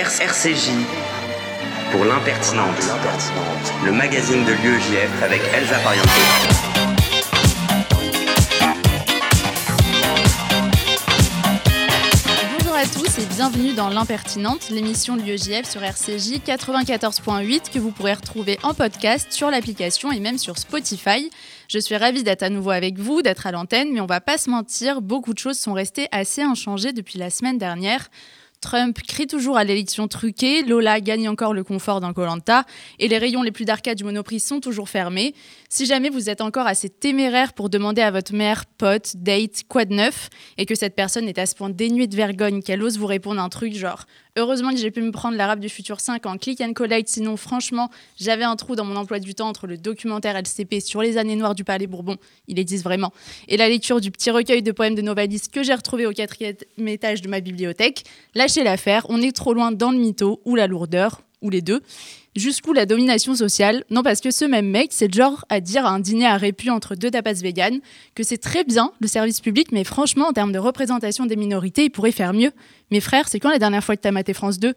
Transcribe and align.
RCJ 0.00 0.70
pour 1.92 2.06
l'impertinente, 2.06 2.74
le 3.84 3.92
magazine 3.92 4.46
de 4.46 4.52
l'UEJF 4.52 5.22
avec 5.22 5.42
Elsa. 5.52 5.76
Bonjour 12.58 12.74
à 12.74 12.84
tous 12.84 13.18
et 13.18 13.26
bienvenue 13.26 13.74
dans 13.74 13.90
l'impertinente, 13.90 14.70
l'émission 14.70 15.16
de 15.16 15.22
l'UEJF 15.22 15.68
sur 15.68 15.82
RCJ 15.82 16.40
94.8 16.46 17.70
que 17.70 17.78
vous 17.78 17.90
pourrez 17.90 18.14
retrouver 18.14 18.58
en 18.62 18.72
podcast 18.72 19.30
sur 19.30 19.50
l'application 19.50 20.10
et 20.10 20.20
même 20.20 20.38
sur 20.38 20.56
Spotify. 20.56 21.30
Je 21.68 21.78
suis 21.78 21.96
ravie 21.98 22.22
d'être 22.22 22.42
à 22.42 22.48
nouveau 22.48 22.70
avec 22.70 22.98
vous, 22.98 23.20
d'être 23.20 23.46
à 23.46 23.52
l'antenne, 23.52 23.92
mais 23.92 24.00
on 24.00 24.06
va 24.06 24.22
pas 24.22 24.38
se 24.38 24.48
mentir, 24.48 25.02
beaucoup 25.02 25.34
de 25.34 25.38
choses 25.38 25.58
sont 25.58 25.74
restées 25.74 26.08
assez 26.10 26.40
inchangées 26.40 26.94
depuis 26.94 27.18
la 27.18 27.28
semaine 27.28 27.58
dernière. 27.58 28.08
Trump 28.60 28.98
crie 29.06 29.26
toujours 29.26 29.56
à 29.56 29.64
l'élection 29.64 30.06
truquée, 30.06 30.62
Lola 30.62 31.00
gagne 31.00 31.30
encore 31.30 31.54
le 31.54 31.64
confort 31.64 32.00
d'un 32.00 32.12
Colanta 32.12 32.66
et 32.98 33.08
les 33.08 33.16
rayons 33.16 33.42
les 33.42 33.52
plus 33.52 33.64
d'arcade 33.64 33.96
du 33.96 34.04
Monoprix 34.04 34.38
sont 34.38 34.60
toujours 34.60 34.90
fermés. 34.90 35.34
Si 35.70 35.86
jamais 35.86 36.10
vous 36.10 36.28
êtes 36.28 36.42
encore 36.42 36.66
assez 36.66 36.90
téméraire 36.90 37.54
pour 37.54 37.70
demander 37.70 38.02
à 38.02 38.10
votre 38.10 38.34
mère, 38.34 38.66
pote, 38.66 39.16
date, 39.16 39.62
quoi 39.66 39.86
de 39.86 39.94
neuf, 39.94 40.28
et 40.58 40.66
que 40.66 40.74
cette 40.74 40.94
personne 40.94 41.26
est 41.26 41.38
à 41.38 41.46
ce 41.46 41.54
point 41.54 41.70
dénuée 41.70 42.06
de 42.06 42.16
vergogne 42.16 42.62
qu'elle 42.62 42.82
ose 42.82 42.98
vous 42.98 43.06
répondre 43.06 43.40
un 43.40 43.48
truc 43.48 43.74
genre 43.74 44.04
Heureusement 44.40 44.70
que 44.70 44.78
j'ai 44.78 44.90
pu 44.90 45.02
me 45.02 45.10
prendre 45.10 45.36
l'arabe 45.36 45.60
du 45.60 45.68
futur 45.68 46.00
5 46.00 46.24
en 46.24 46.38
click 46.38 46.62
and 46.62 46.72
collect, 46.72 47.10
sinon 47.10 47.36
franchement, 47.36 47.90
j'avais 48.18 48.44
un 48.44 48.56
trou 48.56 48.74
dans 48.74 48.86
mon 48.86 48.96
emploi 48.96 49.18
du 49.18 49.34
temps 49.34 49.48
entre 49.48 49.66
le 49.66 49.76
documentaire 49.76 50.34
LCP 50.34 50.80
sur 50.80 51.02
les 51.02 51.18
années 51.18 51.36
noires 51.36 51.54
du 51.54 51.62
Palais 51.62 51.86
Bourbon, 51.86 52.16
il 52.48 52.58
existe 52.58 52.82
vraiment, 52.82 53.12
et 53.48 53.58
la 53.58 53.68
lecture 53.68 54.00
du 54.00 54.10
petit 54.10 54.30
recueil 54.30 54.62
de 54.62 54.72
poèmes 54.72 54.94
de 54.94 55.02
Novalis 55.02 55.42
que 55.52 55.62
j'ai 55.62 55.74
retrouvé 55.74 56.06
au 56.06 56.12
quatrième 56.12 56.56
étage 56.86 57.20
de 57.20 57.28
ma 57.28 57.40
bibliothèque. 57.40 58.04
Lâchez 58.34 58.64
l'affaire, 58.64 59.04
on 59.10 59.20
est 59.20 59.36
trop 59.36 59.52
loin 59.52 59.72
dans 59.72 59.90
le 59.90 59.98
mytho 59.98 60.40
ou 60.46 60.56
la 60.56 60.66
lourdeur, 60.66 61.20
ou 61.42 61.50
les 61.50 61.62
deux. 61.62 61.82
Jusqu'où 62.36 62.72
la 62.72 62.86
domination 62.86 63.34
sociale 63.34 63.84
Non, 63.90 64.04
parce 64.04 64.20
que 64.20 64.30
ce 64.30 64.44
même 64.44 64.68
mec, 64.68 64.90
c'est 64.92 65.12
genre 65.12 65.44
à 65.48 65.60
dire 65.60 65.84
à 65.84 65.90
un 65.90 65.98
dîner 65.98 66.26
à 66.26 66.36
répu 66.36 66.70
entre 66.70 66.94
deux 66.94 67.10
tapas 67.10 67.32
véganes 67.32 67.80
que 68.14 68.22
c'est 68.22 68.38
très 68.38 68.62
bien 68.62 68.92
le 69.00 69.08
service 69.08 69.40
public, 69.40 69.72
mais 69.72 69.82
franchement, 69.82 70.28
en 70.28 70.32
termes 70.32 70.52
de 70.52 70.58
représentation 70.58 71.26
des 71.26 71.34
minorités, 71.34 71.84
il 71.84 71.90
pourrait 71.90 72.12
faire 72.12 72.32
mieux. 72.32 72.52
Mes 72.92 73.00
frères, 73.00 73.28
c'est 73.28 73.40
quand 73.40 73.50
la 73.50 73.58
dernière 73.58 73.82
fois 73.82 73.96
que 73.96 74.02
t'as 74.02 74.12
maté 74.12 74.32
France 74.32 74.60
2 74.60 74.74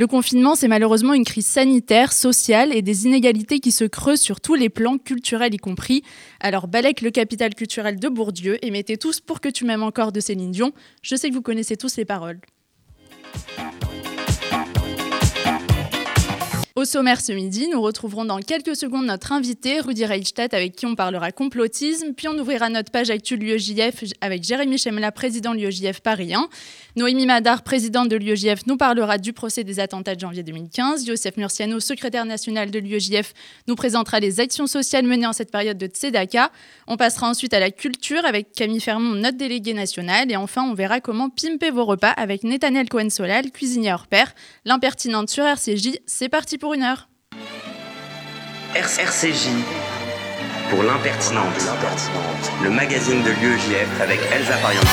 le 0.00 0.06
confinement, 0.06 0.54
c'est 0.54 0.68
malheureusement 0.68 1.12
une 1.12 1.26
crise 1.26 1.46
sanitaire, 1.46 2.14
sociale 2.14 2.74
et 2.74 2.80
des 2.80 3.04
inégalités 3.04 3.60
qui 3.60 3.70
se 3.70 3.84
creusent 3.84 4.22
sur 4.22 4.40
tous 4.40 4.54
les 4.54 4.70
plans, 4.70 4.96
culturels 4.96 5.52
y 5.52 5.58
compris. 5.58 6.02
Alors 6.40 6.68
balèque 6.68 7.02
le 7.02 7.10
capital 7.10 7.54
culturel 7.54 8.00
de 8.00 8.08
Bourdieu 8.08 8.56
et 8.64 8.70
mettez 8.70 8.96
tous 8.96 9.20
pour 9.20 9.42
que 9.42 9.50
tu 9.50 9.66
m'aimes 9.66 9.82
encore 9.82 10.10
de 10.10 10.20
Céline 10.20 10.52
Dion. 10.52 10.72
Je 11.02 11.16
sais 11.16 11.28
que 11.28 11.34
vous 11.34 11.42
connaissez 11.42 11.76
tous 11.76 11.98
les 11.98 12.06
paroles. 12.06 12.40
Au 16.80 16.86
sommaire 16.86 17.20
ce 17.20 17.32
midi, 17.32 17.68
nous 17.68 17.82
retrouverons 17.82 18.24
dans 18.24 18.38
quelques 18.38 18.74
secondes 18.74 19.04
notre 19.04 19.32
invité, 19.32 19.80
Rudy 19.80 20.06
Reichstadt, 20.06 20.54
avec 20.54 20.74
qui 20.74 20.86
on 20.86 20.94
parlera 20.94 21.30
complotisme, 21.30 22.14
puis 22.14 22.26
on 22.26 22.38
ouvrira 22.38 22.70
notre 22.70 22.90
page 22.90 23.10
actuelle 23.10 23.40
l'UEJF 23.40 24.02
avec 24.22 24.42
Jérémy 24.42 24.78
Chemla, 24.78 25.12
président 25.12 25.54
de 25.54 25.58
l'UEJF 25.58 26.00
Paris 26.00 26.32
1. 26.32 26.48
Noémie 26.96 27.26
Madar, 27.26 27.64
présidente 27.64 28.08
de 28.08 28.16
l'UEJF, 28.16 28.66
nous 28.66 28.78
parlera 28.78 29.18
du 29.18 29.34
procès 29.34 29.62
des 29.62 29.78
attentats 29.78 30.14
de 30.14 30.20
janvier 30.20 30.42
2015. 30.42 31.06
Joseph 31.06 31.36
Murciano, 31.36 31.80
secrétaire 31.80 32.24
national 32.24 32.70
de 32.70 32.78
l'UEJF, 32.78 33.34
nous 33.68 33.74
présentera 33.74 34.18
les 34.18 34.40
actions 34.40 34.66
sociales 34.66 35.04
menées 35.04 35.26
en 35.26 35.34
cette 35.34 35.50
période 35.50 35.76
de 35.76 35.86
Tzedaka. 35.86 36.50
On 36.86 36.96
passera 36.96 37.28
ensuite 37.28 37.52
à 37.52 37.60
la 37.60 37.70
culture 37.70 38.24
avec 38.24 38.52
Camille 38.52 38.80
Fermont, 38.80 39.16
notre 39.16 39.36
délégué 39.36 39.74
national. 39.74 40.32
Et 40.32 40.36
enfin, 40.36 40.62
on 40.62 40.72
verra 40.72 41.02
comment 41.02 41.28
pimper 41.28 41.72
vos 41.72 41.84
repas 41.84 42.08
avec 42.08 42.42
Nathaniel 42.42 42.88
Cohen-Solal, 42.88 43.50
cuisinier 43.50 43.92
hors 43.92 44.06
pair. 44.06 44.32
L'impertinente 44.64 45.28
sur 45.28 45.44
RCJ, 45.44 45.98
c'est 46.06 46.30
parti 46.30 46.56
pour 46.56 46.69
une 46.74 46.82
heure. 46.82 47.08
RCJ 48.74 49.48
pour 50.70 50.84
l'impertinente, 50.84 51.46
le 52.62 52.70
magazine 52.70 53.22
de 53.22 53.30
l'UEJF 53.30 54.00
avec 54.00 54.20
Elsa 54.32 54.56
Pariente. 54.58 54.84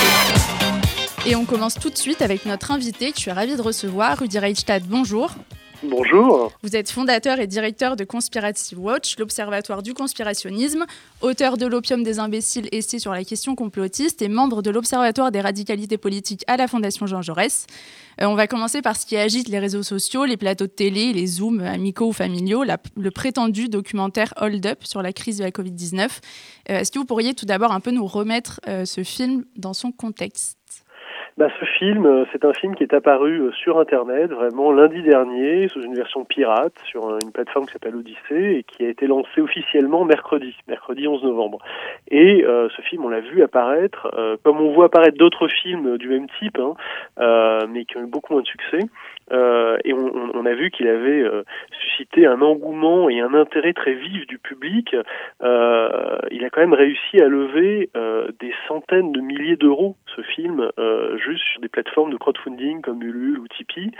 Et 1.27 1.35
on 1.35 1.45
commence 1.45 1.75
tout 1.75 1.91
de 1.91 1.97
suite 1.97 2.21
avec 2.23 2.45
notre 2.45 2.71
invité 2.71 3.11
que 3.11 3.17
je 3.17 3.21
suis 3.21 3.31
ravie 3.31 3.55
de 3.55 3.61
recevoir, 3.61 4.17
Rudy 4.17 4.39
Reichstadt. 4.39 4.83
Bonjour. 4.87 5.35
Bonjour. 5.83 6.51
Vous 6.63 6.75
êtes 6.75 6.89
fondateur 6.89 7.39
et 7.39 7.45
directeur 7.45 7.95
de 7.95 8.03
Conspiracy 8.03 8.73
Watch, 8.73 9.15
l'Observatoire 9.19 9.83
du 9.83 9.93
conspirationnisme, 9.93 10.85
auteur 11.21 11.57
de 11.57 11.67
L'opium 11.67 12.01
des 12.01 12.17
imbéciles, 12.17 12.67
essai 12.71 12.97
sur 12.97 13.11
la 13.11 13.23
question 13.23 13.53
complotiste 13.53 14.23
et 14.23 14.27
membre 14.27 14.63
de 14.63 14.71
l'Observatoire 14.71 15.31
des 15.31 15.41
radicalités 15.41 15.99
politiques 15.99 16.43
à 16.47 16.57
la 16.57 16.67
Fondation 16.67 17.05
Jean 17.05 17.21
Jaurès. 17.21 17.67
Euh, 18.21 18.25
on 18.25 18.35
va 18.35 18.47
commencer 18.47 18.81
par 18.81 18.95
ce 18.97 19.05
qui 19.05 19.15
agite 19.17 19.47
les 19.49 19.59
réseaux 19.59 19.83
sociaux, 19.83 20.25
les 20.25 20.37
plateaux 20.37 20.65
de 20.65 20.71
télé, 20.71 21.13
les 21.13 21.27
zooms 21.27 21.61
amicaux 21.61 22.07
ou 22.07 22.13
familiaux, 22.13 22.63
le 22.95 23.11
prétendu 23.11 23.69
documentaire 23.69 24.33
Hold 24.37 24.65
Up 24.65 24.83
sur 24.83 25.01
la 25.01 25.13
crise 25.13 25.37
de 25.37 25.43
la 25.43 25.51
Covid-19. 25.51 26.09
Euh, 26.69 26.79
Est-ce 26.79 26.91
que 26.91 26.99
vous 26.99 27.05
pourriez 27.05 27.33
tout 27.33 27.45
d'abord 27.45 27.71
un 27.71 27.79
peu 27.79 27.91
nous 27.91 28.05
remettre 28.05 28.59
euh, 28.67 28.85
ce 28.85 29.03
film 29.03 29.45
dans 29.55 29.73
son 29.73 29.91
contexte? 29.91 30.56
Bah, 31.37 31.49
ce 31.59 31.65
film, 31.65 32.07
euh, 32.07 32.25
c'est 32.31 32.43
un 32.45 32.53
film 32.53 32.73
qui 32.73 32.81
est 32.81 32.95
apparu 32.95 33.41
euh, 33.41 33.51
sur 33.51 33.77
Internet 33.77 34.31
vraiment 34.31 34.71
lundi 34.71 35.03
dernier 35.03 35.67
sous 35.67 35.83
une 35.83 35.93
version 35.93 36.25
pirate 36.25 36.73
sur 36.85 37.09
euh, 37.09 37.19
une 37.23 37.31
plateforme 37.31 37.67
qui 37.67 37.73
s'appelle 37.73 37.95
Odyssée 37.95 38.55
et 38.57 38.63
qui 38.63 38.83
a 38.83 38.89
été 38.89 39.05
lancé 39.05 39.39
officiellement 39.39 40.03
mercredi, 40.03 40.55
mercredi 40.67 41.07
11 41.07 41.21
novembre. 41.23 41.59
Et 42.09 42.43
euh, 42.43 42.69
ce 42.75 42.81
film, 42.81 43.05
on 43.05 43.09
l'a 43.09 43.19
vu 43.19 43.43
apparaître, 43.43 44.07
euh, 44.17 44.35
comme 44.43 44.59
on 44.59 44.73
voit 44.73 44.85
apparaître 44.85 45.19
d'autres 45.19 45.47
films 45.47 45.99
du 45.99 46.09
même 46.09 46.25
type, 46.39 46.57
hein, 46.57 46.73
euh, 47.19 47.67
mais 47.69 47.85
qui 47.85 47.97
ont 47.97 48.01
eu 48.01 48.07
beaucoup 48.09 48.33
moins 48.33 48.41
de 48.41 48.47
succès. 48.47 48.79
Et 49.83 49.93
on, 49.93 50.11
on- 50.33 50.45
a 50.45 50.53
vu 50.53 50.71
qu'il 50.71 50.87
avait 50.87 51.25
suscité 51.81 52.25
un 52.25 52.41
engouement 52.41 53.09
et 53.09 53.19
un 53.19 53.33
intérêt 53.33 53.73
très 53.73 53.93
vif 53.93 54.25
du 54.25 54.37
public. 54.39 54.95
Il 55.41 56.45
a 56.45 56.49
quand 56.49 56.61
même 56.61 56.73
réussi 56.73 57.19
à 57.19 57.27
lever 57.27 57.89
des 58.39 58.53
centaines 58.69 59.11
de 59.11 59.19
milliers 59.19 59.57
d'euros, 59.57 59.97
ce 60.15 60.21
film, 60.21 60.69
juste 61.27 61.43
sur 61.51 61.61
des 61.61 61.69
plateformes 61.69 62.11
de 62.11 62.17
crowdfunding 62.17 62.81
comme 62.81 63.01
Ulule 63.03 63.39
ou 63.39 63.47
Tipeee. 63.47 63.91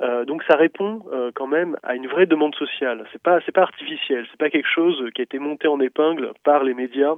Euh, 0.00 0.24
donc 0.24 0.42
ça 0.48 0.56
répond 0.56 1.02
euh, 1.12 1.30
quand 1.34 1.46
même 1.46 1.76
à 1.82 1.94
une 1.94 2.06
vraie 2.06 2.26
demande 2.26 2.54
sociale. 2.54 3.06
C'est 3.12 3.22
pas 3.22 3.40
c'est 3.44 3.52
pas 3.52 3.62
artificiel, 3.62 4.26
c'est 4.30 4.38
pas 4.38 4.50
quelque 4.50 4.68
chose 4.68 5.02
qui 5.14 5.22
a 5.22 5.24
été 5.24 5.38
monté 5.38 5.68
en 5.68 5.80
épingle 5.80 6.32
par 6.44 6.64
les 6.64 6.74
médias 6.74 7.14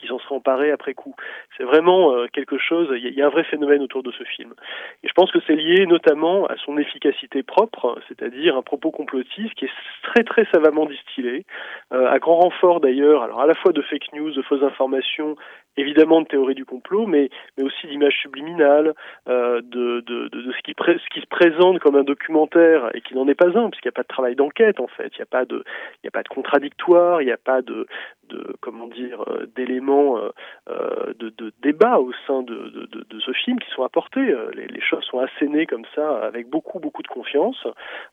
qui 0.00 0.06
s'en 0.06 0.20
seraient 0.20 0.36
emparés 0.36 0.70
après 0.70 0.94
coup. 0.94 1.16
C'est 1.56 1.64
vraiment 1.64 2.12
euh, 2.14 2.28
quelque 2.32 2.56
chose, 2.56 2.88
il 2.92 3.12
y, 3.18 3.20
a- 3.20 3.26
un 3.26 3.30
vrai 3.30 3.42
phénomène 3.42 3.82
autour 3.82 4.04
de 4.04 4.12
ce 4.12 4.22
film. 4.22 4.54
Et 5.02 5.08
je 5.08 5.12
pense 5.12 5.32
que 5.32 5.40
c'est 5.44 5.56
lié 5.56 5.86
notamment 5.86 6.46
à 6.46 6.56
son 6.64 6.78
efficacité 6.78 7.42
propre, 7.42 7.98
c'est-à-dire 8.06 8.56
un 8.56 8.62
propos 8.62 8.92
complotiste 8.92 9.54
qui 9.54 9.64
est 9.64 9.70
très 10.04 10.22
très 10.22 10.44
savamment 10.52 10.86
distillé, 10.86 11.44
à 11.90 12.18
grand 12.20 12.38
renfort 12.38 12.78
d'ailleurs, 12.78 13.24
alors 13.24 13.40
à 13.40 13.46
la 13.46 13.56
fois 13.56 13.72
de 13.72 13.82
fake 13.82 14.12
news, 14.12 14.30
de 14.30 14.42
fausses 14.42 14.62
informations, 14.62 15.34
évidemment 15.78 16.20
de 16.22 16.26
théorie 16.26 16.54
du 16.54 16.64
complot, 16.64 17.06
mais, 17.06 17.30
mais 17.56 17.64
aussi 17.64 17.86
d'images 17.86 18.18
subliminales, 18.20 18.94
euh, 19.28 19.60
de, 19.62 20.00
de, 20.00 20.28
de, 20.28 20.42
de 20.42 20.52
ce, 20.52 20.62
qui 20.62 20.74
ce 20.78 21.08
qui 21.14 21.20
se 21.20 21.26
présente 21.26 21.78
comme 21.78 21.96
un 21.96 22.04
documentaire 22.04 22.90
et 22.94 23.00
qui 23.00 23.14
n'en 23.14 23.28
est 23.28 23.34
pas 23.34 23.56
un, 23.58 23.70
puisqu'il 23.70 23.88
n'y 23.88 23.94
a 23.96 23.98
pas 24.00 24.02
de 24.02 24.08
travail 24.08 24.34
d'enquête 24.36 24.80
en 24.80 24.88
fait, 24.88 25.10
il 25.14 25.18
n'y 25.18 25.22
a 25.22 25.26
pas 25.26 25.44
de, 25.44 25.64
il 26.02 26.08
a 26.08 26.10
pas 26.10 26.22
de 26.22 26.28
contradictoire, 26.28 27.22
il 27.22 27.26
n'y 27.26 27.32
a 27.32 27.36
pas 27.36 27.62
de, 27.62 27.86
de 28.28 28.56
comment 28.60 28.86
dire, 28.88 29.22
euh, 29.28 29.46
d'éléments 29.56 30.18
euh, 30.18 30.30
euh, 30.68 31.12
de, 31.18 31.30
de 31.30 31.52
débat 31.62 31.98
au 32.00 32.12
sein 32.26 32.42
de, 32.42 32.54
de, 32.54 32.86
de, 32.86 33.06
de 33.08 33.20
ce 33.20 33.32
film 33.32 33.58
qui 33.58 33.70
sont 33.70 33.82
apportés. 33.84 34.20
Euh, 34.20 34.50
Les, 34.54 34.66
les 34.66 34.80
choses 34.80 35.04
sont 35.04 35.20
assénées 35.20 35.66
comme 35.66 35.84
ça 35.94 36.18
avec 36.18 36.48
beaucoup 36.48 36.78
beaucoup 36.80 37.02
de 37.02 37.08
confiance 37.08 37.66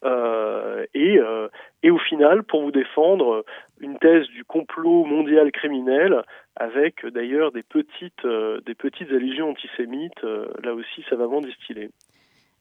euh, 0.03 0.85
et 0.93 1.17
euh, 1.19 1.47
et 1.83 1.91
au 1.91 1.97
final 1.97 2.43
pour 2.43 2.61
vous 2.61 2.71
défendre 2.71 3.43
une 3.79 3.97
thèse 3.97 4.27
du 4.27 4.43
complot 4.45 5.03
mondial 5.05 5.51
criminel 5.51 6.23
avec 6.55 7.05
d'ailleurs 7.05 7.51
des 7.51 7.63
petites 7.63 8.25
euh, 8.25 8.61
des 8.65 8.75
petites 8.75 9.11
allusions 9.11 9.49
antisémites 9.49 10.23
euh, 10.23 10.47
là 10.63 10.73
aussi 10.73 11.03
savamment 11.09 11.41
distillées. 11.41 11.89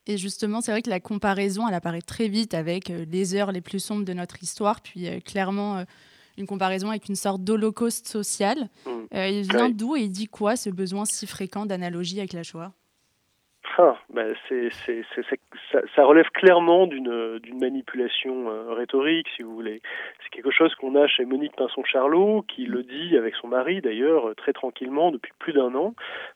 Et 0.07 0.19
justement, 0.19 0.61
c'est 0.61 0.71
vrai 0.71 0.83
que 0.83 0.91
la 0.91 1.01
comparaison, 1.01 1.67
elle 1.67 1.75
apparaît 1.75 2.03
très 2.03 2.29
vite 2.29 2.53
avec 2.53 2.91
euh, 2.91 3.07
les 3.11 3.35
heures 3.35 3.53
les 3.53 3.63
plus 3.63 3.79
sombres 3.79 4.05
de 4.05 4.13
notre 4.13 4.43
histoire, 4.43 4.81
puis 4.83 5.09
euh, 5.09 5.19
clairement 5.21 5.85
une 6.37 6.47
comparaison 6.47 6.91
avec 6.91 7.09
une 7.09 7.17
sorte 7.17 7.43
d'holocauste 7.43 8.07
social. 8.07 8.69
Mm. 8.87 8.91
Euh, 9.15 9.29
il 9.29 9.43
vient 9.49 9.71
d'où 9.71 9.97
et 9.97 10.03
il 10.03 10.11
dit 10.11 10.27
quoi 10.27 10.57
ce 10.57 10.71
besoin 10.71 11.05
si 11.05 11.27
fréquent 11.27 11.67
d'analogie 11.67 12.19
avec 12.19 12.33
la 12.33 12.43
Shoah? 12.43 12.73
Ah, 13.77 13.97
ben 14.13 14.37
c'est, 14.49 14.71
ça, 15.97 16.05
relève 16.05 16.29
clairement 16.31 16.87
d'une, 16.87 17.41
d'une 17.41 17.59
manipulation 17.59 18.49
euh, 18.49 18.73
rhétorique, 18.73 19.27
si 19.35 19.43
vous 19.43 19.53
voulez. 19.53 19.83
C'est 20.23 20.31
quelque 20.31 20.53
chose 20.53 20.73
qu'on 20.77 20.95
a 20.95 21.09
chez 21.09 21.25
Monique 21.25 21.57
Pinson-Charlot, 21.57 22.43
qui 22.43 22.67
le 22.67 22.85
dit 22.85 23.17
avec 23.17 23.35
son 23.35 23.49
mari 23.49 23.81
d'ailleurs 23.81 24.29
euh, 24.29 24.35
très 24.35 24.53
tranquillement 24.53 25.11
depuis 25.11 25.33
plus 25.41 25.53
d'un 25.53 25.75
an, 25.75 25.95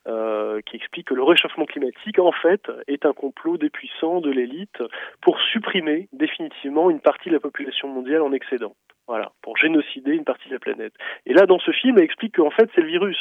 euh, 0.08 0.60
qui 0.62 0.74
explique 0.74 1.06
que 1.06 1.14
le 1.14 1.22
réchauffement 1.22 1.66
climatique, 1.66 2.18
en 2.18 2.32
fait, 2.32 2.62
est 2.88 3.06
un 3.06 3.12
complot 3.12 3.56
des 3.56 3.70
puissants, 3.70 4.20
de 4.20 4.30
l'élite, 4.30 4.82
pour 5.20 5.38
supprimer 5.40 6.08
définitivement 6.12 6.90
une 6.90 7.00
partie 7.00 7.28
de 7.28 7.34
la 7.34 7.40
population 7.40 7.86
mondiale 7.86 8.22
en 8.22 8.32
excédent. 8.32 8.74
Voilà, 9.08 9.32
pour 9.42 9.56
génocider 9.56 10.12
une 10.12 10.24
partie 10.24 10.48
de 10.48 10.54
la 10.54 10.60
planète. 10.60 10.92
Et 11.26 11.32
là, 11.32 11.46
dans 11.46 11.58
ce 11.58 11.70
film, 11.72 11.96
elle 11.98 12.04
explique 12.04 12.36
qu'en 12.36 12.50
fait, 12.50 12.70
c'est 12.74 12.82
le 12.82 12.88
virus, 12.88 13.18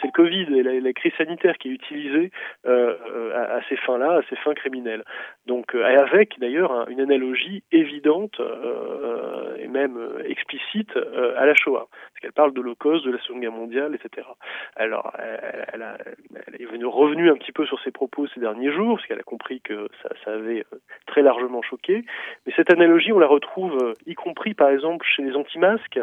c'est 0.00 0.08
le 0.08 0.12
Covid 0.12 0.46
et 0.58 0.62
la, 0.62 0.92
crise 0.92 1.12
sanitaire 1.16 1.56
qui 1.58 1.68
est 1.68 1.72
utilisée 1.72 2.32
euh, 2.66 3.32
à, 3.34 3.56
à, 3.56 3.62
ces 3.68 3.76
fins-là, 3.76 4.18
à 4.18 4.22
ces 4.28 4.36
fins 4.36 4.54
criminelles. 4.54 5.04
Donc, 5.46 5.74
euh, 5.74 5.84
avec 5.84 6.38
d'ailleurs 6.40 6.88
une 6.88 7.00
analogie 7.00 7.62
évidente 7.72 8.40
euh, 8.40 9.56
et 9.58 9.68
même 9.68 9.96
euh, 9.96 10.22
explicite 10.24 10.96
euh, 10.96 11.34
à 11.36 11.46
la 11.46 11.54
Shoah, 11.54 11.88
parce 11.90 12.20
qu'elle 12.20 12.32
parle 12.32 12.52
de 12.52 12.56
l'Holocauste, 12.56 13.04
de 13.04 13.12
la 13.12 13.18
Seconde 13.20 13.40
Guerre 13.40 13.52
mondiale, 13.52 13.94
etc. 13.94 14.26
Alors, 14.76 15.12
elle, 15.18 15.66
elle, 15.72 15.82
a, 15.82 15.98
elle, 16.46 16.60
est 16.60 16.66
venue 16.66 16.86
revenue 16.86 17.30
un 17.30 17.36
petit 17.36 17.52
peu 17.52 17.66
sur 17.66 17.80
ses 17.82 17.90
propos 17.90 18.26
ces 18.28 18.40
derniers 18.40 18.72
jours, 18.72 18.96
parce 18.96 19.06
qu'elle 19.06 19.20
a 19.20 19.24
compris 19.24 19.60
que 19.60 19.88
ça 20.24 20.32
avait 20.32 20.64
très 21.06 21.22
largement 21.22 21.62
choqué. 21.62 22.04
Mais 22.46 22.52
cette 22.56 22.72
analogie, 22.72 23.12
on 23.12 23.18
la 23.18 23.26
retrouve 23.26 23.94
y 24.06 24.14
compris, 24.14 24.54
par 24.54 24.70
exemple, 24.70 25.06
chez 25.06 25.22
les 25.28 25.36
anti-masques, 25.36 26.00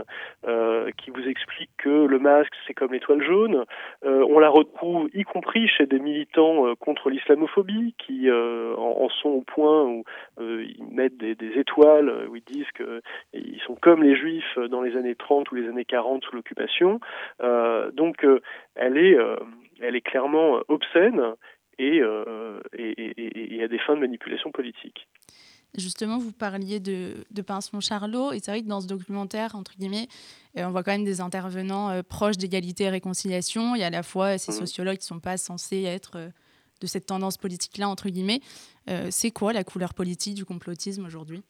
euh, 0.48 0.92
qui 0.98 1.10
vous 1.10 1.28
expliquent 1.28 1.76
que 1.78 2.06
le 2.06 2.20
masque, 2.20 2.54
c'est 2.68 2.74
comme 2.74 2.94
l'étoile 2.94 3.24
jaune. 3.24 3.66
Euh, 4.06 4.26
on 4.30 4.40
la 4.40 4.50
retrouve 4.50 5.10
y 5.14 5.24
compris 5.24 5.68
chez 5.68 5.86
des 5.86 6.00
militants 6.00 6.68
euh, 6.68 6.76
contre 6.76 7.10
l'islamophobie, 7.10 7.96
qui 7.98 8.30
en, 8.32 9.10
sont 9.22 9.30
au 9.30 9.42
point 9.42 9.84
où 9.84 10.04
ils 10.40 10.86
mettent 10.92 11.18
des, 11.18 11.36
des, 11.36 11.60
étoiles, 11.60 12.28
où 12.30 12.36
ils 12.36 12.44
disent 12.44 12.72
qu'ils 12.76 13.62
sont 13.66 13.76
comme 13.76 14.04
les 14.04 14.16
juifs 14.16 14.58
dans 14.70 14.82
les 14.82 14.96
années 14.96 15.16
30 15.16 15.52
ou 15.52 15.56
les 15.56 15.68
années 15.68 15.86
40 15.86 16.24
sous 16.24 16.36
l'occupation. 16.36 17.00
donc, 17.94 18.26
elle 18.76 18.98
est, 18.98 19.18
elle 19.82 19.96
est 19.96 20.02
clairement 20.02 20.60
obscène 20.68 21.22
et, 21.78 22.02
et, 22.78 22.84
et, 22.84 23.56
et, 23.56 23.64
à 23.64 23.68
des 23.68 23.80
fins 23.80 23.96
de 23.96 24.02
manipulation 24.02 24.52
politique. 24.52 25.08
Justement, 25.78 26.18
vous 26.18 26.32
parliez 26.32 26.80
de, 26.80 27.26
de 27.32 27.42
Pince-Charlot, 27.42 28.32
et 28.32 28.40
c'est 28.40 28.52
vrai 28.52 28.62
que 28.62 28.68
dans 28.68 28.82
ce 28.82 28.88
documentaire, 28.88 29.56
entre 29.56 29.76
guillemets, 29.78 30.08
euh, 30.58 30.66
on 30.66 30.72
voit 30.72 30.84
quand 30.84 30.92
même 30.92 31.04
des 31.04 31.22
intervenants 31.22 31.90
euh, 31.90 32.02
proches 32.02 32.38
d'égalité 32.38 32.86
et 32.86 32.90
réconciliation. 32.90 33.76
Il 33.76 33.80
y 33.80 33.84
a 33.84 33.88
à 33.88 33.90
la 33.90 34.04
fois 34.04 34.38
ces 34.38 34.52
mmh. 34.52 34.56
sociologues 34.56 34.98
qui 34.98 35.04
ne 35.04 35.16
sont 35.16 35.20
pas 35.20 35.38
censés 35.38 35.84
être 35.84 36.16
euh, 36.16 36.30
de 36.82 36.88
cette 36.88 37.06
tendance 37.06 37.38
politique-là, 37.38 37.90
entre 37.90 38.10
guillemets. 38.10 38.42
Euh, 38.90 39.08
c'est 39.12 39.32
quoi 39.32 39.54
la 39.54 39.64
couleur 39.64 39.94
politique 39.94 40.36
du 40.36 40.46
complotisme 40.46 41.06
aujourd'hui? 41.06 41.44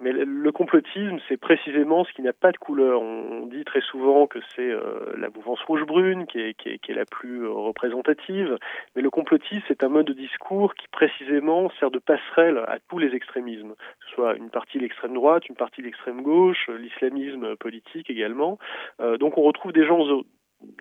Mais 0.00 0.12
le 0.12 0.52
complotisme, 0.52 1.18
c'est 1.28 1.36
précisément 1.36 2.04
ce 2.04 2.12
qui 2.12 2.22
n'a 2.22 2.32
pas 2.32 2.52
de 2.52 2.56
couleur. 2.56 3.02
On 3.02 3.46
dit 3.46 3.64
très 3.64 3.80
souvent 3.80 4.26
que 4.26 4.38
c'est 4.54 4.70
euh, 4.70 5.14
la 5.16 5.28
mouvance 5.30 5.60
rouge-brune 5.62 6.26
qui 6.26 6.38
est, 6.40 6.88
la 6.88 7.04
plus 7.04 7.44
euh, 7.44 7.50
représentative, 7.50 8.58
mais 8.94 9.02
le 9.02 9.10
complotisme, 9.10 9.62
c'est 9.68 9.84
un 9.84 9.88
mode 9.88 10.06
de 10.06 10.12
discours 10.12 10.74
qui 10.74 10.88
précisément 10.88 11.70
sert 11.78 11.90
de 11.90 11.98
passerelle 11.98 12.58
à 12.66 12.78
tous 12.88 12.98
les 12.98 13.14
extrémismes, 13.14 13.74
que 13.74 14.06
ce 14.08 14.14
soit 14.14 14.34
une 14.34 14.50
partie 14.50 14.78
de 14.78 14.82
l'extrême 14.82 15.14
droite, 15.14 15.48
une 15.48 15.56
partie 15.56 15.82
de 15.82 15.86
l'extrême 15.86 16.22
gauche, 16.22 16.68
l'islamisme 16.68 17.56
politique 17.56 18.10
également. 18.10 18.58
Euh, 19.00 19.18
donc 19.18 19.38
on 19.38 19.42
retrouve 19.42 19.72
des 19.72 19.86
gens 19.86 20.22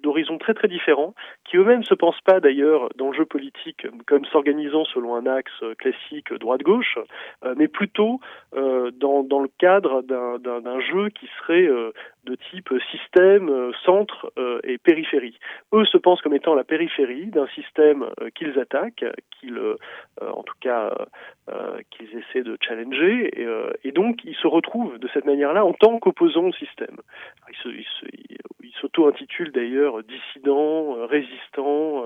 d'horizons 0.03 0.37
très 0.37 0.53
très 0.53 0.67
différents, 0.67 1.13
qui 1.45 1.57
eux-mêmes 1.57 1.83
se 1.83 1.93
pensent 1.93 2.21
pas 2.21 2.39
d'ailleurs 2.39 2.89
dans 2.95 3.09
le 3.11 3.17
jeu 3.17 3.25
politique 3.25 3.87
comme 4.05 4.25
s'organisant 4.25 4.85
selon 4.85 5.15
un 5.15 5.25
axe 5.25 5.63
classique 5.77 6.33
droite-gauche, 6.33 6.99
euh, 7.45 7.55
mais 7.57 7.67
plutôt 7.67 8.19
euh, 8.55 8.91
dans, 8.91 9.23
dans 9.23 9.41
le 9.41 9.49
cadre 9.57 10.01
d'un 10.01 10.79
jeu 10.79 11.09
qui 11.09 11.27
serait 11.39 11.67
euh, 11.67 11.91
de 12.25 12.35
type 12.51 12.69
système, 12.91 13.49
euh, 13.49 13.71
centre 13.85 14.31
euh, 14.37 14.59
et 14.63 14.77
périphérie. 14.77 15.39
Eux 15.73 15.85
se 15.85 15.97
pensent 15.97 16.21
comme 16.21 16.33
étant 16.33 16.53
la 16.53 16.63
périphérie 16.63 17.27
d'un 17.27 17.47
système 17.47 18.05
euh, 18.21 18.29
qu'ils 18.35 18.59
attaquent, 18.59 19.05
qu'ils, 19.31 19.59
en 20.21 20.43
tout 20.43 20.55
cas, 20.59 20.93
qu'ils 21.91 22.09
essaient 22.17 22.43
de 22.43 22.57
challenger, 22.61 23.31
et, 23.83 23.91
donc 23.91 24.23
ils 24.25 24.35
se 24.35 24.47
retrouvent 24.47 24.97
de 24.99 25.07
cette 25.13 25.25
manière-là 25.25 25.63
en 25.63 25.73
tant 25.73 25.97
qu'opposants 25.97 26.47
au 26.47 26.53
système. 26.53 26.97
Ils, 27.49 27.57
se, 27.57 27.69
ils, 27.69 28.73
s'auto-intitulent 28.81 29.51
d'ailleurs 29.51 30.03
dissidents, 30.03 31.05
résistants, 31.07 32.03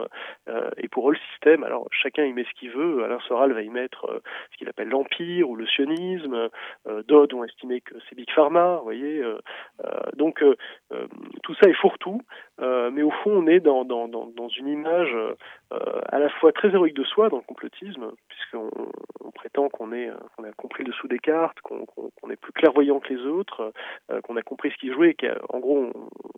et 0.78 0.88
pour 0.90 1.10
eux 1.10 1.14
le 1.14 1.20
système, 1.32 1.64
alors 1.64 1.88
chacun 1.92 2.24
y 2.26 2.34
met 2.34 2.44
ce 2.44 2.60
qu'il 2.60 2.70
veut, 2.70 3.04
Alain 3.04 3.20
Soral 3.28 3.52
va 3.54 3.64
y 3.64 3.70
mettre 3.70 4.22
ce 4.52 4.58
qu'il 4.58 4.70
appelle 4.70 4.90
l'empire 4.90 5.50
ou 5.50 5.56
le 5.56 5.66
sionisme, 5.66 6.50
d'autres 7.08 7.36
ont 7.36 7.44
estimé 7.44 7.82
que 7.82 7.96
c'est 8.08 8.16
Big 8.16 8.30
Pharma, 8.32 8.78
vous 8.78 8.84
voyez, 8.84 9.24
euh, 9.86 10.03
euh, 10.12 11.08
tout 11.44 11.56
ça 11.56 11.70
est 11.70 11.74
fourre-tout, 11.74 12.22
euh, 12.62 12.92
mais 12.92 13.02
au 13.02 13.12
fond 13.12 13.32
on 13.32 13.48
est 13.48 13.60
dans, 13.60 13.86
dans, 13.86 14.08
dans, 14.08 14.48
une 14.50 14.68
image 14.68 15.16
à 16.12 16.20
la 16.20 16.30
fois 16.30 16.52
très 16.52 16.70
héroïque 16.70 16.96
de 16.96 17.04
soi 17.04 17.30
dans 17.30 17.38
le 17.38 17.44
complotisme, 17.44 18.12
puisqu'on 18.28 18.70
on 19.24 19.32
prétend 19.32 19.70
qu'on 19.70 19.92
est 19.92 20.12
qu'on 20.36 20.44
a 20.44 20.52
compris 20.52 20.84
le 20.84 20.92
dessous 20.92 21.08
des 21.08 21.20
cartes, 21.20 21.60
qu'on 21.62 21.86
qu 21.86 22.32
est 22.32 22.36
plus 22.36 22.54
clairvoyant 22.54 23.00
que 23.00 23.14
les 23.14 23.22
autres, 23.26 23.74
qu'on 24.24 24.38
a 24.38 24.42
compris 24.44 24.72
ce 24.72 24.78
qui 24.78 24.92
jouait, 24.92 25.12
et 25.12 25.16
qu'en 25.16 25.60
gros 25.60 25.92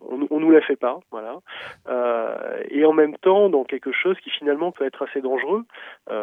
on, 0.08 0.14
on, 0.14 0.26
on, 0.30 0.40
nous 0.40 0.50
la 0.50 0.62
fait 0.62 0.76
pas, 0.76 1.00
voilà. 1.10 1.40
Et 2.70 2.84
en 2.84 2.92
même 2.92 3.16
temps 3.18 3.48
dans 3.48 3.64
quelque 3.64 3.92
chose 3.92 4.16
qui 4.20 4.30
finalement 4.30 4.72
peut 4.72 4.84
être 4.84 5.02
assez 5.02 5.20
dangereux, 5.20 5.64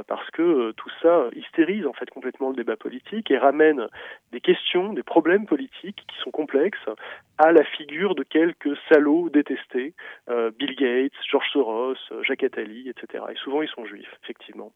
parce 0.07 0.29
que 0.31 0.71
tout 0.71 0.89
ça 1.01 1.27
hystérise 1.35 1.85
en 1.85 1.93
fait 1.93 2.09
complètement 2.09 2.49
le 2.49 2.55
débat 2.55 2.77
politique 2.77 3.31
et 3.31 3.37
ramène 3.37 3.87
des 4.31 4.41
questions, 4.41 4.93
des 4.93 5.03
problèmes 5.03 5.45
politiques 5.45 6.03
qui 6.07 6.17
sont 6.23 6.31
complexes 6.31 6.89
à 7.37 7.51
la 7.51 7.63
figure 7.63 8.15
de 8.15 8.23
quelques 8.23 8.77
salauds 8.89 9.29
détestés, 9.29 9.93
euh, 10.29 10.51
Bill 10.57 10.75
Gates, 10.75 11.13
George 11.29 11.47
Soros, 11.51 11.95
Jacques 12.21 12.43
Attali, 12.43 12.89
etc. 12.89 13.23
Et 13.31 13.35
souvent 13.35 13.61
ils 13.61 13.69
sont 13.69 13.85
juifs, 13.85 14.13
effectivement. 14.23 14.71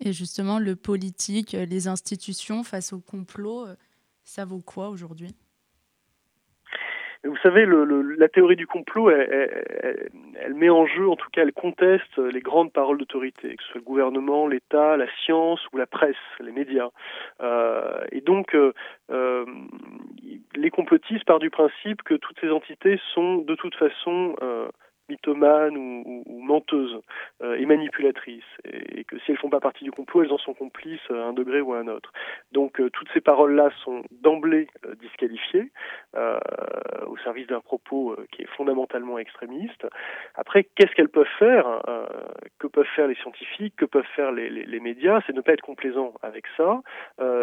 Et 0.00 0.12
justement, 0.12 0.58
le 0.58 0.76
politique, 0.76 1.52
les 1.52 1.88
institutions 1.88 2.62
face 2.62 2.92
au 2.92 3.00
complot, 3.00 3.66
euh, 3.66 3.74
ça 4.22 4.44
vaut 4.44 4.62
quoi 4.62 4.88
aujourd'hui? 4.88 5.34
Vous 7.24 7.36
savez, 7.42 7.66
le, 7.66 7.84
le, 7.84 8.02
la 8.02 8.28
théorie 8.28 8.56
du 8.56 8.66
complot, 8.66 9.10
elle, 9.10 9.28
elle, 9.82 10.08
elle, 10.40 10.54
met 10.54 10.70
en 10.70 10.86
jeu, 10.86 11.08
en 11.08 11.16
tout 11.16 11.28
cas, 11.30 11.42
elle 11.42 11.52
conteste 11.52 12.16
les 12.16 12.40
grandes 12.40 12.72
paroles 12.72 12.96
d'autorité, 12.96 13.54
que 13.56 13.62
ce 13.62 13.68
soit 13.70 13.80
le 13.80 13.84
gouvernement, 13.84 14.46
l'État, 14.46 14.96
la 14.96 15.06
science 15.24 15.60
ou 15.72 15.76
la 15.76 15.86
presse, 15.86 16.16
les 16.40 16.52
médias. 16.52 16.88
Euh, 17.42 18.04
et 18.10 18.22
donc, 18.22 18.54
euh, 18.54 18.72
euh, 19.10 19.44
les 20.54 20.70
complotistes 20.70 21.24
partent 21.24 21.42
du 21.42 21.50
principe 21.50 22.02
que 22.02 22.14
toutes 22.14 22.40
ces 22.40 22.50
entités 22.50 22.98
sont 23.14 23.38
de 23.38 23.54
toute 23.54 23.74
façon 23.74 24.34
euh, 24.42 24.68
mythomanes 25.10 25.76
ou, 25.76 26.24
menteuses 26.42 27.00
euh, 27.42 27.54
et 27.54 27.66
manipulatrices, 27.66 28.42
et, 28.64 29.04
que 29.04 29.18
si 29.20 29.30
elles 29.30 29.38
font 29.38 29.50
pas 29.50 29.60
partie 29.60 29.84
du 29.84 29.92
complot, 29.92 30.22
elles 30.22 30.32
en 30.32 30.38
sont 30.38 30.54
complices 30.54 31.10
à 31.10 31.14
un 31.14 31.32
degré 31.32 31.60
ou 31.60 31.74
à 31.74 31.78
un 31.78 31.88
autre. 31.88 32.12
Donc 32.52 32.80
euh, 32.80 32.90
toutes 32.90 33.08
ces 33.12 33.20
paroles-là 33.20 33.70
sont 33.84 34.02
d'emblée 34.10 34.68
euh, 34.86 34.94
disqualifiées 35.00 35.70
euh, 36.16 36.38
au 37.06 37.16
service 37.18 37.46
d'un 37.46 37.60
propos 37.60 38.12
euh, 38.12 38.26
qui 38.32 38.42
est 38.42 38.48
fondamentalement 38.56 39.18
extrémiste. 39.18 39.86
Après, 40.34 40.64
qu'est-ce 40.64 40.92
qu'elles 40.94 41.08
peuvent 41.08 41.26
faire 41.38 41.66
euh, 41.88 42.06
Que 42.58 42.66
peuvent 42.66 42.88
faire 42.96 43.06
les 43.06 43.14
scientifiques 43.16 43.74
Que 43.76 43.84
peuvent 43.84 44.08
faire 44.16 44.32
les, 44.32 44.48
les, 44.50 44.64
les 44.64 44.80
médias? 44.80 45.20
C'est 45.26 45.32
ne 45.32 45.40
pas 45.40 45.52
être 45.52 45.60
complaisant 45.60 46.14
avec 46.22 46.44
ça. 46.56 46.80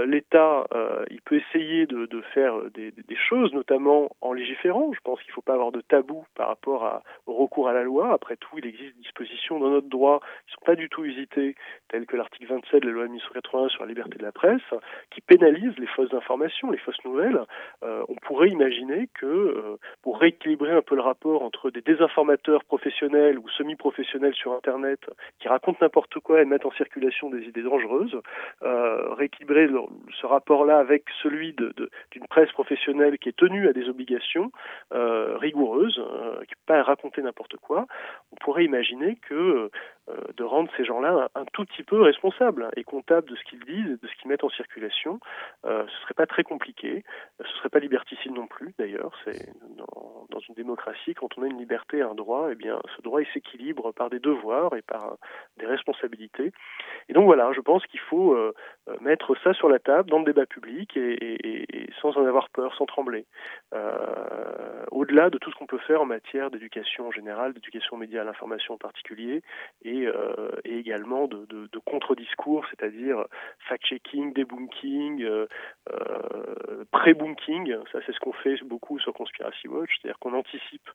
L'État, 0.05 0.65
il 1.09 1.21
peut 1.21 1.35
essayer 1.35 1.85
de, 1.85 2.05
de 2.05 2.21
faire 2.33 2.53
des, 2.73 2.91
des, 2.91 3.15
choses, 3.15 3.53
notamment 3.53 4.09
en 4.21 4.33
légiférant. 4.33 4.91
Je 4.93 4.99
pense 5.03 5.21
qu'il 5.21 5.31
ne 5.31 5.33
faut 5.33 5.41
pas 5.41 5.53
avoir 5.53 5.71
de 5.71 5.81
tabou 5.81 6.25
par 6.35 6.47
rapport 6.47 6.85
à, 6.85 7.03
au 7.25 7.33
recours 7.33 7.56
à 7.65 7.73
la 7.73 7.83
loi. 7.83 8.13
Après 8.13 8.35
tout, 8.37 8.57
il 8.57 8.67
existe 8.67 8.95
des 8.95 9.01
dispositions 9.01 9.59
dans 9.59 9.69
notre 9.69 9.89
droit 9.89 10.19
qui 10.19 10.51
ne 10.51 10.59
sont 10.59 10.65
pas 10.65 10.75
du 10.75 10.89
tout 10.89 11.03
usitées, 11.03 11.55
telles 11.89 12.05
que 12.05 12.15
l'article 12.15 12.47
27 12.47 12.83
de 12.83 12.87
la 12.87 12.93
loi 12.93 13.03
de 13.03 13.09
1981 13.09 13.69
sur 13.69 13.81
la 13.81 13.89
liberté 13.89 14.17
de 14.17 14.23
la 14.23 14.31
presse, 14.31 14.61
qui 15.11 15.21
pénalisent 15.21 15.77
les 15.77 15.87
fausses 15.87 16.13
informations, 16.13 16.71
les 16.71 16.77
fausses 16.77 17.03
nouvelles. 17.03 17.39
Euh, 17.83 18.03
on 18.09 18.15
pourrait 18.15 18.49
imaginer 18.49 19.09
que, 19.13 19.25
euh, 19.25 19.77
pour 20.01 20.19
rééquilibrer 20.19 20.71
un 20.71 20.81
peu 20.81 20.95
le 20.95 21.01
rapport 21.01 21.43
entre 21.43 21.71
des 21.71 21.81
désinformateurs 21.81 22.63
professionnels 22.65 23.39
ou 23.39 23.47
semi-professionnels 23.49 24.35
sur 24.35 24.53
Internet 24.53 24.99
qui 25.39 25.47
racontent 25.47 25.79
n'importe 25.81 26.19
quoi 26.19 26.41
et 26.41 26.45
mettent 26.45 26.65
en 26.65 26.71
circulation 26.71 27.29
des 27.29 27.43
idées 27.43 27.63
dangereuses, 27.63 28.19
euh, 28.63 29.13
rééquilibrer 29.13 29.69
ce 30.19 30.25
rapport-là 30.25 30.79
avec 30.79 31.05
celui 31.23 31.53
d'une 31.53 32.27
presse 32.29 32.51
professionnelle 32.51 33.17
qui 33.17 33.29
est 33.29 33.37
tenue 33.37 33.67
à 33.67 33.73
des 33.73 33.87
obligations 33.89 34.51
rigoureuses, 34.91 35.95
qui 35.95 36.01
ne 36.01 36.55
peut 36.55 36.65
pas 36.65 36.83
raconter 36.83 37.21
n'importe 37.21 37.46
quoi, 37.55 37.87
on 38.31 38.35
pourrait 38.35 38.65
imaginer 38.65 39.15
que 39.15 39.33
euh, 39.33 39.71
de 40.37 40.43
rendre 40.43 40.71
ces 40.77 40.85
gens-là 40.85 41.29
un, 41.35 41.45
tout 41.45 41.65
petit 41.65 41.83
peu 41.83 42.01
responsables 42.01 42.69
et 42.75 42.83
comptables 42.83 43.29
de 43.29 43.35
ce 43.35 43.43
qu'ils 43.43 43.63
disent 43.65 43.91
et 43.91 43.97
de 43.97 44.07
ce 44.07 44.15
qu'ils 44.17 44.29
mettent 44.29 44.43
en 44.43 44.49
circulation, 44.49 45.19
euh, 45.65 45.85
ce 45.87 46.01
serait 46.03 46.13
pas 46.13 46.25
très 46.25 46.43
compliqué, 46.43 47.03
ce 47.43 47.57
serait 47.57 47.69
pas 47.69 47.79
liberticide 47.79 48.31
non 48.33 48.47
plus 48.47 48.73
d'ailleurs. 48.77 49.13
Dans, 50.29 50.39
une 50.49 50.55
démocratie, 50.55 51.15
quand 51.15 51.37
on 51.37 51.43
a 51.43 51.47
une 51.47 51.57
liberté 51.57 51.97
et 51.97 52.01
un 52.01 52.13
droit, 52.13 52.49
eh 52.51 52.55
bien 52.55 52.79
ce 52.95 53.01
droit 53.01 53.21
il 53.21 53.27
s'équilibre 53.33 53.91
par 53.91 54.09
des 54.09 54.19
devoirs 54.19 54.75
et 54.75 54.81
par 54.81 55.05
euh, 55.05 55.15
des 55.57 55.65
responsabilités. 55.65 56.51
Et 57.09 57.13
donc 57.13 57.25
voilà, 57.25 57.51
je 57.53 57.61
pense 57.61 57.85
qu'il 57.87 57.99
faut 57.99 58.33
euh, 58.33 58.53
mettre 59.01 59.35
ça 59.43 59.53
sur 59.53 59.67
la 59.67 59.79
table 59.79 60.09
dans 60.09 60.19
le 60.19 60.25
débat 60.25 60.45
public 60.45 60.95
et, 60.95 61.87
sans 62.01 62.15
en 62.17 62.25
avoir 62.25 62.49
peur, 62.49 62.75
sans 62.75 62.85
trembler. 62.85 63.25
Au-delà 64.91 65.29
de 65.29 65.37
tout 65.37 65.51
ce 65.51 65.55
qu'on 65.55 65.65
peut 65.65 65.77
faire 65.79 66.01
en 66.01 66.05
matière 66.05 66.51
d'éducation 66.51 67.07
en 67.07 67.11
général, 67.11 67.53
d'éducation 67.53 67.95
aux 67.95 67.99
médias 67.99 68.21
à 68.21 68.25
l'information 68.25 68.75
en 68.75 68.77
particulier, 68.77 69.41
et, 70.05 70.77
également 70.79 71.27
de, 71.27 71.47
contre-discours, 71.85 72.65
c'est-à-dire 72.69 73.25
fact-checking, 73.69 74.33
debunking, 74.33 75.25
pré-bunking. 76.91 77.75
Ça, 77.91 77.99
c'est 78.05 78.11
ce 78.13 78.19
qu'on 78.19 78.33
fait 78.33 78.55
beaucoup 78.63 78.99
sur 78.99 79.13
Conspiracy 79.13 79.67
Watch, 79.67 79.89
c'est-à-dire 80.01 80.19
qu'on 80.19 80.33
anticipe 80.33 80.89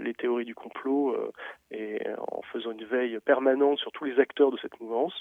les 0.00 0.14
théories 0.14 0.44
du 0.44 0.54
complot 0.54 1.16
et 1.70 2.00
en 2.18 2.42
faisant 2.52 2.72
une 2.72 2.84
veille 2.84 3.18
permanente 3.20 3.78
sur 3.78 3.92
tous 3.92 4.04
les 4.04 4.20
acteurs 4.20 4.50
de 4.50 4.58
cette 4.58 4.78
mouvance. 4.80 5.14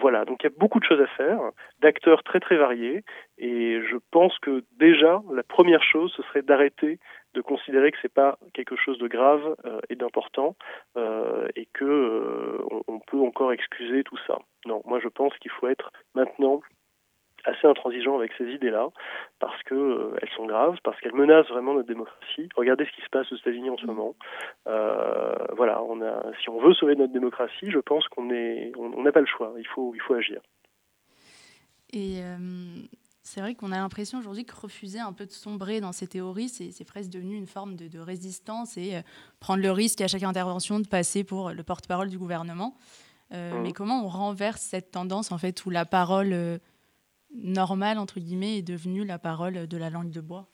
voilà, 0.00 0.24
donc 0.24 0.42
il 0.42 0.46
y 0.46 0.52
a 0.52 0.56
beaucoup 0.58 0.80
de 0.80 0.84
choses 0.84 1.00
à 1.00 1.06
faire, 1.08 1.40
d'acteurs 1.80 2.22
très 2.22 2.40
très 2.40 2.56
variés, 2.56 3.04
et 3.38 3.80
je 3.82 3.96
pense 4.10 4.38
que 4.38 4.64
déjà, 4.78 5.22
la 5.32 5.42
première 5.42 5.82
chose, 5.82 6.12
ce 6.16 6.22
serait 6.22 6.42
d'arrêter 6.42 6.98
de 7.34 7.40
considérer 7.40 7.90
que 7.92 7.98
c'est 8.02 8.12
pas 8.12 8.38
quelque 8.52 8.76
chose 8.76 8.98
de 8.98 9.08
grave 9.08 9.56
euh, 9.64 9.80
et 9.88 9.96
d'important 9.96 10.56
euh, 10.96 11.48
et 11.56 11.66
que 11.72 11.84
euh, 11.84 12.58
on, 12.88 12.98
peut 13.00 13.20
encore 13.20 13.52
excuser 13.52 14.04
tout 14.04 14.18
ça. 14.26 14.38
Non, 14.66 14.82
moi 14.86 15.00
je 15.00 15.08
pense 15.08 15.36
qu'il 15.38 15.50
faut 15.50 15.68
être 15.68 15.90
maintenant 16.14 16.60
assez 17.44 17.66
intransigeant 17.66 18.16
avec 18.16 18.32
ces 18.38 18.44
idées-là 18.44 18.88
parce 19.40 19.60
que 19.64 20.14
elles 20.20 20.28
sont 20.36 20.46
graves, 20.46 20.78
parce 20.84 21.00
qu'elles 21.00 21.14
menacent 21.14 21.48
vraiment 21.48 21.74
notre 21.74 21.88
démocratie. 21.88 22.48
Regardez 22.54 22.84
ce 22.84 22.92
qui 22.92 23.02
se 23.02 23.10
passe 23.10 23.30
aux 23.32 23.36
États-Unis 23.36 23.70
en 23.70 23.76
ce 23.76 23.86
moment. 23.86 24.14
voilà, 24.64 25.82
on 25.82 26.00
a, 26.02 26.22
si 26.40 26.48
on 26.50 26.60
veut 26.60 26.74
sauver 26.74 26.94
notre 26.94 27.12
démocratie, 27.12 27.70
je 27.70 27.80
pense 27.80 28.06
qu'on 28.08 28.30
est, 28.30 28.72
on 28.76 29.02
n'a 29.02 29.12
pas 29.12 29.20
le 29.20 29.26
choix. 29.26 29.52
Il 29.58 29.66
faut, 29.66 29.92
il 29.94 30.00
faut 30.00 30.14
agir. 30.14 30.40
Et 31.92 32.22
c'est 33.22 33.40
vrai 33.40 33.54
qu'on 33.54 33.70
a 33.70 33.76
l'impression 33.76 34.18
aujourd'hui 34.18 34.44
que 34.44 34.54
refuser 34.54 34.98
un 34.98 35.12
peu 35.12 35.26
de 35.26 35.32
sombrer 35.32 35.80
dans 35.80 35.92
ces 35.92 36.08
théories, 36.08 36.48
c'est 36.48 36.84
presque 36.84 37.10
devenu 37.10 37.36
une 37.36 37.46
forme 37.46 37.76
de, 37.76 37.98
résistance 37.98 38.76
et 38.76 38.96
euh, 38.96 39.02
prendre 39.38 39.62
le 39.62 39.70
risque 39.70 40.00
à 40.00 40.08
chaque 40.08 40.24
intervention 40.24 40.80
de 40.80 40.88
passer 40.88 41.22
pour 41.22 41.50
le 41.50 41.62
porte-parole 41.62 42.08
du 42.08 42.18
gouvernement. 42.18 42.76
Euh, 43.32 43.58
mmh. 43.58 43.62
Mais 43.62 43.72
comment 43.72 44.04
on 44.04 44.08
renverse 44.08 44.60
cette 44.60 44.90
tendance 44.90 45.30
en 45.30 45.38
fait 45.38 45.64
où 45.64 45.70
la 45.70 45.86
parole 45.86 46.32
euh, 46.32 46.58
normale 47.34 47.98
entre 47.98 48.18
guillemets 48.18 48.58
est 48.58 48.62
devenue 48.62 49.04
la 49.04 49.18
parole 49.20 49.68
de 49.68 49.76
la 49.76 49.88
langue 49.88 50.10
de 50.10 50.20
bois? 50.20 50.51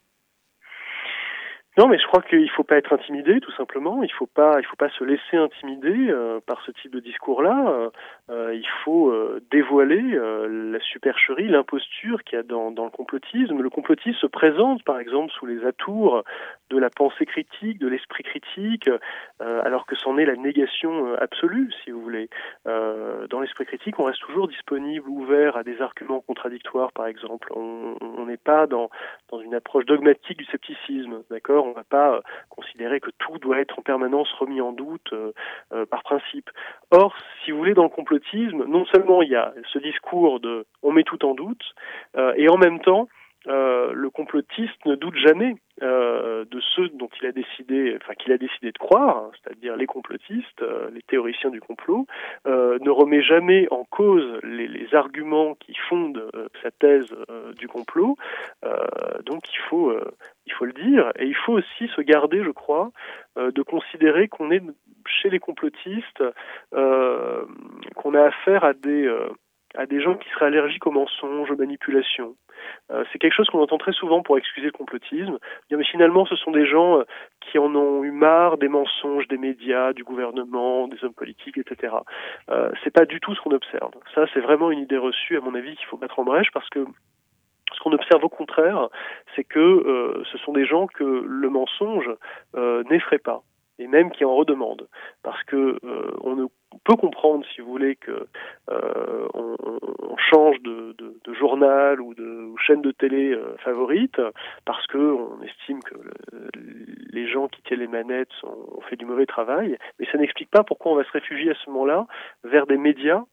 Non, 1.79 1.87
mais 1.87 1.97
je 1.97 2.07
crois 2.09 2.23
qu'il 2.23 2.43
ne 2.43 2.49
faut 2.49 2.65
pas 2.65 2.77
être 2.77 2.93
intimidé, 2.93 3.39
tout 3.39 3.53
simplement. 3.53 4.03
Il 4.03 4.09
ne 4.09 4.13
faut 4.19 4.27
pas, 4.27 4.61
faut 4.63 4.75
pas 4.75 4.89
se 4.89 5.05
laisser 5.05 5.37
intimider 5.37 6.11
euh, 6.11 6.41
par 6.45 6.61
ce 6.67 6.73
type 6.73 6.91
de 6.91 6.99
discours-là. 6.99 7.69
Euh, 7.69 7.91
euh 8.31 8.53
il 8.53 8.67
faut 8.85 9.15
dévoiler 9.53 10.03
la 10.03 10.81
supercherie, 10.81 11.47
l'imposture 11.47 12.25
qu'il 12.25 12.37
y 12.37 12.41
a 12.41 12.43
dans, 12.43 12.73
dans, 12.73 12.85
le 12.85 12.91
complotisme. 12.91 13.61
Le 13.61 13.71
complotisme 13.71 14.19
se 14.19 14.27
présente, 14.27 14.83
par 14.83 14.99
exemple, 14.99 15.33
sous 15.33 15.47
les 15.47 15.65
atours 15.65 16.25
de 16.71 16.79
la 16.79 16.91
pensée 16.91 17.27
critique, 17.27 17.79
de 17.79 17.87
l'esprit 17.87 18.25
critique, 18.25 18.91
alors 19.41 19.87
que 19.87 19.95
c'en 19.95 20.19
est 20.19 20.25
la 20.25 20.37
négation 20.37 21.15
absolue, 21.21 21.71
si 21.85 21.91
vous 21.91 22.03
voulez. 22.03 22.29
dans 22.65 23.41
l'esprit 23.41 23.67
critique, 23.67 23.99
on 23.99 24.05
reste 24.05 24.21
toujours 24.21 24.49
disponible, 24.49 25.09
ouvert 25.09 25.57
à 25.57 25.63
des 25.63 25.81
arguments 25.81 26.21
contradictoires, 26.21 26.93
par 26.93 27.07
exemple. 27.07 27.53
On 27.55 28.25
n'est 28.27 28.37
pas 28.37 28.67
dans, 28.67 28.91
dans 29.31 29.41
une 29.41 29.55
approche 29.55 29.87
dogmatique 29.87 30.39
du 30.39 30.45
scepticisme, 30.47 31.23
d'accord? 31.31 31.68
On 31.69 31.71
ne 31.71 31.75
va 31.75 31.85
pas 31.85 32.15
euh, 32.15 32.21
considérer 32.49 33.01
que 33.01 33.11
tout 33.19 33.39
doit 33.39 33.61
être 33.61 33.79
en 33.79 33.83
permanence 33.83 34.33
remis 34.39 34.61
en 34.61 34.73
doute 34.73 35.13
euh, 35.13 35.33
euh, 35.73 35.87
par 35.87 36.03
principe. 36.03 36.51
Or, 36.91 37.15
si 37.45 37.51
vous 37.51 37.59
voulez, 37.59 37.75
dans 37.75 37.85
le 37.85 37.89
complotisme, 37.89 38.65
non 38.65 38.85
seulement 38.87 39.23
il 39.23 39.31
y 39.31 39.37
a 39.37 39.53
ce 39.73 39.79
discours 39.79 40.41
de 40.41 40.67
on 40.83 40.93
met 40.93 41.05
tout 41.05 41.25
en 41.25 41.35
doute, 41.35 41.75
et 42.37 42.49
en 42.49 42.57
même 42.57 42.81
temps, 42.81 43.09
euh, 43.47 43.93
le 43.95 44.11
complotiste 44.11 44.85
ne 44.85 44.97
doute 44.97 45.15
jamais 45.15 45.55
euh, 45.83 46.45
de 46.51 46.61
ceux 46.75 46.89
dont 46.89 47.09
il 47.21 47.27
a 47.27 47.33
décidé, 47.33 47.97
enfin 47.97 48.15
qu'il 48.15 48.33
a 48.33 48.39
décidé 48.39 48.73
de 48.73 48.79
croire, 48.79 49.17
hein, 49.17 49.31
c'est-à-dire 49.41 49.77
les 49.77 49.87
complotistes, 49.87 50.61
euh, 50.61 50.91
les 50.93 51.03
théoriciens 51.03 51.51
du 51.51 51.61
complot, 51.61 52.07
ne 52.47 52.91
remet 52.91 53.23
jamais 53.23 53.69
en 53.71 53.85
cause 53.85 54.41
les, 54.43 54.67
les 54.67 54.95
arguments 54.95 55.55
qui 55.55 55.75
fondent 55.89 56.31
sa 56.63 56.71
thèse 56.71 57.15
du 57.57 57.69
complot. 57.69 58.17
donc 59.25 59.43
il 59.53 59.59
faut, 59.69 59.93
il 60.47 60.53
faut 60.53 60.65
le 60.65 60.73
dire, 60.73 61.13
et 61.19 61.27
il 61.27 61.35
faut 61.35 61.53
aussi 61.53 61.89
se 61.95 62.01
garder, 62.01 62.43
je 62.43 62.51
crois, 62.51 62.91
de 63.37 63.63
considérer 63.63 64.29
qu'on 64.29 64.51
est 64.51 64.63
chez 65.07 65.31
les 65.31 65.39
complotistes, 65.39 66.23
qu'on 66.71 68.15
a 68.15 68.23
affaire 68.23 68.65
à 68.65 68.73
des 68.73 69.09
à 69.75 69.87
des 69.87 70.01
gens 70.01 70.15
qui 70.15 70.29
seraient 70.31 70.47
allergiques 70.47 70.87
aux 70.87 70.91
mensonges, 70.91 71.51
aux 71.51 71.57
manipulations. 71.57 72.35
Euh, 72.91 73.05
c'est 73.13 73.19
quelque 73.19 73.35
chose 73.35 73.49
qu'on 73.49 73.61
entend 73.61 73.79
très 73.79 73.93
souvent 73.93 74.23
pour 74.23 74.39
excuser 74.39 74.67
le 74.67 74.73
complotisme. 74.73 75.39
Mais 75.71 75.85
finalement, 75.85 76.27
ce 76.27 76.37
sont 76.37 76.51
des 76.51 76.67
gens 76.67 76.99
euh, 76.99 77.05
qui 77.41 77.59
en 77.59 77.75
ont 77.75 78.03
eu 78.03 78.11
marre 78.11 78.59
des 78.59 78.69
mensonges 78.69 79.29
des 79.29 79.39
médias, 79.39 79.93
du 79.93 80.05
gouvernement, 80.05 80.89
des 80.89 81.03
hommes 81.05 81.15
politiques, 81.15 81.59
etc. 81.59 81.95
Euh, 82.51 82.71
c'est 82.83 82.93
pas 82.93 83.05
du 83.05 83.21
tout 83.21 83.35
ce 83.35 83.41
qu'on 83.41 83.53
observe. 83.53 83.93
Ça, 84.15 84.27
c'est 84.33 84.41
vraiment 84.41 84.71
une 84.71 84.81
idée 84.81 84.99
reçue, 84.99 85.37
à 85.37 85.41
mon 85.41 85.55
avis, 85.55 85.77
qu'il 85.77 85.87
faut 85.87 85.99
mettre 85.99 86.19
en 86.19 86.25
brèche 86.25 86.51
parce 86.53 86.69
que 86.71 86.85
ce 87.75 87.81
qu'on 87.81 87.93
observe 87.93 88.25
au 88.25 88.31
contraire, 88.31 88.89
c'est 89.37 89.45
que 89.45 89.59
euh, 89.59 90.25
ce 90.33 90.39
sont 90.39 90.53
des 90.53 90.65
gens 90.65 90.87
que 90.87 91.05
le 91.05 91.51
mensonge 91.51 92.11
n'effraie 92.91 93.19
pas 93.19 93.43
et 93.79 93.87
même 93.87 94.11
qui 94.11 94.25
en 94.25 94.35
redemandent. 94.35 94.89
Parce 95.23 95.43
que 95.45 95.79
on 96.23 96.37
ne 96.37 96.47
peut 96.85 96.97
comprendre, 96.97 97.45
si 97.55 97.61
vous 97.61 97.71
voulez, 97.71 97.97
que 97.97 98.27
euh, 98.71 99.29
on, 99.35 99.57
on, 100.03 100.17
change 100.17 100.61
de, 100.63 100.95
de, 100.99 101.19
de, 101.25 101.35
journal 101.35 102.01
ou 102.01 102.15
de 102.15 102.53
chaîne 102.67 102.83
de 102.83 102.91
télé 102.91 103.33
euh, 103.33 103.57
favorite 103.59 104.21
parce 104.65 104.87
que 104.89 104.99
on 104.99 105.43
estime 105.43 105.83
que 105.83 105.95
le, 105.95 106.53
les 107.11 107.29
gens 107.29 107.49
qui 107.49 107.63
tiennent 107.63 107.81
les 107.81 107.87
manettes 107.87 108.33
ont 108.43 108.81
fait 108.83 108.97
du 108.97 109.07
mauvais 109.07 109.27
travail, 109.27 109.79
mais 109.99 110.07
ça 110.11 110.19
n'explique 110.19 110.51
pas 110.51 110.65
pourquoi 110.65 110.93
on 110.93 110.97
va 110.97 111.05
se 111.05 111.13
réfugier 111.13 111.51
à 111.51 111.55
ce 111.55 111.71
moment-là 111.71 112.07
vers 112.45 112.67
des 112.67 112.77
médias 112.77 113.25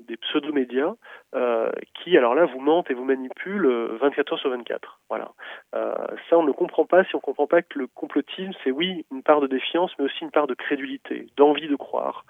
des 0.00 0.16
pseudo-médias 0.16 0.94
euh, 1.34 1.70
qui, 1.94 2.16
alors 2.16 2.34
là, 2.34 2.46
vous 2.46 2.60
mentent 2.60 2.90
et 2.90 2.94
vous 2.94 3.04
manipulent 3.04 3.68
24 4.00 4.18
euh, 4.18 4.34
heures 4.34 4.40
sur 4.40 4.50
24. 4.50 5.00
Voilà. 5.08 5.32
Euh, 5.74 5.94
ça, 6.28 6.38
on 6.38 6.42
ne 6.42 6.52
comprend 6.52 6.84
pas 6.84 7.04
si 7.04 7.14
on 7.14 7.18
ne 7.18 7.22
comprend 7.22 7.46
pas 7.46 7.62
que 7.62 7.78
le 7.78 7.86
complotisme, 7.86 8.52
c'est 8.64 8.70
oui 8.70 9.04
une 9.12 9.22
part 9.22 9.40
de 9.40 9.46
défiance, 9.46 9.90
mais 9.98 10.04
aussi 10.04 10.22
une 10.22 10.30
part 10.30 10.46
de 10.46 10.54
crédulité, 10.54 11.26
d'envie 11.36 11.68
de 11.68 11.76
croire, 11.76 12.24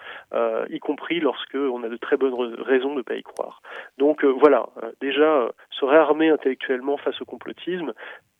y 0.71 0.79
compris 0.79 1.21
lorsque 1.21 1.55
on 1.55 1.83
a 1.83 1.89
de 1.89 1.97
très 1.97 2.17
bonnes 2.17 2.55
raisons 2.61 2.93
de 2.93 2.99
ne 2.99 3.03
pas 3.03 3.17
y 3.17 3.23
croire. 3.23 3.63
Donc 3.99 4.25
voilà, 4.25 4.67
déjà, 5.01 5.49
se 5.71 5.85
réarmer 5.85 6.31
intellectuellement 6.31 6.97
face 6.97 7.21
au 7.21 7.25
complotisme 7.25 7.93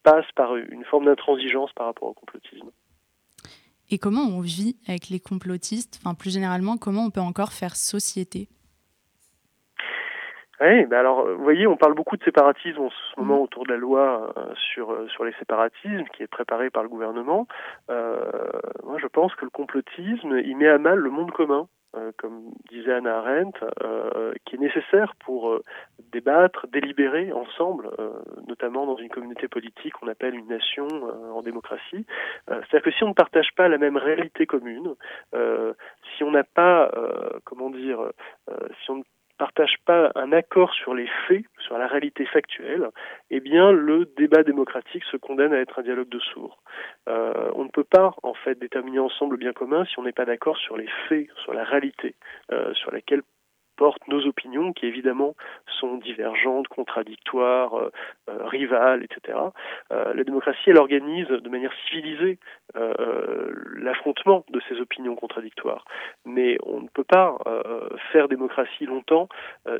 passe 0.02 0.26
par 0.35 0.56
une 0.56 0.85
forme 0.85 1.06
d'intransigeance 1.06 1.73
par 1.73 1.87
rapport 1.87 2.08
au 2.08 2.14
complotisme. 2.14 2.70
Et 3.90 3.99
comment 3.99 4.23
on 4.23 4.40
vit 4.40 4.76
avec 4.87 5.08
les 5.08 5.20
complotistes? 5.20 5.99
Enfin, 6.02 6.14
plus 6.14 6.32
généralement, 6.32 6.76
comment 6.76 7.04
on 7.06 7.11
peut 7.11 7.20
encore 7.20 7.52
faire 7.52 7.75
société? 7.75 8.49
Oui, 10.60 10.86
ben 10.86 10.98
alors, 10.98 11.24
vous 11.24 11.42
voyez, 11.44 11.66
on 11.66 11.76
parle 11.76 11.94
beaucoup 11.94 12.16
de 12.16 12.24
séparatisme 12.24 12.80
en 12.80 12.90
ce 12.90 13.20
moment 13.20 13.42
autour 13.42 13.64
de 13.64 13.72
la 13.72 13.76
loi 13.76 14.32
euh, 14.36 14.54
sur 14.54 14.90
euh, 14.90 15.06
sur 15.08 15.24
les 15.24 15.32
séparatismes 15.34 16.04
qui 16.14 16.24
est 16.24 16.26
préparée 16.26 16.70
par 16.70 16.82
le 16.82 16.88
gouvernement. 16.88 17.46
Euh, 17.90 18.18
moi, 18.84 18.98
je 18.98 19.06
pense 19.06 19.34
que 19.36 19.44
le 19.44 19.50
complotisme, 19.50 20.40
il 20.44 20.56
met 20.56 20.68
à 20.68 20.78
mal 20.78 20.98
le 20.98 21.10
monde 21.10 21.30
commun, 21.30 21.68
euh, 21.96 22.10
comme 22.18 22.50
disait 22.70 22.92
Anna 22.92 23.18
Arendt, 23.18 23.58
qui 24.44 24.56
est 24.56 24.58
nécessaire 24.58 25.14
pour 25.24 25.60
débattre, 26.12 26.66
délibérer 26.68 27.32
ensemble, 27.32 27.90
notamment 28.48 28.86
dans 28.86 28.96
une 28.96 29.10
communauté 29.10 29.46
politique 29.46 29.92
qu'on 29.94 30.08
appelle 30.08 30.34
une 30.34 30.48
nation 30.48 30.88
en 31.34 31.42
démocratie. 31.42 32.06
C'est-à-dire 32.46 32.82
que 32.82 32.90
si 32.90 33.04
on 33.04 33.08
ne 33.08 33.14
partage 33.14 33.50
pas 33.56 33.68
la 33.68 33.78
même 33.78 33.96
réalité 33.96 34.46
commune, 34.46 34.94
si 35.34 36.24
on 36.24 36.30
n'a 36.30 36.44
pas, 36.44 36.90
comment 37.44 37.70
dire, 37.70 38.00
si 38.82 38.90
on 38.90 38.96
ne 38.96 39.02
partage 39.38 39.76
pas 39.87 40.11
un 40.14 40.33
accord 40.33 40.75
sur 40.75 40.95
les 40.95 41.09
faits, 41.26 41.45
sur 41.61 41.78
la 41.78 41.87
réalité 41.87 42.26
factuelle, 42.26 42.88
eh 43.30 43.40
bien 43.40 43.73
le 43.73 44.04
débat 44.16 44.42
démocratique 44.42 45.04
se 45.04 45.16
condamne 45.16 45.52
à 45.52 45.61
être 45.61 45.78
un 45.78 45.83
dialogue 45.83 46.09
de 46.09 46.18
sourds. 46.18 46.59
Euh, 47.09 47.50
on 47.54 47.64
ne 47.64 47.71
peut 47.71 47.85
pas 47.85 48.14
en 48.23 48.35
fait 48.35 48.59
déterminer 48.59 48.99
ensemble 48.99 49.35
le 49.35 49.38
bien 49.38 49.52
commun 49.52 49.85
si 49.87 49.99
on 49.99 50.02
n'est 50.02 50.12
pas 50.12 50.25
d'accord 50.25 50.59
sur 50.59 50.76
les 50.76 50.88
faits, 51.09 51.28
sur 51.42 51.54
la 51.54 51.64
réalité, 51.64 52.16
euh, 52.52 52.75
sur 52.75 52.90
laquelle 52.90 53.23
portent 53.78 54.06
nos 54.08 54.26
opinions, 54.26 54.73
qui 54.73 54.87
évidemment 54.87 55.35
sont 55.80 55.97
divergentes, 55.97 56.68
contradictoires, 56.68 57.75
euh, 57.75 57.90
euh, 58.28 58.44
rivales, 58.47 59.04
etc. 59.04 59.38
Euh, 59.92 60.12
la 60.14 60.25
démocratie, 60.25 60.70
elle 60.70 60.78
organise 60.78 61.28
de 61.28 61.49
manière 61.49 61.73
civilisée 61.87 62.38
l'affrontement 63.76 64.44
de 64.50 64.61
ces 64.68 64.78
opinions 64.80 65.16
contradictoires. 65.16 65.85
Mais 66.26 66.58
on 66.66 66.82
ne 66.82 66.88
peut 66.88 67.04
pas 67.04 67.38
faire 68.12 68.28
démocratie 68.28 68.85
longtemps 68.85 69.28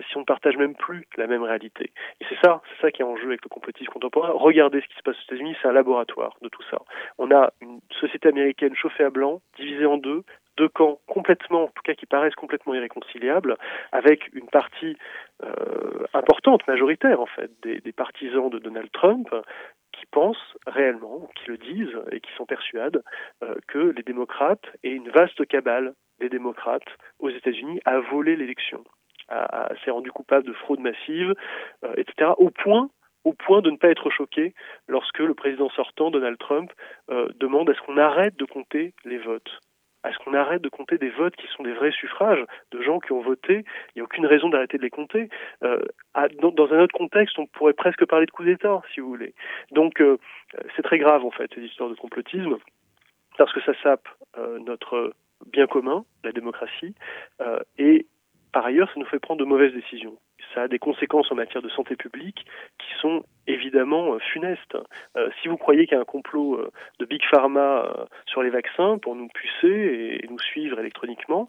si 0.09 0.17
on 0.17 0.21
ne 0.21 0.25
partage 0.25 0.57
même 0.57 0.75
plus 0.75 1.07
la 1.17 1.27
même 1.27 1.43
réalité. 1.43 1.93
Et 2.21 2.25
c'est 2.29 2.39
ça, 2.43 2.63
c'est 2.69 2.81
ça 2.81 2.91
qui 2.91 3.03
est 3.03 3.05
en 3.05 3.17
jeu 3.17 3.27
avec 3.27 3.43
le 3.45 3.51
complotisme 3.51 3.93
contemporain. 3.93 4.31
Regardez 4.35 4.81
ce 4.81 4.87
qui 4.87 4.97
se 4.97 5.03
passe 5.03 5.17
aux 5.17 5.35
États-Unis, 5.35 5.55
c'est 5.61 5.69
un 5.69 5.73
laboratoire 5.73 6.37
de 6.41 6.49
tout 6.49 6.63
ça. 6.71 6.79
On 7.19 7.31
a 7.31 7.53
une 7.61 7.81
société 8.01 8.29
américaine 8.29 8.75
chauffée 8.75 9.05
à 9.05 9.11
blanc, 9.11 9.43
divisée 9.59 9.87
en 9.87 9.99
deux, 9.99 10.25
deux 10.59 10.69
camps 10.69 11.01
complètement, 11.07 11.65
en 11.65 11.69
tout 11.69 11.83
cas 11.85 11.95
qui 11.95 12.07
paraissent 12.07 12.35
complètement 12.35 12.75
irréconciliables, 12.75 13.57
avec 13.93 14.29
une 14.35 14.49
partie 14.49 14.97
euh, 15.45 16.05
importante, 16.15 16.67
majoritaire 16.67 17.21
en 17.21 17.27
fait, 17.27 17.51
des, 17.63 17.93
partisans 17.93 18.51
de 18.51 18.59
Donald 18.59 18.91
Trump, 18.93 19.29
qui 19.93 20.05
pensent 20.07 20.57
réellement, 20.67 21.29
qui 21.37 21.51
le 21.51 21.57
disent 21.57 21.97
et 22.13 22.21
qui 22.21 22.31
s'en 22.37 22.45
persuadent, 22.45 23.03
que 23.67 23.79
les 23.79 24.03
démocrates 24.03 24.67
et 24.83 24.91
une 24.91 25.09
vaste 25.11 25.47
cabale 25.47 25.95
des 26.21 26.29
démocrates 26.29 26.89
aux 27.19 27.31
États-Unis 27.31 27.81
a 27.85 27.99
volé 27.99 28.37
l'élection, 28.37 28.85
s'est 29.85 29.91
rendu 29.91 30.13
coupable 30.13 30.47
de 30.47 30.53
fraude 30.53 30.81
massive, 30.81 31.35
etc. 31.97 32.33
Au 32.37 32.51
point 32.51 32.91
au 33.25 33.33
point 33.33 33.61
de 33.61 33.71
ne 33.71 33.77
pas 33.77 33.91
être 33.91 34.11
choqué 34.11 34.55
lorsque 34.87 35.19
le 35.19 35.35
président 35.35 35.69
sortant, 35.71 36.11
Donald 36.11 36.39
Trump, 36.39 36.73
demande 37.41 37.69
à 37.69 37.75
ce 37.75 37.81
qu'on 37.83 37.97
arrête 37.97 38.37
de 38.37 38.45
compter 38.45 38.95
les 39.05 39.19
votes 39.19 39.61
à 40.03 40.13
ce 40.13 40.19
qu'on 40.19 40.35
arrête 40.35 40.63
de 40.63 40.69
compter 40.69 40.99
des 40.99 41.11
votes 41.11 41.37
qui 41.37 41.47
sont 41.49 41.63
des 41.63 41.73
vrais 41.73 41.91
suffrages 41.91 42.45
de 42.71 42.83
gens 42.83 43.01
qui 43.01 43.13
ont 43.13 43.21
voté. 43.21 43.65
Il 43.89 43.97
n'y 43.97 44.01
a 44.01 44.05
aucune 44.05 44.27
raison 44.27 44.49
d'arrêter 44.49 44.79
de 44.79 44.83
les 44.83 44.91
compter. 44.91 45.29
Euh, 45.63 45.81
dans, 46.41 46.73
un 46.73 46.81
autre 46.81 46.97
contexte, 46.97 47.39
on 47.39 47.47
pourrait 47.47 47.73
presque 47.73 48.05
parler 48.07 48.27
de 48.27 48.31
coup 48.31 48.45
d'État, 48.45 48.81
si 48.95 49.01
vous 49.01 49.09
voulez. 49.09 49.35
Donc, 49.73 50.01
euh, 50.01 50.19
c'est 50.77 50.83
très 50.83 50.99
grave, 50.99 51.25
en 51.25 51.31
fait, 51.31 51.51
ces 51.55 51.63
histoires 51.63 51.91
de 51.91 51.95
complotisme, 51.95 52.57
parce 53.37 53.53
que 53.53 53.61
ça 53.63 53.73
sape 53.83 54.09
euh, 54.37 54.59
notre 54.61 55.13
bien 55.47 55.67
commun, 55.67 56.05
la 56.25 56.33
démocratie, 56.33 56.95
et 57.79 58.07
par 58.53 58.67
ailleurs, 58.67 58.89
ça 58.89 58.99
nous 58.99 59.07
fait 59.07 59.21
prendre 59.21 59.39
de 59.39 59.45
mauvaises 59.45 59.73
décisions 59.73 60.19
ça 60.55 60.63
a 60.63 60.69
des 60.69 60.79
conséquences 60.79 61.31
en 61.31 61.35
matière 61.35 61.63
de 61.63 61.69
santé 61.69 61.97
publique 61.97 62.45
qui 62.79 63.01
sont 63.01 63.23
évidemment 63.47 64.15
euh, 64.15 64.19
funestes. 64.33 64.77
Euh, 65.17 65.31
si 65.41 65.49
vous 65.49 65.57
croyez 65.57 65.87
qu'il 65.87 65.95
y 65.95 65.99
a 65.99 66.01
un 66.01 66.05
complot 66.05 66.55
euh, 66.55 66.71
de 66.99 67.05
Big 67.05 67.23
Pharma 67.31 68.07
sur 68.27 68.43
les 68.43 68.51
vaccins 68.51 68.99
pour 68.99 69.15
nous 69.15 69.29
pucer 69.29 70.21
et, 70.23 70.27
nous 70.29 70.39
suivre 70.39 70.79
électroniquement, 70.79 71.49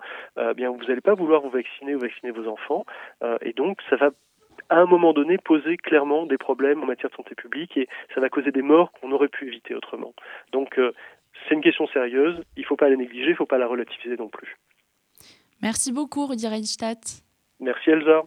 bien 0.56 0.70
vous 0.70 0.84
n'allez 0.86 1.02
pas 1.02 1.14
vouloir 1.14 1.42
vous 1.42 1.50
vacciner 1.50 1.96
ou 1.96 2.00
vacciner 2.00 2.32
vos 2.32 2.48
enfants, 2.48 2.86
et 3.42 3.52
donc 3.52 3.80
ça 3.90 3.98
va 3.98 4.12
à 4.70 4.78
un 4.78 4.86
moment 4.86 5.12
donné 5.12 5.38
poser 5.38 5.76
clairement 5.76 6.26
des 6.26 6.38
problèmes 6.38 6.82
en 6.82 6.86
matière 6.86 7.10
de 7.10 7.16
santé 7.16 7.36
publique 7.36 7.76
et 7.76 7.90
ça 8.16 8.22
va 8.22 8.30
causer 8.30 8.52
des 8.52 8.62
morts 8.62 8.94
qu'on 8.94 9.12
aurait 9.12 9.28
pu 9.28 9.48
éviter 9.48 9.76
autrement. 9.76 10.14
Donc 10.54 10.80
c'est 11.48 11.56
une 11.56 11.62
question 11.62 11.88
sérieuse, 11.88 12.42
il 12.56 12.62
ne 12.62 12.68
faut 12.68 12.78
pas 12.78 12.90
la 12.90 12.96
négliger, 12.96 13.28
il 13.28 13.32
ne 13.32 13.36
faut 13.36 13.46
pas 13.46 13.58
la 13.58 13.68
relativiser 13.68 14.16
non 14.16 14.30
plus. 14.30 14.58
Merci 15.62 15.92
beaucoup 15.92 16.26
Rudi 16.26 16.48
Reichstadt. 16.48 17.22
Merci 17.60 17.90
Elsa. 17.90 18.24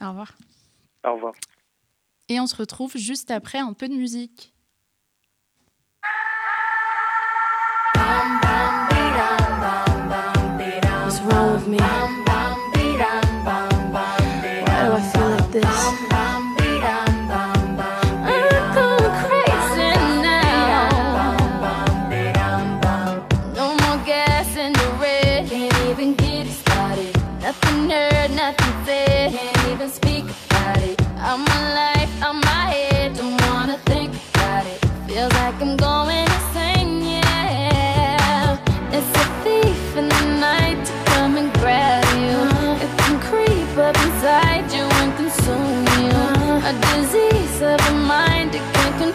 Au 0.00 0.08
revoir. 0.08 0.36
Au 1.04 1.14
revoir. 1.14 1.34
Et 2.28 2.40
on 2.40 2.46
se 2.46 2.56
retrouve 2.56 2.96
juste 2.96 3.30
après 3.30 3.58
un 3.58 3.72
peu 3.72 3.88
de 3.88 3.94
musique. 3.94 4.52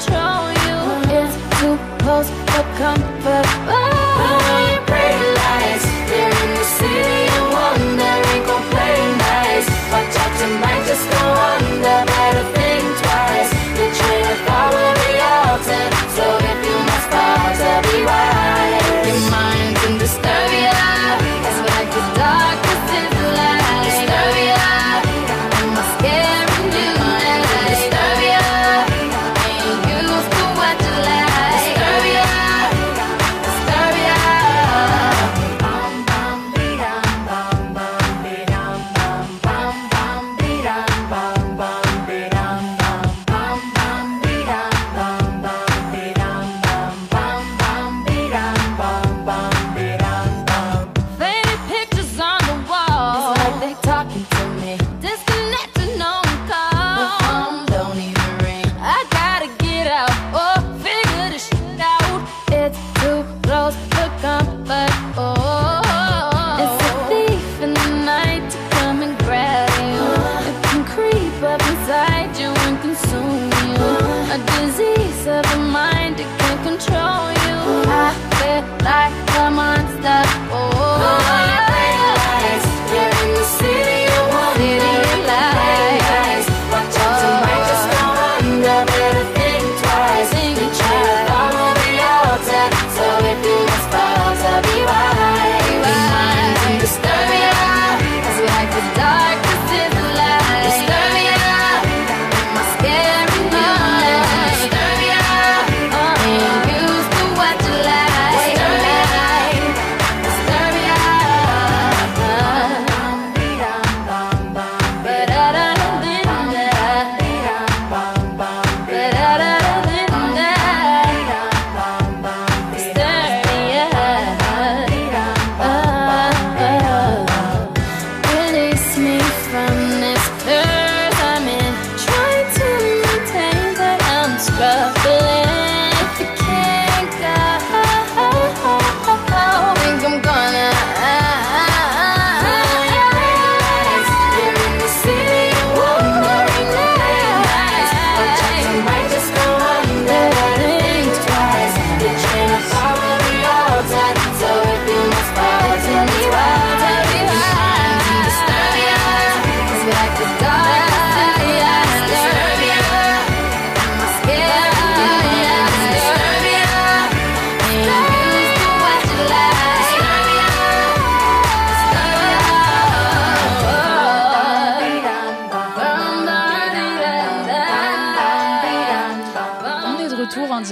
control 0.06 0.50
you. 0.52 0.80
It's 1.18 1.36
too 1.60 1.78
close 2.00 2.30
for 2.30 2.64
comfort. 2.78 3.73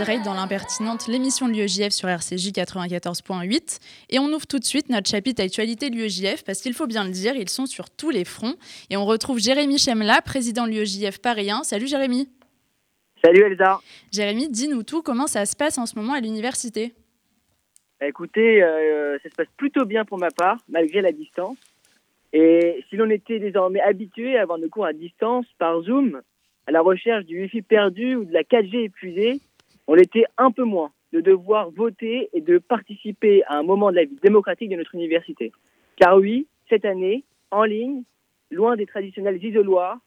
Direct 0.04 0.26
dans 0.26 0.34
l'impertinente 0.34 1.08
l'émission 1.08 1.48
de 1.48 1.54
l'UEJF 1.54 1.92
sur 1.92 2.10
RCJ 2.10 2.54
94.8 2.54 3.80
et 4.10 4.18
on 4.18 4.26
ouvre 4.34 4.48
tout 4.48 4.58
de 4.58 4.64
suite 4.64 4.90
notre 4.90 5.08
chapitre 5.08 5.44
actualité 5.44 5.92
de 5.92 5.96
l'UEJF 5.96 6.44
parce 6.44 6.62
qu'il 6.62 6.74
faut 6.74 6.88
bien 6.88 7.04
le 7.04 7.12
dire, 7.12 7.36
ils 7.36 7.50
sont 7.50 7.68
sur 7.68 7.92
tous 7.92 8.10
les 8.10 8.26
fronts 8.26 8.56
et 8.90 8.98
on 8.98 9.06
retrouve 9.06 9.38
Jérémy 9.38 9.78
Chemla, 9.78 10.24
président 10.24 10.66
de 10.66 10.72
l'UEJF 10.72 11.20
parisien. 11.20 11.62
Salut 11.62 11.86
Jérémy. 11.86 12.28
Salut 13.24 13.44
Elsa. 13.44 13.80
Jérémy, 14.12 14.50
dis-nous 14.50 14.82
tout, 14.82 15.04
comment 15.04 15.28
ça 15.28 15.46
se 15.46 15.56
passe 15.56 15.78
en 15.78 15.86
ce 15.86 15.96
moment 15.96 16.14
à 16.14 16.20
l'université? 16.20 16.96
Bah, 18.00 18.08
Écoutez, 18.08 18.64
euh, 18.64 19.20
ça 19.22 19.30
se 19.30 19.36
passe 19.36 19.54
plutôt 19.56 19.86
bien 19.86 20.04
pour 20.04 20.18
ma 20.18 20.32
part, 20.32 20.58
malgré 20.68 21.02
la 21.02 21.12
distance. 21.12 21.58
Et 22.34 22.84
si 22.90 22.96
l'on 22.96 23.12
était 23.12 23.38
désormais 23.38 23.82
habitué 23.82 24.36
à 24.40 24.42
avoir 24.42 24.58
nos 24.58 24.70
cours 24.70 24.86
à 24.86 24.94
distance 24.94 25.46
par 25.60 25.80
Zoom, 25.84 26.22
à 26.66 26.72
la 26.72 26.82
recherche 26.82 27.26
du 27.26 27.40
Wi-Fi 27.42 27.62
perdu 27.62 28.16
ou 28.16 28.26
de 28.26 28.34
la 28.34 28.42
4G 28.42 28.86
épuisée, 28.86 29.40
on 29.88 29.94
l'était 29.94 30.26
un 30.38 30.52
peu 30.52 30.63
moins 30.63 30.91
de 31.13 31.22
devoir 31.22 31.70
voter 31.72 32.30
et 32.34 32.41
de 32.41 32.58
participer 32.58 33.44
à 33.46 33.58
un 33.58 33.63
moment 33.63 33.91
de 33.91 33.96
la 33.98 34.06
vie 34.06 34.20
démocratique 34.22 34.70
de 34.70 34.76
notre 34.76 34.96
université. 34.96 35.52
Car 35.98 36.17
oui, 36.17 36.48
cette 36.70 36.86
année, 36.86 37.24
en 37.52 37.63
ligne, 37.63 38.04
loin 38.50 38.76
des 38.76 38.86
traditionnels 38.86 39.44
isoloirs, 39.44 39.98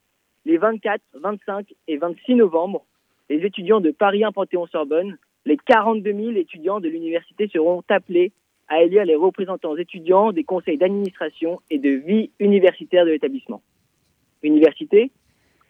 les 0.44 0.56
24, 0.56 1.00
25 1.14 1.74
et 1.88 1.96
26 1.96 2.36
novembre, 2.36 2.84
les 3.28 3.44
étudiants 3.44 3.80
de 3.80 3.90
Paris 3.90 4.24
1 4.24 4.32
Panthéon-Sorbonne, 4.32 5.18
les 5.46 5.56
42 5.56 6.12
000 6.12 6.30
étudiants 6.32 6.80
de 6.80 6.88
l'université 6.88 7.48
seront 7.48 7.82
appelés 7.88 8.32
à 8.68 8.82
élire 8.82 9.04
les 9.04 9.14
représentants 9.14 9.76
étudiants 9.76 10.32
des 10.32 10.44
conseils 10.44 10.78
d'administration 10.78 11.60
et 11.70 11.78
de 11.78 11.90
vie 11.90 12.30
universitaire 12.38 13.04
de 13.04 13.10
l'établissement. 13.10 13.62
L'université, 14.42 15.10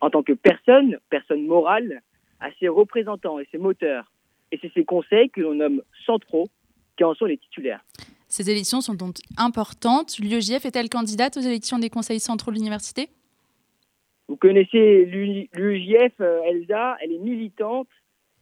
en 0.00 0.10
tant 0.10 0.22
que 0.22 0.32
personne, 0.32 0.98
personne 1.10 1.44
morale, 1.46 2.02
a 2.40 2.50
ses 2.58 2.68
représentants 2.68 3.38
et 3.38 3.48
ses 3.50 3.58
moteurs, 3.58 4.10
et 4.52 4.58
c'est 4.60 4.72
ces 4.72 4.84
conseils 4.84 5.30
que 5.30 5.40
l'on 5.40 5.54
nomme 5.54 5.82
centraux 6.06 6.48
qui 6.96 7.04
en 7.04 7.14
sont 7.14 7.26
les 7.26 7.38
titulaires. 7.38 7.84
Ces 8.28 8.50
élections 8.50 8.80
sont 8.80 8.94
donc 8.94 9.16
importantes. 9.36 10.18
L'UEJF 10.18 10.64
est-elle 10.64 10.88
candidate 10.88 11.36
aux 11.36 11.40
élections 11.40 11.78
des 11.78 11.90
conseils 11.90 12.20
centraux 12.20 12.50
de 12.50 12.56
l'université? 12.56 13.08
Vous 14.28 14.36
connaissez 14.36 15.04
l'UEJF, 15.04 16.14
euh, 16.20 16.42
Elsa, 16.44 16.96
elle 17.00 17.12
est 17.12 17.18
militante 17.18 17.88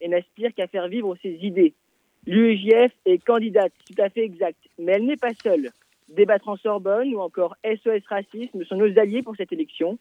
et 0.00 0.09
n'aspire 0.09 0.55
qu'à 0.55 0.66
faire 0.68 0.88
vivre 0.88 1.16
ses 1.22 1.35
idées. 1.42 1.74
L'UEJF 2.26 2.92
est 3.05 3.22
candidate, 3.24 3.72
tout 3.87 4.00
à 4.00 4.09
fait 4.09 4.24
exact, 4.24 4.59
mais 4.78 4.92
elle 4.92 5.07
n'est 5.07 5.16
pas 5.16 5.35
seule. 5.42 5.70
Débattre 6.09 6.48
en 6.48 6.57
Sorbonne 6.57 7.14
ou 7.14 7.20
encore 7.20 7.57
SOS 7.64 8.07
Racisme 8.09 8.64
sont 8.64 8.76
nos 8.76 8.98
alliés 8.98 9.22
pour 9.22 9.37
cette 9.37 9.52
élection. 9.52 9.98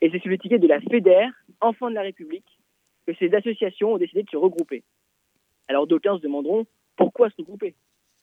Et 0.00 0.10
c'est 0.10 0.20
sur 0.20 0.30
le 0.30 0.38
ticket 0.38 0.58
de 0.58 0.68
la 0.68 0.80
FEDER, 0.80 1.26
Enfants 1.60 1.90
de 1.90 1.94
la 1.94 2.02
République, 2.02 2.55
que 3.06 3.14
ces 3.14 3.34
associations 3.34 3.94
ont 3.94 3.98
décidé 3.98 4.22
de 4.22 4.30
se 4.30 4.36
regrouper. 4.36 4.82
Alors 5.68 5.86
d'aucuns 5.86 6.16
se 6.16 6.22
demanderont 6.22 6.66
pourquoi 6.96 7.30
se 7.30 7.36
regrouper? 7.38 7.74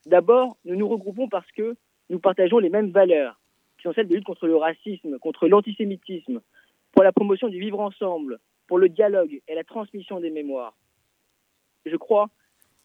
D'abord, 0.06 0.58
nous 0.66 0.76
nous 0.76 0.88
regroupons 0.88 1.30
parce 1.30 1.50
que 1.52 1.76
nous 2.10 2.20
partageons 2.20 2.60
les 2.60 2.70
mêmes 2.70 2.92
valeurs, 2.92 3.40
qui 3.78 3.84
sont 3.84 3.94
celles 3.94 4.08
de 4.08 4.16
lutte 4.16 4.26
contre 4.26 4.48
le 4.48 4.58
racisme, 4.58 5.20
contre 5.20 5.48
l'antisémitisme, 5.48 6.42
pour 6.92 7.04
la 7.04 7.12
promotion 7.12 7.48
du 7.48 7.60
vivre 7.60 7.80
ensemble, 7.80 8.40
pour 8.68 8.78
le 8.78 8.90
dialogue 8.90 9.42
et 9.48 9.56
la 9.56 9.64
transmission 9.64 10.20
des 10.20 10.30
mémoires. 10.30 10.76
Je 11.86 11.96
crois 11.96 12.30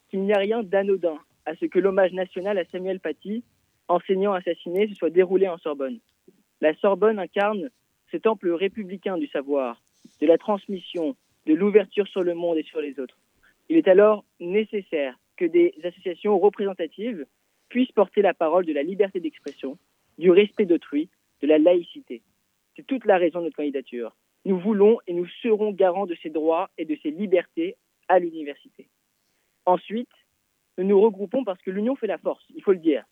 qu'il 0.09 0.23
n'y 0.23 0.33
a 0.33 0.39
rien 0.39 0.63
d'anodin 0.63 1.19
à 1.47 1.55
ce 1.57 1.67
que 1.67 1.79
l'hommage 1.79 2.13
national 2.13 2.59
à 2.59 2.65
Samuel 2.67 3.01
Paty, 3.01 3.45
enseignant 3.89 4.33
assassiné, 4.33 4.89
se 4.89 4.95
soit 4.95 5.11
déroulé 5.11 5.49
en 5.49 5.59
Sorbonne. 5.59 5.99
La 6.61 6.75
Sorbonne 6.77 7.19
incarne 7.19 7.71
ce 8.11 8.17
temple 8.17 8.51
républicain 8.51 9.17
du 9.17 9.27
savoir, 9.29 9.81
de 10.21 10.27
la 10.27 10.39
transmission, 10.39 11.17
de 11.49 11.55
l'ouverture 11.55 12.07
sur 12.07 12.23
le 12.23 12.35
monde 12.35 12.59
et 12.59 12.63
sur 12.63 12.81
les 12.81 13.01
autres. 13.01 13.17
Il 13.71 13.79
est 13.79 13.89
alors 13.89 14.23
nécessaire 14.39 15.19
que 15.39 15.47
des 15.47 15.75
associations 15.83 16.39
représentatives 16.39 17.25
puissent 17.71 17.93
porter 17.93 18.21
la 18.21 18.35
parole 18.35 18.67
de 18.67 18.73
la 18.75 18.83
liberté 18.83 19.19
d'expression, 19.19 19.79
du 20.19 20.31
respect 20.31 20.67
d'autrui, 20.67 21.09
de 21.41 21.47
la 21.47 21.59
laïcité. 21.59 22.23
C'est 22.77 22.87
toute 22.87 23.07
la 23.07 23.17
raison 23.17 23.39
de 23.39 23.45
notre 23.45 23.57
candidature. 23.57 24.15
Nous 24.45 24.59
voulons 24.59 24.99
et 25.07 25.15
nous 25.15 25.27
serons 25.43 25.73
garants 25.73 26.07
de 26.07 26.17
ces 26.23 26.29
droits 26.29 26.69
et 26.77 26.85
de 26.85 26.97
ces 27.03 27.11
libertés 27.11 27.77
à 28.09 28.19
l'université. 28.19 28.87
Ensuite, 29.65 30.13
nous 30.77 30.85
nous 30.85 31.01
regroupons 31.01 31.45
parce 31.45 31.63
que 31.63 31.71
l'union 31.71 31.97
fait 31.97 32.07
la 32.07 32.19
force, 32.19 32.45
il 32.55 32.63
faut 32.63 32.73
le 32.73 32.79
dire. 32.79 33.05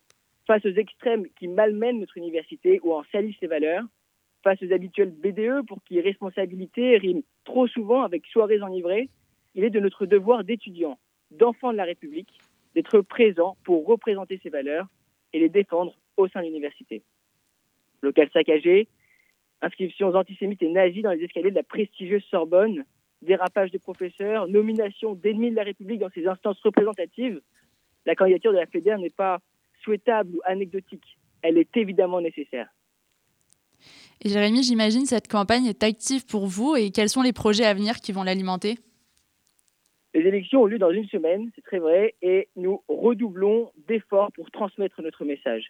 Face 0.45 0.65
aux 0.65 0.69
extrêmes 0.69 1.27
qui 1.39 1.47
malmènent 1.47 1.99
notre 1.99 2.17
université 2.17 2.79
ou 2.83 2.93
en 2.93 3.03
salissent 3.11 3.39
ses 3.39 3.47
valeurs, 3.47 3.83
face 4.47 4.63
aux 4.63 4.71
habituels 4.71 5.11
BDE 5.11 5.67
pour 5.67 5.83
qui 5.83 5.99
responsabilité 5.99 6.97
rime 6.97 7.21
trop 7.43 7.67
souvent 7.67 8.03
avec 8.03 8.25
soirées 8.27 8.61
enivrées, 8.61 9.09
il 9.55 9.65
est 9.65 9.69
de 9.69 9.81
notre 9.81 10.05
devoir 10.05 10.45
d'étudiants, 10.45 10.97
d'enfants 11.31 11.73
de 11.73 11.77
la 11.77 11.83
République, 11.83 12.29
d'être 12.73 13.01
présents 13.01 13.57
pour 13.65 13.85
représenter 13.85 14.39
ces 14.41 14.49
valeurs 14.49 14.87
et 15.33 15.39
les 15.39 15.49
défendre 15.49 15.97
au 16.15 16.29
sein 16.29 16.39
de 16.39 16.45
l'université. 16.45 17.03
Local 18.01 18.29
saccagé, 18.31 18.87
inscriptions 19.61 20.15
antisémites 20.15 20.63
et 20.63 20.69
nazies 20.69 21.01
dans 21.01 21.11
les 21.11 21.25
escaliers 21.25 21.49
de 21.49 21.55
la 21.55 21.63
prestigieuse 21.63 22.23
Sorbonne, 22.31 22.85
dérapage 23.21 23.71
de 23.71 23.79
professeurs, 23.79 24.47
nomination 24.47 25.13
d'ennemis 25.13 25.51
de 25.51 25.57
la 25.57 25.63
République 25.63 25.99
dans 25.99 26.11
ces 26.11 26.25
instances 26.25 26.61
représentatives, 26.61 27.41
la 28.05 28.15
candidature 28.15 28.53
de 28.53 28.59
la 28.59 28.65
FEDER 28.65 28.95
n'est 28.97 29.09
pas 29.09 29.39
souhaitable 29.83 30.37
ou 30.37 30.41
anecdotique. 30.45 31.17
Elle 31.41 31.57
est 31.57 31.75
évidemment 31.75 32.21
nécessaire. 32.21 32.69
Et 34.23 34.29
Jérémy, 34.29 34.63
j'imagine 34.63 35.05
cette 35.05 35.27
campagne 35.27 35.65
est 35.65 35.83
active 35.83 36.25
pour 36.25 36.47
vous 36.47 36.75
et 36.75 36.91
quels 36.91 37.09
sont 37.09 37.21
les 37.21 37.33
projets 37.33 37.65
à 37.65 37.73
venir 37.73 37.97
qui 37.97 38.11
vont 38.11 38.23
l'alimenter? 38.23 38.79
Les 40.13 40.21
élections 40.21 40.63
ont 40.63 40.65
lieu 40.65 40.79
dans 40.79 40.91
une 40.91 41.07
semaine, 41.07 41.51
c'est 41.55 41.63
très 41.63 41.77
vrai, 41.77 42.15
et 42.23 42.47
nous 42.55 42.81
redoublons 42.87 43.71
d'efforts 43.87 44.31
pour 44.31 44.49
transmettre 44.49 45.01
notre 45.03 45.25
message. 45.25 45.65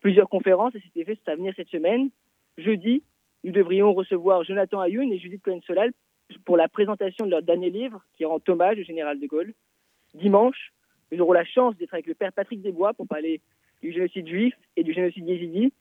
Plusieurs 0.00 0.28
conférences 0.28 0.74
à 0.74 0.80
cet 0.80 0.96
effet 0.96 1.14
sont 1.14 1.30
à 1.30 1.36
venir 1.36 1.52
cette 1.56 1.68
semaine. 1.68 2.10
Jeudi, 2.58 3.04
nous 3.44 3.52
devrions 3.52 3.92
recevoir 3.92 4.42
Jonathan 4.42 4.80
Ayoun 4.80 5.12
et 5.12 5.18
Judith 5.18 5.42
Cohen-Solal 5.42 5.92
pour 6.44 6.56
la 6.56 6.68
présentation 6.68 7.26
de 7.26 7.30
leur 7.30 7.42
dernier 7.42 7.70
livre 7.70 8.02
qui 8.16 8.24
rend 8.24 8.40
hommage 8.48 8.78
au 8.78 8.82
général 8.82 9.20
de 9.20 9.26
Gaulle. 9.26 9.54
Dimanche, 10.14 10.72
nous 11.12 11.20
aurons 11.20 11.32
la 11.32 11.44
chance 11.44 11.76
d'être 11.76 11.94
avec 11.94 12.06
le 12.06 12.14
père 12.14 12.32
Patrick 12.32 12.60
Desbois 12.62 12.94
pour 12.94 13.06
parler 13.06 13.40
du 13.82 13.92
génocide 13.92 14.26
juif 14.26 14.54
et 14.76 14.82
du 14.82 14.92
génocide 14.92 15.28
yézidi 15.28 15.72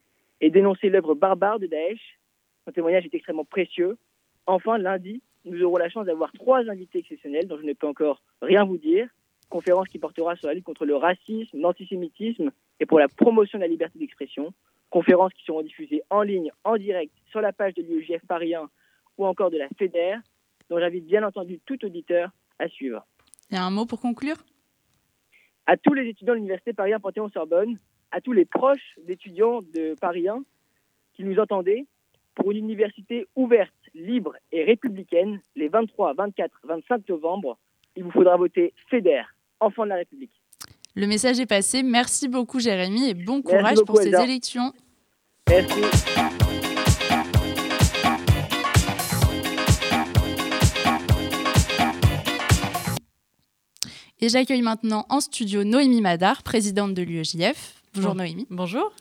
et 0.42 0.50
dénoncer 0.50 0.90
l'œuvre 0.90 1.16
barbare 1.16 1.60
de 1.60 1.68
Daesh. 1.68 2.20
Son 2.66 2.72
témoignage 2.72 3.06
est 3.06 3.14
extrêmement 3.14 3.46
précieux. 3.46 3.98
Enfin, 4.48 4.78
lundi, 4.78 5.22
nous 5.46 5.64
aurons 5.64 5.78
la 5.78 5.90
chance 5.90 6.06
d'avoir 6.06 6.32
trois 6.34 6.68
invités 6.70 7.00
exceptionnels 7.00 7.48
dont 7.48 7.58
je 7.58 7.66
ne 7.66 7.74
peux 7.74 7.88
encore 7.88 8.22
rien 8.42 8.66
vous 8.66 8.78
dire. 8.78 9.08
Conférence 9.50 9.88
qui 9.88 10.00
portera 10.00 10.36
sur 10.36 10.48
la 10.48 10.54
lutte 10.54 10.64
contre 10.64 10.86
le 10.86 10.96
racisme, 10.96 11.60
l'antisémitisme 11.60 12.52
et 12.80 12.86
pour 12.86 13.00
la 13.00 13.08
promotion 13.08 13.58
de 13.58 13.64
la 13.64 13.68
liberté 13.68 14.00
d'expression. 14.00 14.54
Conférences 14.90 15.34
qui 15.34 15.44
seront 15.46 15.62
diffusées 15.62 16.02
en 16.10 16.22
ligne, 16.22 16.52
en 16.64 16.78
direct, 16.78 17.14
sur 17.30 17.42
la 17.42 17.54
page 17.54 17.74
de 17.76 17.82
l'UEJF 17.82 18.26
Paris 18.28 18.56
1 18.56 18.70
ou 19.18 19.26
encore 19.26 19.52
de 19.52 19.58
la 19.58 19.70
FEDER, 19.78 20.16
dont 20.70 20.80
j'invite 20.80 21.06
bien 21.06 21.24
entendu 21.24 21.60
tout 21.66 21.84
auditeur 21.86 22.32
à 22.60 22.68
suivre. 22.68 23.06
Il 23.50 23.56
y 23.56 23.58
a 23.58 23.64
un 23.64 23.72
mot 23.72 23.86
pour 23.86 24.00
conclure? 24.02 24.38
À 25.68 25.78
tous 25.78 25.94
les 25.94 26.08
étudiants 26.10 26.34
de 26.34 26.38
l'Université 26.38 26.74
Paris 26.74 26.94
1 26.94 27.00
Panthéon-Sorbonne, 27.00 27.78
à 28.12 28.22
tous 28.22 28.34
les 28.34 28.46
proches 28.46 28.98
d'étudiants 29.08 29.62
de 29.74 29.96
Paris 30.00 30.28
1 30.28 30.44
qui 31.14 31.24
nous 31.24 31.40
entendaient, 31.40 31.86
pour 32.36 32.52
une 32.52 32.58
université 32.58 33.28
ouverte, 33.36 33.74
libre 33.94 34.36
et 34.52 34.64
républicaine, 34.64 35.42
les 35.56 35.68
23, 35.68 36.14
24, 36.14 36.52
25 36.64 37.10
novembre, 37.10 37.58
il 37.96 38.04
vous 38.04 38.12
faudra 38.12 38.38
voter 38.38 38.74
FEDER, 38.90 39.24
enfant 39.60 39.84
de 39.84 39.90
la 39.90 39.96
République. 39.96 40.32
Le 40.96 41.08
message 41.08 41.40
est 41.40 41.46
passé. 41.46 41.84
Merci 41.84 42.28
beaucoup, 42.28 42.60
Jérémy, 42.60 43.10
et 43.10 43.14
bon 43.14 43.42
courage 43.42 43.80
pour 43.86 43.98
ces 43.98 44.16
élections. 44.16 44.72
Merci. 45.50 45.82
Et 54.24 54.30
j'accueille 54.30 54.62
maintenant 54.62 55.06
en 55.10 55.20
studio 55.20 55.64
Noémie 55.64 56.02
Madar, 56.02 56.44
présidente 56.44 56.94
de 56.94 57.02
l'UEJF. 57.02 57.81
Bonjour 57.94 58.16
Noémie. 58.16 58.48
Bonjour. 58.50 58.92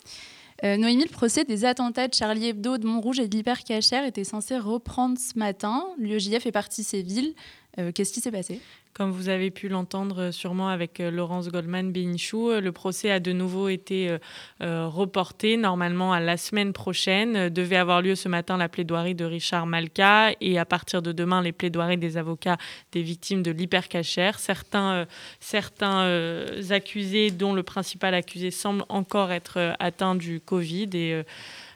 Euh, 0.65 0.77
Noémie, 0.77 1.05
le 1.05 1.11
procès 1.11 1.45
des 1.45 1.65
attentats 1.65 2.09
de 2.09 2.15
Charlie 2.15 2.49
Hebdo, 2.49 2.77
de 2.77 2.87
Montrouge 2.87 3.21
et 3.21 3.29
de 3.29 3.37
l'Hypercacher 3.37 4.07
était 4.07 4.25
censé 4.25 4.59
reprendre 4.59 5.17
ce 5.19 5.39
matin. 5.39 5.85
L'UEJF 5.97 6.45
est 6.47 6.53
parti 6.53 6.83
Séville. 6.83 7.35
Euh, 7.79 7.93
Qu'est-ce 7.93 8.13
qui 8.13 8.21
s'est 8.21 8.33
passé? 8.33 8.61
Comme 8.93 9.13
vous 9.13 9.29
avez 9.29 9.51
pu 9.51 9.69
l'entendre 9.69 10.33
sûrement 10.33 10.69
avec 10.69 10.99
euh, 10.99 11.13
Laurence 11.13 11.49
Goldman 11.49 11.93
Benichou, 11.93 12.51
euh, 12.51 12.61
le 12.61 12.73
procès 12.73 13.11
a 13.11 13.21
de 13.21 13.33
nouveau 13.33 13.69
été 13.69 14.11
euh, 14.11 14.19
euh, 14.63 14.89
reporté 14.89 15.57
normalement 15.57 16.13
à 16.13 16.19
la 16.19 16.37
semaine 16.37 16.73
prochaine. 16.73 17.37
Euh, 17.37 17.51
devait 17.51 17.77
avoir 17.77 18.03
lieu 18.03 18.17
ce 18.17 18.29
matin 18.29 18.57
la 18.57 18.69
plaidoirie 18.69 19.15
de 19.15 19.25
Richard 19.25 19.67
Malka 19.67 20.33
et 20.41 20.59
à 20.59 20.65
partir 20.65 21.03
de 21.03 21.13
demain 21.13 21.41
les 21.41 21.53
plaidoiries 21.53 21.99
des 21.99 22.17
avocats 22.17 22.59
des 22.91 23.03
victimes 23.03 23.45
de 23.45 23.53
l'hypercachère. 23.53 24.41
Certains, 24.41 24.93
euh, 24.93 25.05
certains 25.39 26.01
euh, 26.03 26.61
accusés, 26.71 27.31
dont 27.31 27.55
le 27.55 27.63
principal 27.63 28.13
accusé 28.15 28.51
semble 28.51 28.85
encore 28.89 29.31
être 29.31 29.59
euh, 29.59 29.73
atteint 29.79 30.17
du 30.17 30.41
Covid 30.41 30.91
et 30.95 31.15
euh, 31.15 31.23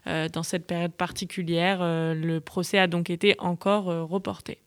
euh, 0.07 0.29
dans 0.29 0.43
cette 0.43 0.67
période 0.67 0.93
particulière, 0.93 1.79
euh, 1.81 2.13
le 2.13 2.41
procès 2.41 2.79
a 2.79 2.89
donc 2.89 3.09
été 3.09 3.37
encore 3.39 3.89
euh, 3.89 4.03
reporté. 4.03 4.59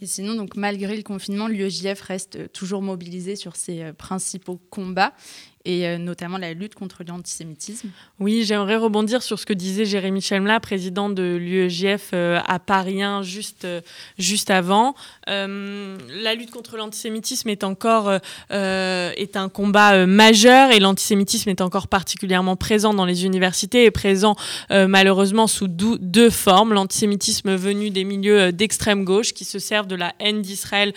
Et 0.00 0.06
sinon, 0.06 0.34
donc, 0.34 0.56
malgré 0.56 0.96
le 0.96 1.02
confinement, 1.02 1.48
l'UEJF 1.48 2.00
reste 2.00 2.52
toujours 2.52 2.82
mobilisé 2.82 3.36
sur 3.36 3.56
ses 3.56 3.92
principaux 3.92 4.60
combats 4.70 5.12
et 5.64 5.86
euh, 5.86 5.98
notamment 5.98 6.36
la 6.36 6.52
lutte 6.52 6.74
contre 6.74 7.04
l'antisémitisme. 7.06 7.88
Oui, 8.20 8.44
j'aimerais 8.44 8.76
rebondir 8.76 9.22
sur 9.22 9.38
ce 9.38 9.46
que 9.46 9.54
disait 9.54 9.86
Jérémy 9.86 10.20
Chelmla, 10.20 10.60
président 10.60 11.08
de 11.08 11.36
l'UEJF 11.40 12.10
euh, 12.12 12.38
à 12.46 12.58
Paris 12.58 13.02
1, 13.02 13.22
juste, 13.22 13.64
euh, 13.64 13.80
juste 14.18 14.50
avant. 14.50 14.94
la 15.26 16.34
lutte 16.34 16.50
contre 16.50 16.76
l'antisémitisme 16.76 17.48
est 17.48 17.64
encore 17.64 18.12
est 18.50 19.36
un 19.36 19.48
combat 19.48 20.06
majeur 20.06 20.70
et 20.70 20.80
l'antisémitisme 20.80 21.50
est 21.50 21.60
encore 21.60 21.88
particulièrement 21.88 22.56
présent 22.56 22.94
dans 22.94 23.04
les 23.04 23.24
universités 23.24 23.84
et 23.84 23.90
présent 23.90 24.36
malheureusement 24.70 25.46
sous 25.46 25.68
deux 25.68 26.30
formes. 26.30 26.74
L'antisémitisme 26.74 27.54
venu 27.54 27.90
des 27.90 28.04
milieux 28.04 28.52
d'extrême 28.52 29.04
gauche 29.04 29.32
qui 29.32 29.44
se 29.44 29.58
servent 29.58 29.86
de 29.86 29.96
la 29.96 30.14
haine 30.18 30.42
d'Israël 30.42 30.92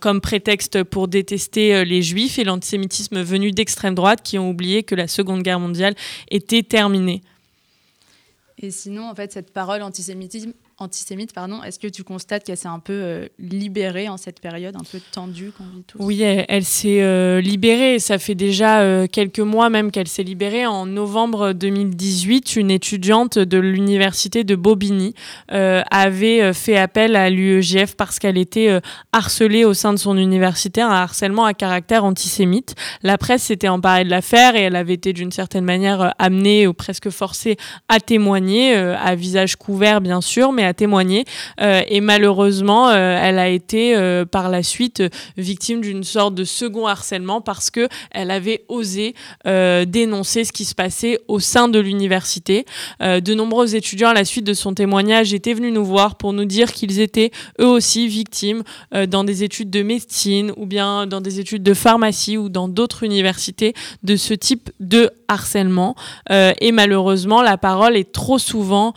comme 0.00 0.20
prétexte 0.20 0.82
pour 0.84 1.08
détester 1.08 1.84
les 1.84 2.02
juifs 2.02 2.38
et 2.38 2.44
l'antisémitisme 2.44 3.22
venu 3.22 3.52
d'extrême 3.52 3.94
droite 3.94 4.09
qui 4.16 4.38
ont 4.38 4.50
oublié 4.50 4.82
que 4.82 4.94
la 4.94 5.08
Seconde 5.08 5.42
Guerre 5.42 5.60
mondiale 5.60 5.94
était 6.30 6.62
terminée. 6.62 7.22
Et 8.58 8.70
sinon, 8.70 9.08
en 9.08 9.14
fait, 9.14 9.32
cette 9.32 9.52
parole 9.52 9.82
antisémitisme, 9.82 10.52
antisémite, 10.80 11.34
pardon, 11.34 11.62
est-ce 11.62 11.78
que 11.78 11.86
tu 11.86 12.04
constates 12.04 12.44
qu'elle 12.44 12.56
s'est 12.56 12.66
un 12.66 12.78
peu 12.78 12.94
euh, 12.94 13.28
libérée 13.38 14.08
en 14.08 14.16
cette 14.16 14.40
période 14.40 14.74
un 14.76 14.84
peu 14.90 14.98
tendue 15.12 15.52
qu'on 15.56 15.64
vit 15.64 15.82
tous? 15.86 15.98
Oui, 16.00 16.22
elle, 16.22 16.64
s'est 16.64 17.02
euh, 17.02 17.40
libérée. 17.42 17.98
Ça 17.98 18.18
fait 18.18 18.34
déjà 18.34 18.80
euh, 18.80 19.06
quelques 19.06 19.40
mois 19.40 19.68
même 19.68 19.90
qu'elle 19.90 20.08
s'est 20.08 20.22
libérée. 20.22 20.66
En 20.66 20.86
novembre 20.86 21.52
2018, 21.52 22.56
une 22.56 22.70
étudiante 22.70 23.38
de 23.38 23.58
l'université 23.58 24.42
de 24.42 24.56
Bobigny 24.56 25.14
avait 25.48 26.52
fait 26.54 26.76
appel 26.76 27.16
à 27.16 27.28
l'UEGF 27.28 27.94
parce 27.96 28.18
qu'elle 28.18 28.38
était 28.38 28.80
harcelée 29.12 29.64
au 29.64 29.74
sein 29.74 29.92
de 29.92 29.98
son 29.98 30.16
université, 30.16 30.80
un 30.80 30.88
harcèlement 30.88 31.44
à 31.44 31.52
caractère 31.52 32.04
antisémite. 32.04 32.74
La 33.02 33.18
presse 33.18 33.42
s'était 33.42 33.68
emparée 33.68 34.04
de 34.04 34.10
l'affaire 34.10 34.56
et 34.56 34.62
elle 34.62 34.76
avait 34.76 34.94
été 34.94 35.12
d'une 35.12 35.32
certaine 35.32 35.64
manière 35.64 36.14
amenée 36.18 36.66
ou 36.66 36.72
presque 36.72 37.10
forcée 37.10 37.56
à 37.88 38.00
témoigner, 38.00 38.74
à 38.74 39.14
visage 39.14 39.56
couvert 39.56 40.00
bien 40.00 40.20
sûr, 40.20 40.52
mais 40.52 40.69
témoigner. 40.74 41.24
Euh, 41.60 41.82
et 41.88 42.00
malheureusement, 42.00 42.88
euh, 42.88 43.18
elle 43.22 43.38
a 43.38 43.48
été 43.48 43.96
euh, 43.96 44.24
par 44.24 44.48
la 44.48 44.62
suite 44.62 45.02
victime 45.36 45.80
d'une 45.80 46.04
sorte 46.04 46.34
de 46.34 46.44
second 46.44 46.86
harcèlement 46.86 47.40
parce 47.40 47.70
que 47.70 47.88
elle 48.10 48.30
avait 48.30 48.64
osé 48.68 49.14
dénoncer 49.44 50.44
ce 50.44 50.52
qui 50.52 50.64
se 50.64 50.74
passait 50.74 51.18
au 51.28 51.40
sein 51.40 51.68
de 51.68 51.78
l'université. 51.78 52.64
de 53.00 53.34
nombreux 53.34 53.74
étudiants, 53.74 54.10
à 54.10 54.14
la 54.14 54.24
suite 54.24 54.44
de 54.44 54.54
son 54.54 54.74
témoignage, 54.74 55.32
étaient 55.32 55.54
venus 55.54 55.72
nous 55.72 55.84
voir 55.84 56.16
pour 56.16 56.32
nous 56.32 56.44
dire 56.44 56.72
qu'ils 56.72 57.00
étaient 57.00 57.30
eux 57.60 57.66
aussi 57.66 58.08
victimes 58.08 58.62
dans 59.08 59.24
des 59.24 59.44
études 59.44 59.70
de 59.70 59.82
médecine 59.82 60.52
ou 60.56 60.66
bien 60.66 61.06
dans 61.06 61.20
des 61.20 61.40
études 61.40 61.62
de 61.62 61.74
pharmacie 61.74 62.36
ou 62.36 62.48
dans 62.48 62.68
d'autres 62.68 63.02
universités 63.02 63.74
de 64.02 64.16
ce 64.16 64.34
type 64.34 64.70
de 64.80 65.10
harcèlement. 65.28 65.94
et 66.30 66.72
malheureusement, 66.72 67.42
la 67.42 67.56
parole 67.56 67.96
est 67.96 68.12
trop 68.12 68.38
souvent 68.38 68.94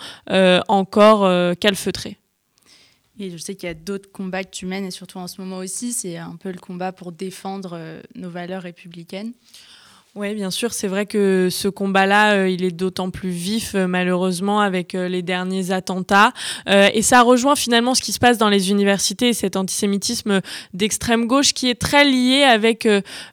encore 0.68 1.56
Et 3.20 3.30
je 3.30 3.38
sais 3.38 3.56
qu'il 3.56 3.68
y 3.68 3.70
a 3.70 3.76
d'autres 3.76 4.12
combats 4.12 4.44
que 4.44 4.50
tu 4.50 4.66
mènes, 4.66 4.86
et 4.86 4.92
surtout 4.92 5.20
en 5.20 5.28
ce 5.28 5.40
moment 5.40 5.58
aussi, 5.58 5.94
c'est 5.94 6.18
un 6.18 6.36
peu 6.36 6.52
le 6.52 6.60
combat 6.60 6.92
pour 6.92 7.12
défendre 7.12 7.74
euh, 7.74 8.02
nos 8.16 8.30
valeurs 8.30 8.64
républicaines. 8.64 9.34
Oui, 10.16 10.36
bien 10.36 10.52
sûr, 10.52 10.74
c'est 10.74 10.88
vrai 10.88 11.08
que 11.08 11.48
ce 11.50 11.68
combat-là, 11.68 12.34
euh, 12.36 12.48
il 12.48 12.64
est 12.64 12.70
d'autant 12.70 13.10
plus 13.10 13.32
vif, 13.32 13.72
euh, 13.74 13.88
malheureusement, 13.88 14.62
avec 14.62 14.94
euh, 14.94 15.08
les 15.08 15.24
derniers 15.24 15.72
attentats. 15.72 16.34
et 16.68 17.02
ça 17.02 17.24
rejoint 17.24 17.56
finalement 17.56 17.96
ce 17.96 18.02
qui 18.02 18.12
se 18.12 18.20
passe 18.20 18.38
dans 18.38 18.50
les 18.50 18.70
universités, 18.70 19.34
cet 19.34 19.56
antisémitisme 19.56 20.42
d'extrême 20.74 21.26
gauche 21.26 21.54
qui 21.54 21.68
est 21.68 21.80
très 21.80 22.06
lié 22.06 22.44
avec 22.44 22.88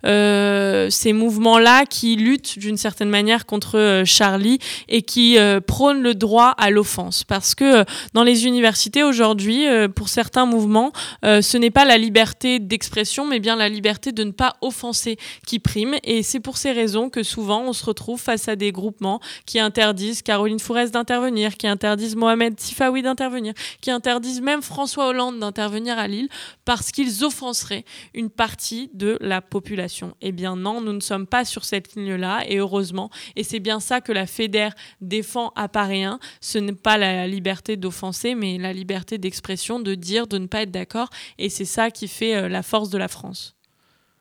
ces 0.04 1.12
mouvements-là 1.12 1.84
qui 1.86 2.16
luttent 2.16 2.58
d'une 2.58 2.76
certaine 2.76 3.10
manière 3.10 3.46
contre 3.46 4.02
Charlie 4.04 4.58
et 4.88 5.02
qui 5.02 5.38
prônent 5.66 6.02
le 6.02 6.14
droit 6.14 6.54
à 6.58 6.70
l'offense. 6.70 7.24
Parce 7.24 7.54
que 7.54 7.84
dans 8.14 8.24
les 8.24 8.46
universités 8.46 9.02
aujourd'hui, 9.02 9.64
pour 9.94 10.08
certains 10.08 10.46
mouvements, 10.46 10.92
ce 11.22 11.56
n'est 11.56 11.70
pas 11.70 11.84
la 11.84 11.98
liberté 11.98 12.58
d'expression, 12.58 13.26
mais 13.26 13.40
bien 13.40 13.56
la 13.56 13.68
liberté 13.68 14.12
de 14.12 14.24
ne 14.24 14.32
pas 14.32 14.56
offenser 14.60 15.16
qui 15.46 15.58
prime. 15.58 15.96
Et 16.04 16.22
c'est 16.22 16.40
pour 16.40 16.56
ces 16.56 16.69
raisons 16.72 17.10
que 17.10 17.22
souvent 17.22 17.62
on 17.62 17.72
se 17.72 17.84
retrouve 17.84 18.20
face 18.20 18.48
à 18.48 18.56
des 18.56 18.72
groupements 18.72 19.20
qui 19.46 19.58
interdisent 19.58 20.22
Caroline 20.22 20.58
Fourès 20.60 20.90
d'intervenir, 20.90 21.56
qui 21.56 21.66
interdisent 21.66 22.16
Mohamed 22.16 22.58
Sifawi 22.58 23.02
d'intervenir, 23.02 23.54
qui 23.80 23.90
interdisent 23.90 24.40
même 24.40 24.62
François 24.62 25.08
Hollande 25.08 25.38
d'intervenir 25.38 25.98
à 25.98 26.08
Lille 26.08 26.28
parce 26.64 26.92
qu'ils 26.92 27.24
offenseraient 27.24 27.84
une 28.14 28.30
partie 28.30 28.90
de 28.94 29.18
la 29.20 29.40
population. 29.40 30.14
Eh 30.20 30.32
bien 30.32 30.56
non, 30.56 30.80
nous 30.80 30.92
ne 30.92 31.00
sommes 31.00 31.26
pas 31.26 31.44
sur 31.44 31.64
cette 31.64 31.94
ligne-là 31.94 32.44
et 32.48 32.58
heureusement. 32.58 33.10
Et 33.36 33.44
c'est 33.44 33.60
bien 33.60 33.80
ça 33.80 34.00
que 34.00 34.12
la 34.12 34.26
FEDER 34.26 34.70
défend 35.00 35.52
à 35.56 35.68
Paris 35.68 36.04
1. 36.04 36.18
Ce 36.40 36.58
n'est 36.58 36.72
pas 36.72 36.98
la 36.98 37.26
liberté 37.26 37.76
d'offenser, 37.76 38.34
mais 38.34 38.58
la 38.58 38.72
liberté 38.72 39.18
d'expression, 39.18 39.80
de 39.80 39.94
dire, 39.94 40.26
de 40.26 40.38
ne 40.38 40.46
pas 40.46 40.62
être 40.62 40.70
d'accord. 40.70 41.10
Et 41.38 41.48
c'est 41.48 41.64
ça 41.64 41.90
qui 41.90 42.08
fait 42.08 42.36
euh, 42.36 42.48
la 42.48 42.62
force 42.62 42.90
de 42.90 42.98
la 42.98 43.08
France. 43.08 43.56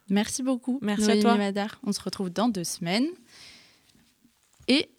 Merci 0.10 0.44
beaucoup. 0.44 0.80
Merci 0.82 1.12
à 1.12 1.22
toi. 1.22 1.36
Madar. 1.36 1.80
On 1.84 1.92
se 1.92 2.02
retrouve 2.02 2.30
dans 2.30 2.50
deux 2.50 2.64
semaines. 2.64 3.08
Et 4.68 4.90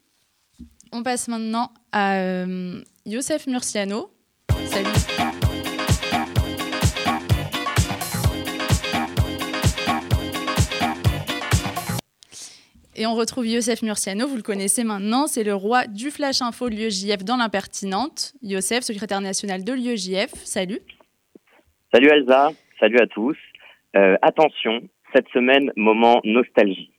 on 0.93 1.03
passe 1.03 1.29
maintenant 1.29 1.73
à 1.93 2.17
euh, 2.17 2.83
Youssef 3.07 3.47
Murciano. 3.47 4.11
Salut. 4.67 4.89
Et 13.01 13.07
on 13.07 13.15
retrouve 13.15 13.47
Youssef 13.47 13.81
Murciano, 13.81 14.27
vous 14.27 14.37
le 14.37 14.43
connaissez 14.43 14.85
maintenant, 14.85 15.27
c'est 15.27 15.43
le 15.43 15.55
roi 15.55 15.87
du 15.87 16.11
Flash 16.11 16.43
Info 16.43 16.69
de 16.69 16.75
l'UEJF 16.75 17.25
dans 17.25 17.39
l'impertinente. 17.39 18.35
Youssef, 18.43 18.85
secrétaire 18.85 19.23
national 19.23 19.65
de 19.65 19.73
l'UEJF, 19.73 20.35
salut. 20.35 20.81
Salut 21.95 22.09
Elsa, 22.09 22.51
salut 22.79 22.99
à 23.01 23.07
tous. 23.07 23.39
Euh, 23.97 24.17
attention, 24.21 24.83
cette 25.13 25.29
semaine, 25.29 25.73
moment 25.77 26.21
nostalgie. 26.25 26.91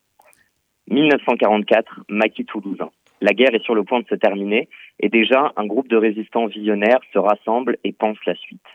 1944, 0.88 2.00
maquis 2.08 2.44
toulousain. 2.44 2.90
La 3.20 3.32
guerre 3.32 3.54
est 3.54 3.64
sur 3.64 3.74
le 3.74 3.84
point 3.84 4.00
de 4.00 4.06
se 4.08 4.14
terminer 4.14 4.68
et 4.98 5.08
déjà 5.08 5.52
un 5.56 5.66
groupe 5.66 5.88
de 5.88 5.96
résistants 5.96 6.46
visionnaires 6.46 7.00
se 7.12 7.18
rassemble 7.18 7.78
et 7.84 7.92
pense 7.92 8.18
la 8.26 8.34
suite. 8.34 8.66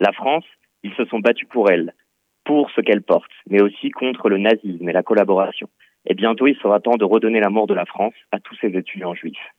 La 0.00 0.12
France, 0.12 0.44
ils 0.82 0.92
se 0.94 1.04
sont 1.06 1.20
battus 1.20 1.48
pour 1.48 1.70
elle, 1.70 1.94
pour 2.44 2.70
ce 2.70 2.80
qu'elle 2.80 3.02
porte, 3.02 3.32
mais 3.48 3.62
aussi 3.62 3.90
contre 3.90 4.28
le 4.28 4.38
nazisme 4.38 4.88
et 4.88 4.92
la 4.92 5.02
collaboration. 5.02 5.68
Et 6.06 6.14
bientôt, 6.14 6.46
il 6.46 6.56
sera 6.56 6.78
temps 6.80 6.96
de 6.96 7.04
redonner 7.04 7.40
l'amour 7.40 7.66
de 7.66 7.74
la 7.74 7.86
France 7.86 8.14
à 8.30 8.38
tous 8.38 8.54
ces 8.60 8.68
étudiants 8.68 9.14
juifs. 9.14 9.54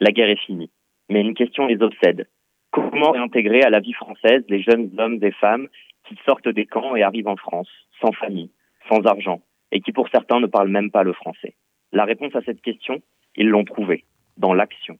La 0.00 0.12
guerre 0.12 0.30
est 0.30 0.44
finie, 0.46 0.70
mais 1.10 1.20
une 1.20 1.34
question 1.34 1.66
les 1.66 1.82
obsède. 1.82 2.28
Comment 2.70 3.10
réintégrer 3.10 3.62
à 3.62 3.70
la 3.70 3.80
vie 3.80 3.92
française 3.92 4.44
les 4.48 4.62
jeunes 4.62 4.90
hommes 4.98 5.18
et 5.22 5.32
femmes 5.32 5.68
qui 6.08 6.16
sortent 6.24 6.48
des 6.48 6.66
camps 6.66 6.96
et 6.96 7.02
arrivent 7.02 7.28
en 7.28 7.36
France, 7.36 7.68
sans 8.00 8.12
famille, 8.12 8.50
sans 8.92 9.06
argent, 9.06 9.40
et 9.70 9.80
qui 9.80 9.92
pour 9.92 10.08
certains 10.08 10.40
ne 10.40 10.46
parlent 10.46 10.68
même 10.68 10.90
pas 10.90 11.02
le 11.02 11.12
français 11.12 11.54
La 11.92 12.04
réponse 12.04 12.34
à 12.36 12.42
cette 12.42 12.60
question, 12.60 13.00
ils 13.36 13.48
l'ont 13.48 13.64
trouvée, 13.64 14.04
dans 14.36 14.54
l'action. 14.54 14.98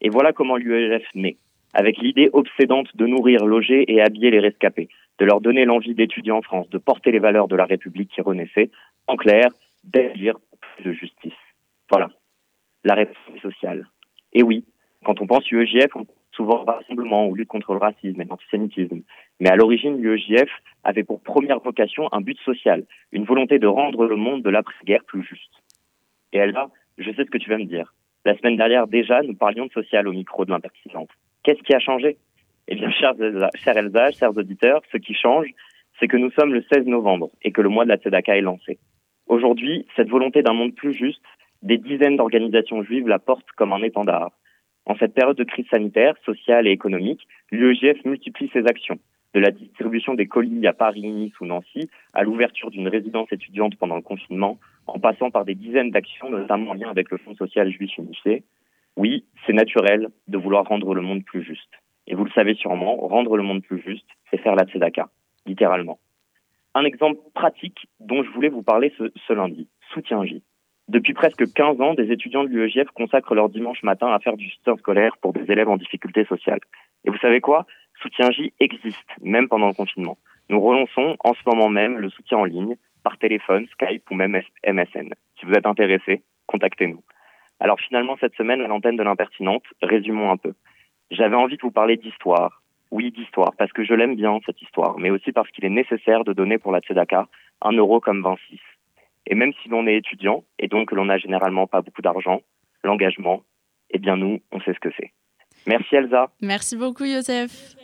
Et 0.00 0.08
voilà 0.08 0.32
comment 0.32 0.56
l'UEF 0.56 1.04
naît, 1.14 1.36
avec 1.74 1.98
l'idée 1.98 2.30
obsédante 2.32 2.96
de 2.96 3.06
nourrir, 3.06 3.44
loger 3.44 3.90
et 3.92 4.00
habiller 4.00 4.30
les 4.30 4.40
rescapés, 4.40 4.88
de 5.18 5.24
leur 5.24 5.40
donner 5.40 5.64
l'envie 5.64 5.94
d'étudier 5.94 6.32
en 6.32 6.42
France, 6.42 6.68
de 6.70 6.78
porter 6.78 7.10
les 7.12 7.18
valeurs 7.18 7.48
de 7.48 7.56
la 7.56 7.64
République 7.64 8.10
qui 8.10 8.20
renaissait, 8.20 8.70
en 9.06 9.16
clair, 9.16 9.48
d'agir 9.84 10.34
pour 10.50 10.58
plus 10.58 10.84
de 10.84 10.92
justice. 10.92 11.32
Voilà, 11.90 12.10
la 12.84 12.94
réponse 12.94 13.40
sociale. 13.40 13.88
Et 14.32 14.42
oui, 14.42 14.64
quand 15.04 15.20
on 15.20 15.26
pense 15.26 15.50
UEJF, 15.50 15.94
on 15.94 16.06
souvent 16.36 16.64
rassemblement 16.64 17.26
ou 17.26 17.34
lutte 17.34 17.48
contre 17.48 17.72
le 17.72 17.78
racisme 17.78 18.20
et 18.20 18.24
l'antisémitisme. 18.24 19.00
Mais 19.40 19.50
à 19.50 19.56
l'origine, 19.56 20.00
l'UEJF 20.00 20.50
avait 20.84 21.04
pour 21.04 21.20
première 21.20 21.60
vocation 21.60 22.08
un 22.12 22.20
but 22.20 22.38
social, 22.40 22.84
une 23.12 23.24
volonté 23.24 23.58
de 23.58 23.66
rendre 23.66 24.06
le 24.06 24.16
monde 24.16 24.42
de 24.42 24.50
l'après-guerre 24.50 25.04
plus 25.04 25.22
juste. 25.22 25.62
Et 26.32 26.38
Elsa, 26.38 26.70
je 26.98 27.10
sais 27.10 27.24
ce 27.24 27.30
que 27.30 27.38
tu 27.38 27.50
vas 27.50 27.58
me 27.58 27.64
dire. 27.64 27.92
La 28.24 28.36
semaine 28.36 28.56
dernière, 28.56 28.86
déjà, 28.86 29.22
nous 29.22 29.34
parlions 29.34 29.66
de 29.66 29.72
social 29.72 30.08
au 30.08 30.12
micro 30.12 30.44
de 30.44 30.50
l'impertinente. 30.50 31.10
Qu'est-ce 31.42 31.62
qui 31.62 31.74
a 31.74 31.78
changé? 31.78 32.16
Eh 32.68 32.74
bien, 32.74 32.90
chers 32.90 33.14
Elsa, 33.20 34.10
chers, 34.10 34.36
auditeurs, 34.36 34.82
ce 34.90 34.96
qui 34.96 35.14
change, 35.14 35.46
c'est 36.00 36.08
que 36.08 36.16
nous 36.16 36.30
sommes 36.32 36.52
le 36.52 36.64
16 36.72 36.86
novembre 36.86 37.30
et 37.42 37.52
que 37.52 37.60
le 37.60 37.68
mois 37.68 37.84
de 37.84 37.90
la 37.90 37.96
Tzedaka 37.96 38.36
est 38.36 38.42
lancé. 38.42 38.78
Aujourd'hui, 39.28 39.86
cette 39.96 40.08
volonté 40.08 40.42
d'un 40.42 40.52
monde 40.52 40.74
plus 40.74 40.94
juste, 40.94 41.22
des 41.62 41.78
dizaines 41.78 42.16
d'organisations 42.16 42.82
juives 42.82 43.08
la 43.08 43.18
portent 43.18 43.50
comme 43.56 43.72
un 43.72 43.82
étendard. 43.82 44.32
En 44.86 44.96
cette 44.96 45.14
période 45.14 45.36
de 45.36 45.44
crise 45.44 45.66
sanitaire, 45.68 46.14
sociale 46.24 46.66
et 46.66 46.70
économique, 46.70 47.26
l'UEJF 47.50 48.04
multiplie 48.04 48.50
ses 48.52 48.66
actions, 48.66 48.98
de 49.36 49.40
la 49.40 49.50
distribution 49.50 50.14
des 50.14 50.26
colis 50.26 50.66
à 50.66 50.72
Paris, 50.72 51.02
Nice 51.02 51.38
ou 51.40 51.44
Nancy, 51.44 51.90
à 52.14 52.22
l'ouverture 52.22 52.70
d'une 52.70 52.88
résidence 52.88 53.30
étudiante 53.30 53.76
pendant 53.76 53.96
le 53.96 54.00
confinement, 54.00 54.58
en 54.86 54.98
passant 54.98 55.30
par 55.30 55.44
des 55.44 55.54
dizaines 55.54 55.90
d'actions, 55.90 56.30
notamment 56.30 56.70
en 56.70 56.74
lien 56.74 56.88
avec 56.88 57.10
le 57.10 57.18
Fonds 57.18 57.34
social 57.34 57.70
juif 57.70 57.90
unifié. 57.98 58.44
Oui, 58.96 59.26
c'est 59.44 59.52
naturel 59.52 60.08
de 60.26 60.38
vouloir 60.38 60.64
rendre 60.64 60.94
le 60.94 61.02
monde 61.02 61.22
plus 61.22 61.42
juste. 61.42 61.68
Et 62.06 62.14
vous 62.14 62.24
le 62.24 62.30
savez 62.30 62.54
sûrement, 62.54 62.96
rendre 62.96 63.36
le 63.36 63.42
monde 63.42 63.62
plus 63.62 63.82
juste, 63.82 64.08
c'est 64.30 64.38
faire 64.38 64.54
la 64.54 64.64
tzedaka, 64.64 65.10
littéralement. 65.44 65.98
Un 66.74 66.84
exemple 66.84 67.20
pratique 67.34 67.88
dont 68.00 68.22
je 68.22 68.30
voulais 68.30 68.48
vous 68.48 68.62
parler 68.62 68.90
ce, 68.96 69.12
ce 69.26 69.34
lundi, 69.34 69.68
Soutien 69.92 70.24
J. 70.24 70.42
Depuis 70.88 71.12
presque 71.12 71.52
15 71.52 71.78
ans, 71.82 71.92
des 71.92 72.10
étudiants 72.10 72.44
de 72.44 72.48
l'UEJF 72.48 72.88
consacrent 72.94 73.34
leur 73.34 73.50
dimanche 73.50 73.82
matin 73.82 74.06
à 74.06 74.18
faire 74.18 74.36
du 74.38 74.48
soutien 74.48 74.76
scolaire 74.76 75.18
pour 75.20 75.34
des 75.34 75.50
élèves 75.50 75.68
en 75.68 75.76
difficulté 75.76 76.24
sociale. 76.24 76.60
Et 77.04 77.10
vous 77.10 77.18
savez 77.18 77.40
quoi? 77.42 77.66
Soutien 78.06 78.30
J 78.30 78.52
existe, 78.60 79.10
même 79.20 79.48
pendant 79.48 79.66
le 79.66 79.74
confinement. 79.74 80.16
Nous 80.48 80.60
relançons 80.60 81.16
en 81.24 81.34
ce 81.34 81.40
moment 81.44 81.68
même 81.68 81.98
le 81.98 82.08
soutien 82.08 82.38
en 82.38 82.44
ligne, 82.44 82.76
par 83.02 83.18
téléphone, 83.18 83.66
Skype 83.72 84.08
ou 84.12 84.14
même 84.14 84.40
MSN. 84.64 85.12
Si 85.38 85.44
vous 85.44 85.52
êtes 85.54 85.66
intéressé, 85.66 86.22
contactez-nous. 86.46 87.02
Alors 87.58 87.80
finalement, 87.80 88.16
cette 88.20 88.36
semaine, 88.36 88.60
à 88.60 88.68
l'antenne 88.68 88.96
de 88.96 89.02
l'impertinente, 89.02 89.64
résumons 89.82 90.30
un 90.30 90.36
peu. 90.36 90.54
J'avais 91.10 91.34
envie 91.34 91.56
de 91.56 91.62
vous 91.62 91.72
parler 91.72 91.96
d'histoire. 91.96 92.62
Oui, 92.92 93.10
d'histoire, 93.10 93.54
parce 93.58 93.72
que 93.72 93.84
je 93.84 93.92
l'aime 93.92 94.14
bien, 94.14 94.38
cette 94.46 94.62
histoire, 94.62 94.98
mais 94.98 95.10
aussi 95.10 95.32
parce 95.32 95.50
qu'il 95.50 95.64
est 95.64 95.70
nécessaire 95.70 96.22
de 96.22 96.32
donner 96.32 96.58
pour 96.58 96.70
la 96.70 96.78
Tzedaka 96.78 97.26
un 97.62 97.72
euro 97.72 97.98
comme 97.98 98.22
26. 98.22 98.60
Et 99.26 99.34
même 99.34 99.52
si 99.60 99.68
l'on 99.68 99.88
est 99.88 99.96
étudiant, 99.96 100.44
et 100.60 100.68
donc 100.68 100.90
que 100.90 100.94
l'on 100.94 101.06
n'a 101.06 101.18
généralement 101.18 101.66
pas 101.66 101.80
beaucoup 101.80 102.02
d'argent, 102.02 102.42
l'engagement, 102.84 103.42
eh 103.90 103.98
bien 103.98 104.16
nous, 104.16 104.40
on 104.52 104.60
sait 104.60 104.74
ce 104.74 104.78
que 104.78 104.90
c'est. 104.96 105.12
Merci 105.66 105.96
Elsa. 105.96 106.30
Merci 106.40 106.76
beaucoup 106.76 107.04
Youssef. 107.04 107.74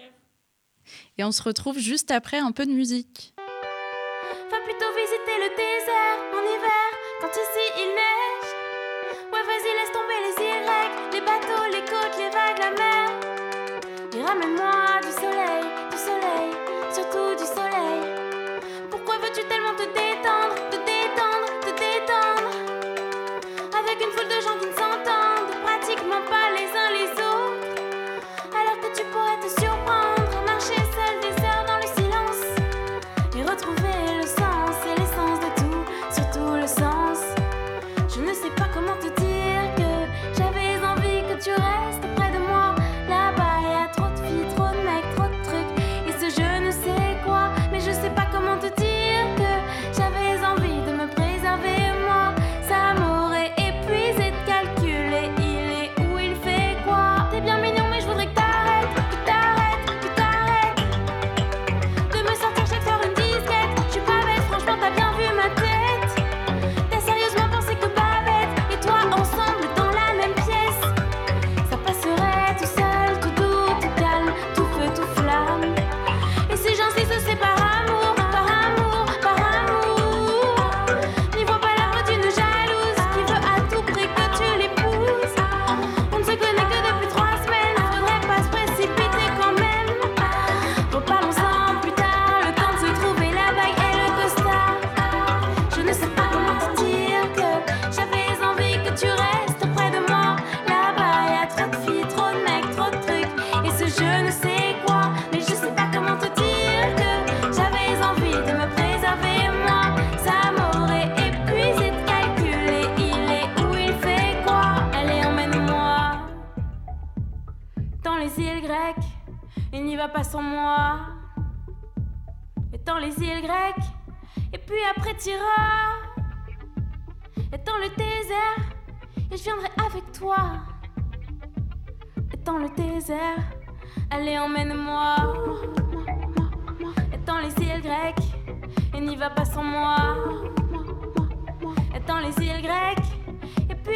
Et 1.18 1.24
on 1.24 1.32
se 1.32 1.42
retrouve 1.42 1.78
juste 1.78 2.10
après 2.10 2.38
un 2.38 2.52
peu 2.52 2.66
de 2.66 2.72
musique. 2.72 3.34
Va 3.36 4.60
plutôt 4.64 4.92
visiter 4.94 5.36
le 5.38 5.48
désert 5.56 6.18
en 6.32 6.42
hiver, 6.42 6.90
quand 7.20 7.30
ici 7.30 7.82
il 7.82 7.94
neige. 7.94 8.11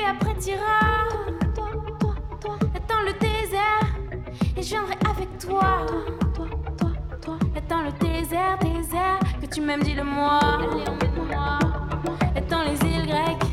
Après 0.07 0.35
t'iras. 0.35 1.05
Dans 2.89 3.03
le 3.05 3.13
désert. 3.19 3.87
Et 4.57 4.63
je 4.63 4.69
viendrai 4.69 4.95
avec 5.11 5.39
toi. 5.39 5.87
Dans 7.69 7.83
le 7.83 7.91
désert, 7.99 8.59
désert, 8.61 9.19
que 9.41 9.47
tu 9.47 9.61
m'aimes, 9.61 9.83
dis-le-moi. 9.83 10.39
Dans 12.49 12.63
les 12.63 12.79
îles 12.89 13.07
grecques, 13.07 13.46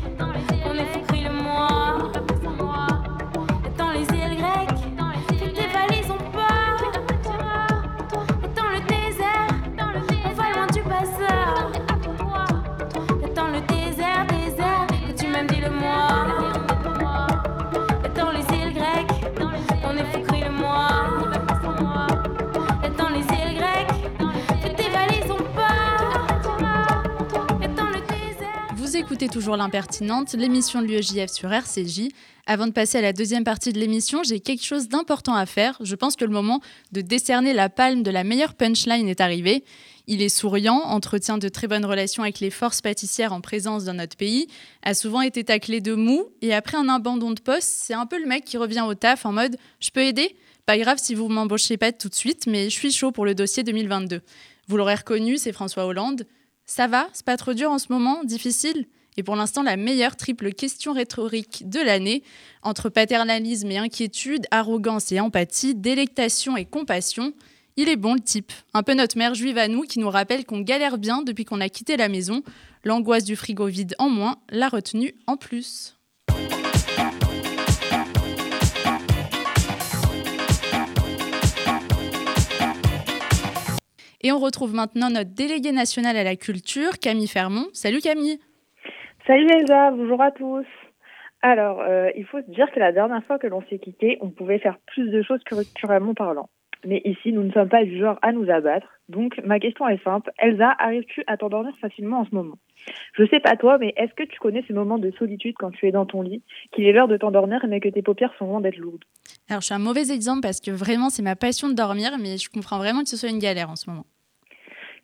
écoutez 29.14 29.28
toujours 29.28 29.56
l'impertinente, 29.56 30.32
l'émission 30.32 30.82
de 30.82 30.86
l'UEJF 30.86 31.30
sur 31.30 31.52
RCJ. 31.52 32.08
Avant 32.46 32.66
de 32.66 32.72
passer 32.72 32.98
à 32.98 33.00
la 33.00 33.12
deuxième 33.12 33.44
partie 33.44 33.72
de 33.72 33.78
l'émission, 33.78 34.24
j'ai 34.24 34.40
quelque 34.40 34.64
chose 34.64 34.88
d'important 34.88 35.36
à 35.36 35.46
faire. 35.46 35.78
Je 35.82 35.94
pense 35.94 36.16
que 36.16 36.24
le 36.24 36.32
moment 36.32 36.60
de 36.90 37.00
décerner 37.00 37.52
la 37.52 37.68
palme 37.68 38.02
de 38.02 38.10
la 38.10 38.24
meilleure 38.24 38.54
punchline 38.54 39.06
est 39.08 39.20
arrivé. 39.20 39.62
Il 40.08 40.20
est 40.20 40.28
souriant, 40.28 40.80
entretient 40.82 41.38
de 41.38 41.48
très 41.48 41.68
bonnes 41.68 41.84
relations 41.84 42.24
avec 42.24 42.40
les 42.40 42.50
forces 42.50 42.80
pâtissières 42.80 43.32
en 43.32 43.40
présence 43.40 43.84
dans 43.84 43.94
notre 43.94 44.16
pays, 44.16 44.48
a 44.82 44.94
souvent 44.94 45.20
été 45.20 45.44
taclé 45.44 45.80
de 45.80 45.94
mou, 45.94 46.24
et 46.42 46.52
après 46.52 46.76
un 46.76 46.88
abandon 46.88 47.30
de 47.30 47.40
poste, 47.40 47.68
c'est 47.68 47.94
un 47.94 48.06
peu 48.06 48.18
le 48.18 48.26
mec 48.26 48.44
qui 48.44 48.56
revient 48.56 48.84
au 48.84 48.94
taf 48.94 49.26
en 49.26 49.32
mode 49.32 49.56
«je 49.78 49.90
peux 49.90 50.02
aider? 50.02 50.34
Pas 50.66 50.76
grave 50.76 50.98
si 51.00 51.14
vous 51.14 51.28
m'embauchez 51.28 51.76
pas 51.76 51.92
tout 51.92 52.08
de 52.08 52.16
suite, 52.16 52.48
mais 52.48 52.64
je 52.64 52.74
suis 52.74 52.90
chaud 52.90 53.12
pour 53.12 53.26
le 53.26 53.36
dossier 53.36 53.62
2022.» 53.62 54.22
Vous 54.66 54.76
l'aurez 54.76 54.96
reconnu, 54.96 55.38
c'est 55.38 55.52
François 55.52 55.86
Hollande. 55.86 56.26
Ça 56.66 56.88
va? 56.88 57.06
C'est 57.12 57.24
pas 57.24 57.36
trop 57.36 57.54
dur 57.54 57.70
en 57.70 57.78
ce 57.78 57.92
moment? 57.92 58.24
Difficile? 58.24 58.86
Et 59.16 59.22
pour 59.22 59.36
l'instant, 59.36 59.62
la 59.62 59.76
meilleure 59.76 60.16
triple 60.16 60.52
question 60.52 60.92
rhétorique 60.92 61.68
de 61.68 61.80
l'année, 61.80 62.22
entre 62.62 62.88
paternalisme 62.88 63.70
et 63.70 63.78
inquiétude, 63.78 64.46
arrogance 64.50 65.12
et 65.12 65.20
empathie, 65.20 65.74
délectation 65.74 66.56
et 66.56 66.64
compassion. 66.64 67.32
Il 67.76 67.88
est 67.88 67.96
bon 67.96 68.14
le 68.14 68.20
type. 68.20 68.52
Un 68.72 68.82
peu 68.82 68.94
notre 68.94 69.18
mère 69.18 69.34
juive 69.34 69.58
à 69.58 69.68
nous 69.68 69.82
qui 69.82 69.98
nous 69.98 70.10
rappelle 70.10 70.44
qu'on 70.44 70.60
galère 70.60 70.98
bien 70.98 71.22
depuis 71.22 71.44
qu'on 71.44 71.60
a 71.60 71.68
quitté 71.68 71.96
la 71.96 72.08
maison. 72.08 72.42
L'angoisse 72.84 73.24
du 73.24 73.36
frigo 73.36 73.66
vide 73.66 73.94
en 73.98 74.08
moins, 74.08 74.36
la 74.50 74.68
retenue 74.68 75.14
en 75.26 75.36
plus. 75.36 75.96
Et 84.22 84.32
on 84.32 84.38
retrouve 84.38 84.72
maintenant 84.72 85.10
notre 85.10 85.34
déléguée 85.34 85.72
nationale 85.72 86.16
à 86.16 86.24
la 86.24 86.34
culture, 86.34 86.98
Camille 86.98 87.28
Fermont. 87.28 87.68
Salut 87.74 88.00
Camille 88.00 88.38
Salut 89.26 89.48
Elsa, 89.50 89.90
bonjour 89.90 90.20
à 90.20 90.32
tous. 90.32 90.66
Alors, 91.40 91.80
euh, 91.80 92.10
il 92.14 92.26
faut 92.26 92.42
se 92.42 92.50
dire 92.50 92.70
que 92.70 92.78
la 92.78 92.92
dernière 92.92 93.24
fois 93.24 93.38
que 93.38 93.46
l'on 93.46 93.62
s'est 93.70 93.78
quitté, 93.78 94.18
on 94.20 94.28
pouvait 94.28 94.58
faire 94.58 94.76
plus 94.86 95.08
de 95.08 95.22
choses 95.22 95.42
culturellement 95.44 96.12
parlant. 96.12 96.50
Mais 96.84 97.00
ici, 97.06 97.32
nous 97.32 97.42
ne 97.42 97.50
sommes 97.50 97.70
pas 97.70 97.84
du 97.84 97.98
genre 97.98 98.18
à 98.20 98.32
nous 98.32 98.50
abattre. 98.50 98.86
Donc, 99.08 99.40
ma 99.42 99.58
question 99.60 99.88
est 99.88 100.02
simple. 100.04 100.30
Elsa, 100.36 100.74
arrives-tu 100.78 101.24
à 101.26 101.38
t'endormir 101.38 101.72
facilement 101.80 102.20
en 102.20 102.26
ce 102.26 102.34
moment? 102.34 102.58
Je 103.14 103.24
sais 103.24 103.40
pas 103.40 103.56
toi, 103.56 103.78
mais 103.78 103.94
est-ce 103.96 104.12
que 104.12 104.24
tu 104.24 104.38
connais 104.40 104.62
ce 104.68 104.74
moment 104.74 104.98
de 104.98 105.10
solitude 105.12 105.54
quand 105.58 105.70
tu 105.70 105.88
es 105.88 105.90
dans 105.90 106.04
ton 106.04 106.20
lit, 106.20 106.42
qu'il 106.72 106.84
est 106.84 106.92
l'heure 106.92 107.08
de 107.08 107.16
t'endormir, 107.16 107.64
mais 107.66 107.80
que 107.80 107.88
tes 107.88 108.02
paupières 108.02 108.34
sont 108.38 108.44
loin 108.44 108.60
d'être 108.60 108.76
lourdes? 108.76 109.04
Alors, 109.48 109.62
je 109.62 109.66
suis 109.66 109.74
un 109.74 109.78
mauvais 109.78 110.12
exemple 110.12 110.42
parce 110.42 110.60
que 110.60 110.70
vraiment, 110.70 111.08
c'est 111.08 111.22
ma 111.22 111.34
passion 111.34 111.70
de 111.70 111.74
dormir, 111.74 112.10
mais 112.20 112.36
je 112.36 112.50
comprends 112.50 112.76
vraiment 112.76 113.02
que 113.02 113.08
ce 113.08 113.16
soit 113.16 113.30
une 113.30 113.38
galère 113.38 113.70
en 113.70 113.76
ce 113.76 113.88
moment. 113.88 114.04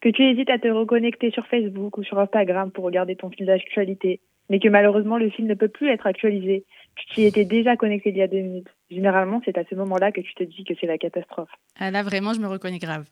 Que 0.00 0.08
tu 0.08 0.22
hésites 0.22 0.50
à 0.50 0.58
te 0.58 0.68
reconnecter 0.68 1.30
sur 1.30 1.46
Facebook 1.46 1.98
ou 1.98 2.04
sur 2.04 2.18
Instagram 2.18 2.70
pour 2.70 2.84
regarder 2.84 3.16
ton 3.16 3.30
fil 3.30 3.46
d'actualité, 3.46 4.20
mais 4.48 4.58
que 4.58 4.68
malheureusement, 4.68 5.18
le 5.18 5.28
fil 5.28 5.46
ne 5.46 5.54
peut 5.54 5.68
plus 5.68 5.88
être 5.90 6.06
actualisé. 6.06 6.64
Tu 6.96 7.06
t'y 7.06 7.24
étais 7.24 7.44
déjà 7.44 7.76
connecté 7.76 8.10
il 8.10 8.16
y 8.16 8.22
a 8.22 8.26
deux 8.26 8.40
minutes. 8.40 8.68
Généralement, 8.90 9.42
c'est 9.44 9.58
à 9.58 9.64
ce 9.68 9.74
moment-là 9.74 10.10
que 10.10 10.22
tu 10.22 10.34
te 10.34 10.42
dis 10.42 10.64
que 10.64 10.74
c'est 10.80 10.86
la 10.86 10.98
catastrophe. 10.98 11.50
Ah 11.78 11.90
là, 11.90 12.02
vraiment, 12.02 12.32
je 12.32 12.40
me 12.40 12.48
reconnais 12.48 12.78
grave. 12.78 13.04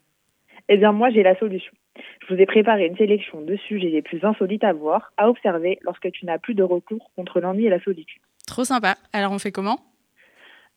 Eh 0.68 0.76
bien, 0.76 0.92
moi, 0.92 1.10
j'ai 1.10 1.22
la 1.22 1.38
solution. 1.38 1.72
Je 2.26 2.34
vous 2.34 2.40
ai 2.40 2.46
préparé 2.46 2.86
une 2.86 2.96
sélection 2.96 3.40
de 3.42 3.56
sujets 3.56 3.90
les 3.90 4.02
plus 4.02 4.24
insolites 4.24 4.64
à 4.64 4.72
voir, 4.72 5.12
à 5.16 5.28
observer 5.28 5.78
lorsque 5.82 6.10
tu 6.12 6.26
n'as 6.26 6.38
plus 6.38 6.54
de 6.54 6.62
recours 6.62 7.10
contre 7.16 7.40
l'ennui 7.40 7.66
et 7.66 7.70
la 7.70 7.80
solitude. 7.80 8.22
Trop 8.46 8.64
sympa. 8.64 8.96
Alors, 9.12 9.32
on 9.32 9.38
fait 9.38 9.52
comment? 9.52 9.78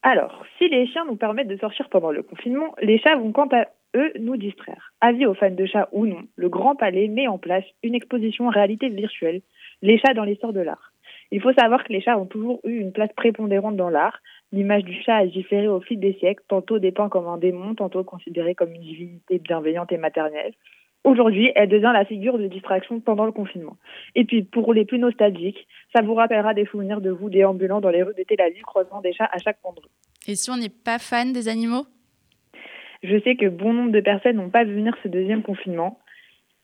Alors, 0.03 0.43
si 0.57 0.67
les 0.67 0.87
chiens 0.87 1.05
nous 1.05 1.15
permettent 1.15 1.47
de 1.47 1.57
sortir 1.57 1.87
pendant 1.89 2.11
le 2.11 2.23
confinement, 2.23 2.73
les 2.81 2.99
chats 2.99 3.15
vont 3.15 3.31
quant 3.31 3.49
à 3.51 3.67
eux 3.95 4.11
nous 4.19 4.37
distraire. 4.37 4.93
Avis 5.01 5.25
aux 5.25 5.33
fans 5.33 5.51
de 5.51 5.65
chats 5.65 5.89
ou 5.91 6.05
non, 6.05 6.23
le 6.35 6.49
Grand 6.49 6.75
Palais 6.75 7.07
met 7.07 7.27
en 7.27 7.37
place 7.37 7.65
une 7.83 7.95
exposition 7.95 8.49
réalité 8.49 8.89
virtuelle, 8.89 9.41
les 9.81 9.97
chats 9.99 10.13
dans 10.13 10.23
l'histoire 10.23 10.53
de 10.53 10.61
l'art. 10.61 10.91
Il 11.31 11.41
faut 11.41 11.53
savoir 11.53 11.83
que 11.83 11.93
les 11.93 12.01
chats 12.01 12.17
ont 12.17 12.25
toujours 12.25 12.59
eu 12.65 12.79
une 12.79 12.91
place 12.91 13.11
prépondérante 13.15 13.77
dans 13.77 13.89
l'art. 13.89 14.19
L'image 14.51 14.83
du 14.83 15.01
chat 15.01 15.15
a 15.15 15.25
différé 15.25 15.67
au 15.67 15.79
fil 15.79 15.99
des 15.99 16.13
siècles, 16.13 16.43
tantôt 16.47 16.77
dépeint 16.77 17.07
comme 17.07 17.27
un 17.27 17.37
démon, 17.37 17.73
tantôt 17.73 18.03
considéré 18.03 18.53
comme 18.53 18.73
une 18.73 18.81
divinité 18.81 19.39
bienveillante 19.39 19.91
et 19.93 19.97
maternelle. 19.97 20.53
Aujourd'hui, 21.03 21.51
elle 21.55 21.69
devient 21.69 21.91
la 21.93 22.05
figure 22.05 22.37
de 22.37 22.47
distraction 22.47 22.99
pendant 22.99 23.25
le 23.25 23.31
confinement. 23.31 23.77
Et 24.13 24.23
puis, 24.23 24.43
pour 24.43 24.73
les 24.73 24.85
plus 24.85 24.99
nostalgiques, 24.99 25.67
ça 25.95 26.03
vous 26.03 26.13
rappellera 26.13 26.53
des 26.53 26.65
souvenirs 26.65 27.01
de 27.01 27.09
vous 27.09 27.29
déambulant 27.29 27.81
dans 27.81 27.89
les 27.89 28.03
rues 28.03 28.13
de 28.15 28.23
Tel 28.23 28.39
Aviv, 28.41 28.61
croisant 28.63 29.01
des 29.01 29.13
chats 29.13 29.29
à 29.31 29.39
chaque 29.39 29.57
endroit. 29.63 29.89
Et 30.27 30.35
si 30.35 30.51
on 30.51 30.57
n'est 30.57 30.69
pas 30.69 30.99
fan 30.99 31.33
des 31.33 31.47
animaux? 31.47 31.85
Je 33.03 33.19
sais 33.21 33.35
que 33.35 33.47
bon 33.47 33.73
nombre 33.73 33.91
de 33.91 33.99
personnes 33.99 34.37
n'ont 34.37 34.49
pas 34.49 34.63
vu 34.63 34.75
venir 34.75 34.95
ce 35.03 35.07
deuxième 35.07 35.43
confinement 35.43 35.99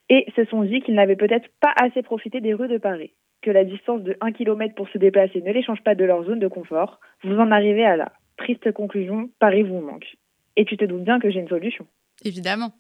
et 0.10 0.26
se 0.36 0.46
sont 0.46 0.64
dit 0.64 0.82
qu'ils 0.82 0.96
n'avaient 0.96 1.16
peut-être 1.16 1.50
pas 1.60 1.74
assez 1.76 2.02
profité 2.02 2.42
des 2.42 2.54
rues 2.54 2.68
de 2.68 2.78
Paris 2.78 3.14
que 3.42 3.52
la 3.52 3.64
distance 3.64 4.02
de 4.04 4.18
1 4.22 4.32
km 4.32 4.76
pour 4.76 4.90
se 4.90 4.98
déplacer 4.98 5.42
ne 5.42 5.52
les 5.52 5.64
change 5.64 5.82
pas 5.82 5.96
de 5.96 6.04
leur 6.04 6.24
zone 6.26 6.40
de 6.40 6.48
confort, 6.48 7.00
vous 7.24 7.38
en 7.38 7.52
arrivez 7.52 7.86
à 7.86 7.96
la 7.96 8.12
triste 8.38 8.72
conclusion, 8.72 9.30
Paris 9.40 9.64
vous 9.64 9.80
manque. 9.80 10.18
Et 10.56 10.66
tu 10.66 10.78
te 10.78 10.86
doutes 10.86 11.04
bien 11.04 11.20
que 11.20 11.30
j'ai 11.30 11.40
une 11.40 11.48
solution. 11.48 11.86
Évidemment. 12.26 12.72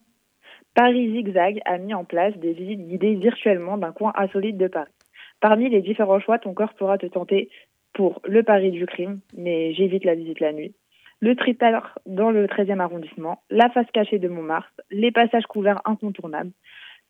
Paris 0.73 1.11
Zigzag 1.11 1.59
a 1.65 1.77
mis 1.77 1.93
en 1.93 2.05
place 2.05 2.35
des 2.37 2.53
visites 2.53 2.87
guidées 2.87 3.15
virtuellement 3.15 3.77
d'un 3.77 3.91
coin 3.91 4.11
insolite 4.15 4.57
de 4.57 4.67
Paris. 4.67 4.91
Parmi 5.39 5.69
les 5.69 5.81
différents 5.81 6.19
choix, 6.19 6.39
ton 6.39 6.53
corps 6.53 6.73
pourra 6.73 6.97
te 6.97 7.05
tenter 7.05 7.49
pour 7.93 8.21
le 8.27 8.43
Paris 8.43 8.71
du 8.71 8.85
crime, 8.85 9.19
mais 9.35 9.73
j'évite 9.73 10.05
la 10.05 10.15
visite 10.15 10.39
la 10.39 10.53
nuit, 10.53 10.73
le 11.19 11.35
Tritar 11.35 11.99
dans 12.05 12.31
le 12.31 12.45
13e 12.45 12.79
arrondissement, 12.79 13.41
la 13.49 13.69
face 13.69 13.89
cachée 13.91 14.19
de 14.19 14.27
Montmartre, 14.27 14.81
les 14.91 15.11
passages 15.11 15.45
couverts 15.45 15.81
incontournables, 15.85 16.51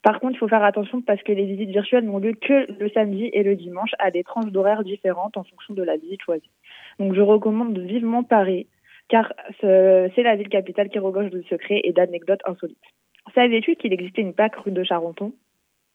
par 0.04 0.20
contre, 0.20 0.36
il 0.36 0.38
faut 0.38 0.48
faire 0.48 0.64
attention 0.64 1.02
parce 1.02 1.22
que 1.24 1.32
les 1.32 1.46
visites 1.46 1.70
virtuelles 1.70 2.06
n'ont 2.06 2.20
lieu 2.20 2.34
que 2.34 2.72
le 2.80 2.90
samedi 2.92 3.30
et 3.34 3.44
le 3.44 3.56
dimanche 3.56 3.92
à 4.00 4.12
des 4.12 4.24
tranches 4.24 4.52
d'horaires 4.52 4.84
différentes 4.84 5.38
en 5.38 5.44
fonction 5.44 5.74
de 5.74 5.84
la 5.84 5.98
visite 5.98 6.22
choisie. 6.22 6.50
Donc 7.00 7.14
je 7.14 7.22
recommande 7.22 7.78
vivement 7.78 8.24
Paris 8.24 8.68
car 9.10 9.34
c'est 9.62 10.24
la 10.24 10.36
ville 10.36 10.50
capitale 10.50 10.90
qui 10.90 11.00
regorge 11.00 11.30
de 11.30 11.42
secrets 11.50 11.82
et 11.84 11.94
d'anecdotes 11.94 12.42
insolites. 12.46 12.78
Savais-tu 13.36 13.76
qu'il 13.76 13.94
existait 13.94 14.22
une 14.22 14.34
plaque 14.34 14.56
rue 14.56 14.72
de 14.72 14.84
Charenton 14.84 15.34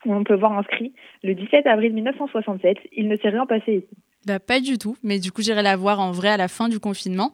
où 0.05 0.15
on 0.15 0.25
peut 0.25 0.35
voir 0.35 0.59
inscrit 0.59 0.93
le 1.23 1.35
17 1.35 1.67
avril 1.67 1.93
1967, 1.95 2.79
il 2.93 3.09
ne 3.09 3.17
s'est 3.17 3.29
rien 3.29 3.47
passé 3.47 3.77
ici? 3.77 4.03
Bah, 4.27 4.41
Pas 4.41 4.61
du 4.61 4.79
tout, 4.79 4.97
mais 5.03 5.19
du 5.19 5.31
coup 5.31 5.43
j'irai 5.43 5.63
la 5.63 5.77
voir 5.77 6.01
en 6.01 6.11
vrai 6.11 6.29
à 6.29 6.37
la 6.37 6.49
fin 6.49 6.69
du 6.69 6.81
confinement. 6.81 7.33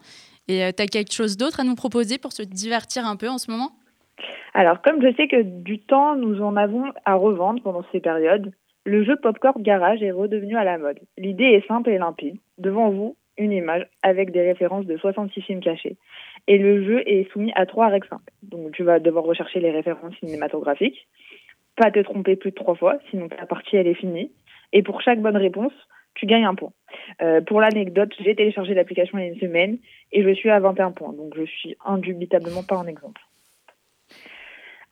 Et 0.48 0.64
euh, 0.64 0.70
tu 0.76 0.82
as 0.82 0.86
quelque 0.86 1.12
chose 1.12 1.36
d'autre 1.36 1.60
à 1.60 1.64
nous 1.64 1.74
proposer 1.74 2.18
pour 2.18 2.32
se 2.32 2.42
divertir 2.42 3.06
un 3.06 3.16
peu 3.16 3.28
en 3.28 3.38
ce 3.38 3.50
moment? 3.50 3.70
Alors, 4.54 4.82
comme 4.82 5.02
je 5.02 5.14
sais 5.14 5.28
que 5.28 5.42
du 5.42 5.78
temps, 5.78 6.16
nous 6.16 6.42
en 6.42 6.56
avons 6.56 6.84
à 7.04 7.14
revendre 7.14 7.62
pendant 7.62 7.84
ces 7.92 8.00
périodes, 8.00 8.52
le 8.84 9.04
jeu 9.04 9.16
Popcorn 9.16 9.62
Garage 9.62 10.02
est 10.02 10.10
redevenu 10.10 10.56
à 10.56 10.64
la 10.64 10.78
mode. 10.78 10.98
L'idée 11.18 11.44
est 11.44 11.66
simple 11.68 11.90
et 11.90 11.98
limpide. 11.98 12.38
Devant 12.56 12.88
vous, 12.88 13.16
une 13.36 13.52
image 13.52 13.86
avec 14.02 14.32
des 14.32 14.42
références 14.42 14.86
de 14.86 14.96
66 14.96 15.42
films 15.42 15.60
cachés. 15.60 15.96
Et 16.46 16.58
le 16.58 16.82
jeu 16.84 17.02
est 17.06 17.30
soumis 17.30 17.52
à 17.54 17.66
trois 17.66 17.88
règles 17.88 18.08
simples. 18.08 18.32
Donc, 18.42 18.72
tu 18.72 18.82
vas 18.82 18.98
devoir 18.98 19.24
rechercher 19.24 19.60
les 19.60 19.70
références 19.70 20.14
cinématographiques, 20.18 21.06
pas 21.76 21.90
te 21.90 22.00
tromper 22.00 22.36
plus 22.36 22.50
de 22.50 22.56
trois 22.56 22.74
fois, 22.74 22.98
sinon 23.10 23.28
ta 23.28 23.46
partie, 23.46 23.76
elle 23.76 23.86
est 23.86 23.94
finie. 23.94 24.32
Et 24.72 24.82
pour 24.82 25.02
chaque 25.02 25.20
bonne 25.20 25.36
réponse, 25.36 25.72
tu 26.18 26.26
gagnes 26.26 26.44
un 26.44 26.54
point. 26.54 26.72
Euh, 27.22 27.40
pour 27.40 27.60
l'anecdote, 27.60 28.12
j'ai 28.20 28.34
téléchargé 28.34 28.74
l'application 28.74 29.18
il 29.18 29.24
y 29.24 29.24
a 29.24 29.32
une 29.32 29.40
semaine 29.40 29.78
et 30.12 30.22
je 30.22 30.30
suis 30.34 30.50
à 30.50 30.60
21 30.60 30.92
points. 30.92 31.12
Donc, 31.12 31.34
je 31.36 31.44
suis 31.44 31.76
indubitablement 31.84 32.62
pas 32.62 32.76
un 32.76 32.86
exemple. 32.86 33.20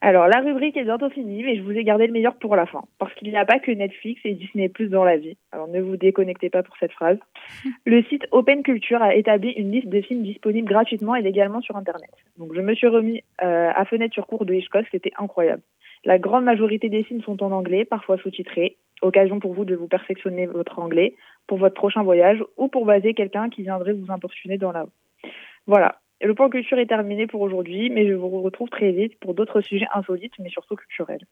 Alors, 0.03 0.29
la 0.29 0.41
rubrique 0.41 0.77
est 0.77 0.85
bientôt 0.85 1.09
finie, 1.09 1.43
mais 1.43 1.57
je 1.57 1.63
vous 1.63 1.73
ai 1.73 1.83
gardé 1.83 2.07
le 2.07 2.13
meilleur 2.13 2.37
pour 2.37 2.55
la 2.55 2.67
fin, 2.67 2.85
parce 2.99 3.13
qu'il 3.15 3.31
n'y 3.31 3.37
a 3.37 3.47
pas 3.47 3.59
que 3.59 3.73
Netflix 3.73 4.21
et 4.25 4.35
Disney 4.35 4.69
Plus 4.69 4.89
dans 4.89 5.05
la 5.05 5.17
vie. 5.17 5.39
Alors, 5.53 5.69
ne 5.69 5.81
vous 5.81 5.97
déconnectez 5.97 6.51
pas 6.51 6.63
pour 6.63 6.77
cette 6.77 6.93
phrase. 6.93 7.19
Le 7.87 8.03
site 8.05 8.27
Open 8.31 8.63
Culture 8.63 9.03
a 9.03 9.15
établi 9.15 9.51
une 9.53 9.73
liste 9.73 9.89
de 9.89 10.01
films 10.03 10.23
disponibles 10.23 10.69
gratuitement 10.69 11.15
et 11.15 11.23
légalement 11.23 11.63
sur 11.63 11.77
Internet. 11.77 12.11
Donc, 12.37 12.55
je 12.55 12.61
me 12.61 12.75
suis 12.75 12.87
remis 12.87 13.25
euh, 13.43 13.71
à 13.75 13.85
Fenêtre 13.87 14.13
sur 14.13 14.27
cours 14.27 14.45
de 14.45 14.55
Hitchcock, 14.55 14.85
c'était 14.93 15.13
incroyable. 15.19 15.63
La 16.05 16.19
grande 16.19 16.45
majorité 16.45 16.89
des 16.89 17.03
films 17.03 17.23
sont 17.23 17.43
en 17.43 17.51
anglais, 17.51 17.85
parfois 17.85 18.19
sous-titrés. 18.19 18.77
Occasion 19.03 19.41
pour 19.41 19.53
vous 19.53 19.65
de 19.65 19.75
vous 19.75 19.89
perfectionner 19.89 20.47
votre 20.47 20.79
anglais 20.79 21.15
pour 21.47 21.59
votre 21.59 21.75
prochain 21.75 22.03
voyage 22.03 22.43
ou 22.57 22.69
pour 22.69 22.87
baser 22.87 23.15
quelqu'un 23.15 23.51
qui 23.51 23.63
viendrait 23.63 23.93
vous 23.93 24.11
importuner 24.11 24.59
dans 24.59 24.73
la 24.73 24.83
rue. 24.83 25.31
Voilà, 25.67 26.01
le 26.21 26.35
point 26.35 26.49
culture 26.49 26.79
est 26.79 26.87
terminé 26.87 27.27
pour 27.27 27.41
aujourd'hui, 27.41 27.91
mais 27.91 28.09
je 28.09 28.15
vous 28.15 28.29
retrouve 28.43 28.69
très 28.69 28.93
vite 28.93 29.19
pour 29.21 29.35
d'autres 29.35 29.61
sujets 29.61 29.87
insolites, 29.95 30.33
mais 30.39 30.49
surtout 30.49 30.77
culturels. 30.77 31.27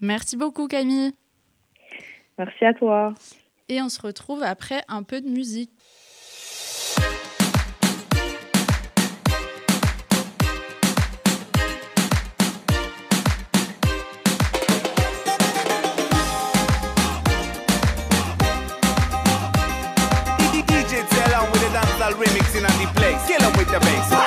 Merci 0.00 0.36
beaucoup 0.36 0.68
Camille. 0.68 1.12
Merci 2.38 2.64
à 2.64 2.74
toi. 2.74 3.14
Et 3.68 3.80
on 3.80 3.88
se 3.88 4.00
retrouve 4.00 4.42
après 4.42 4.82
un 4.88 5.02
peu 5.02 5.20
de 5.20 5.28
musique. 5.28 5.70
Place. 23.80 24.21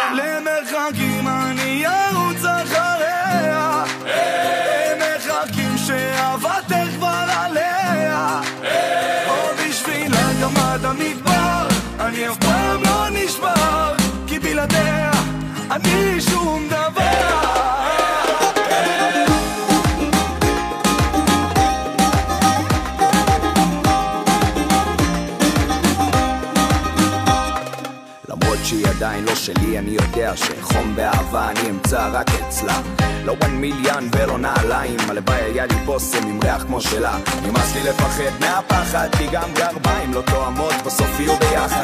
עדיין 29.15 29.29
לא 29.29 29.35
שלי, 29.35 29.79
אני 29.79 29.91
יודע 29.91 30.35
שחום 30.35 30.95
באהבה 30.95 31.49
אני 31.49 31.69
אמצא 31.69 32.09
רק 32.13 32.29
אצלה. 32.29 32.81
לא 33.25 33.31
וואן 33.31 33.51
מיליון 33.51 34.09
ולא 34.11 34.37
נעליים, 34.37 34.97
הלוואי 35.09 35.41
היה 35.41 35.65
לי 35.65 35.75
בושם 35.85 36.27
עם 36.27 36.39
ריח 36.43 36.63
כמו 36.63 36.81
שלה. 36.81 37.17
נמאס 37.43 37.75
לי 37.75 37.83
לפחד 37.83 38.39
מהפחד, 38.39 39.09
כי 39.17 39.27
גם 39.31 39.53
גרביים 39.53 40.13
לא 40.13 40.21
תואמות, 40.21 40.73
בסוף 40.85 41.19
יהיו 41.19 41.33
ביחד. 41.39 41.83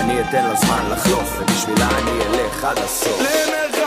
אני 0.00 0.20
אתן 0.20 0.44
לה 0.44 0.54
זמן 0.56 0.90
לחלוף, 0.90 1.38
ובשבילה 1.40 1.88
אני 1.98 2.10
אלך 2.10 2.64
עד 2.64 2.78
הסוף. 2.78 3.20
למרחקים 3.20 3.79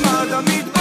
mother, 0.00 0.42
meet 0.42 0.75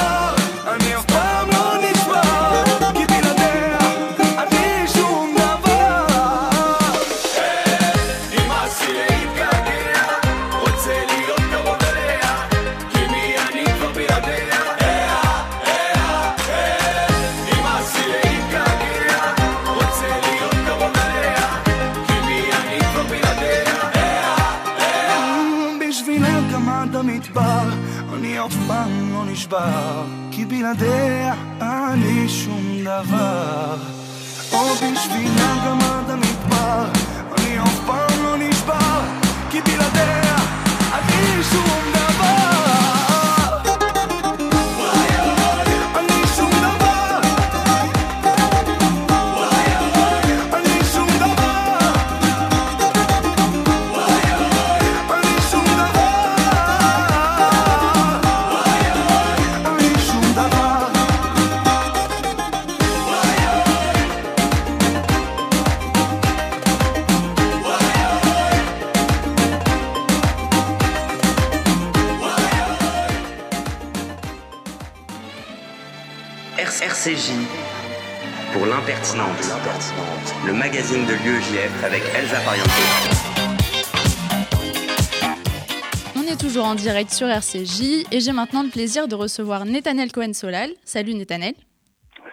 direct 86.96 87.12
sur 87.12 87.28
RCJ 87.28 88.06
et 88.10 88.22
j'ai 88.22 88.32
maintenant 88.32 88.64
le 88.64 88.70
plaisir 88.70 89.10
de 89.10 89.16
recevoir 89.16 89.66
Netanel 89.66 90.14
Cohen-Solal. 90.14 90.70
Salut 90.86 91.14
Netanel. 91.14 91.54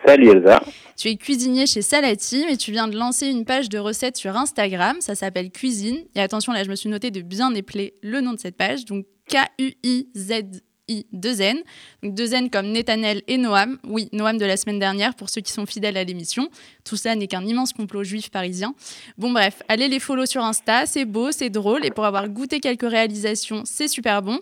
Salut 0.07 0.29
Elsa. 0.31 0.63
Tu 0.97 1.09
es 1.09 1.17
cuisinier 1.17 1.67
chez 1.67 1.83
Salati, 1.83 2.45
mais 2.47 2.57
tu 2.57 2.71
viens 2.71 2.87
de 2.87 2.97
lancer 2.97 3.27
une 3.27 3.45
page 3.45 3.69
de 3.69 3.81
recettes 3.81 4.17
sur 4.17 4.37
Instagram. 4.37 4.99
Ça 5.01 5.17
s'appelle 5.17 5.51
Cuisine. 5.51 6.05
Et 6.15 6.21
attention, 6.21 6.53
là, 6.53 6.63
je 6.63 6.71
me 6.71 6.77
suis 6.77 6.89
noté 6.89 7.11
de 7.11 7.23
bien 7.23 7.53
épeler 7.55 7.95
le 8.05 8.21
nom 8.21 8.35
de 8.35 8.39
cette 8.39 8.57
page. 8.57 8.85
Donc 8.85 9.05
K-U-I-Z-I 9.29 10.61
2N. 10.89 11.63
Donc 12.03 12.15
2N 12.15 12.51
comme 12.51 12.67
Netanel 12.67 13.23
et 13.29 13.39
Noam. 13.39 13.79
Oui, 13.85 14.09
Noam 14.13 14.39
de 14.39 14.45
la 14.45 14.57
semaine 14.57 14.79
dernière 14.79 15.15
pour 15.15 15.29
ceux 15.29 15.41
qui 15.41 15.53
sont 15.53 15.67
fidèles 15.67 15.97
à 15.97 16.05
l'émission. 16.05 16.49
Tout 16.85 16.97
ça 16.97 17.15
n'est 17.15 17.27
qu'un 17.27 17.45
immense 17.45 17.73
complot 17.73 18.05
juif 18.05 18.31
parisien. 18.31 18.75
Bon, 19.19 19.31
bref, 19.31 19.63
allez 19.69 19.89
les 19.89 20.01
follow 20.01 20.27
sur 20.27 20.43
Insta. 20.43 20.87
C'est 20.87 21.05
beau, 21.05 21.33
c'est 21.33 21.51
drôle. 21.51 21.85
Et 21.85 21.91
pour 21.91 22.05
avoir 22.05 22.29
goûté 22.29 22.61
quelques 22.61 22.89
réalisations, 22.89 23.63
c'est 23.65 23.89
super 23.89 24.23
bon. 24.23 24.41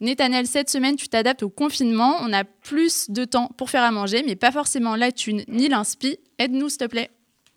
Netanel, 0.00 0.46
cette 0.46 0.68
semaine, 0.68 0.96
tu 0.96 1.08
t'adaptes 1.08 1.42
au 1.42 1.50
confinement. 1.50 2.16
On 2.20 2.32
a 2.32 2.44
plus 2.44 3.10
de 3.10 3.24
temps 3.24 3.50
pour 3.56 3.70
faire 3.70 3.82
à 3.82 3.90
manger, 3.90 4.22
mais 4.26 4.36
pas 4.36 4.50
forcément 4.50 4.96
la 4.96 5.12
thune 5.12 5.42
ni 5.48 5.68
l'inspi. 5.68 6.18
Aide-nous, 6.38 6.68
s'il 6.68 6.78
te 6.78 6.86
plaît. 6.86 7.10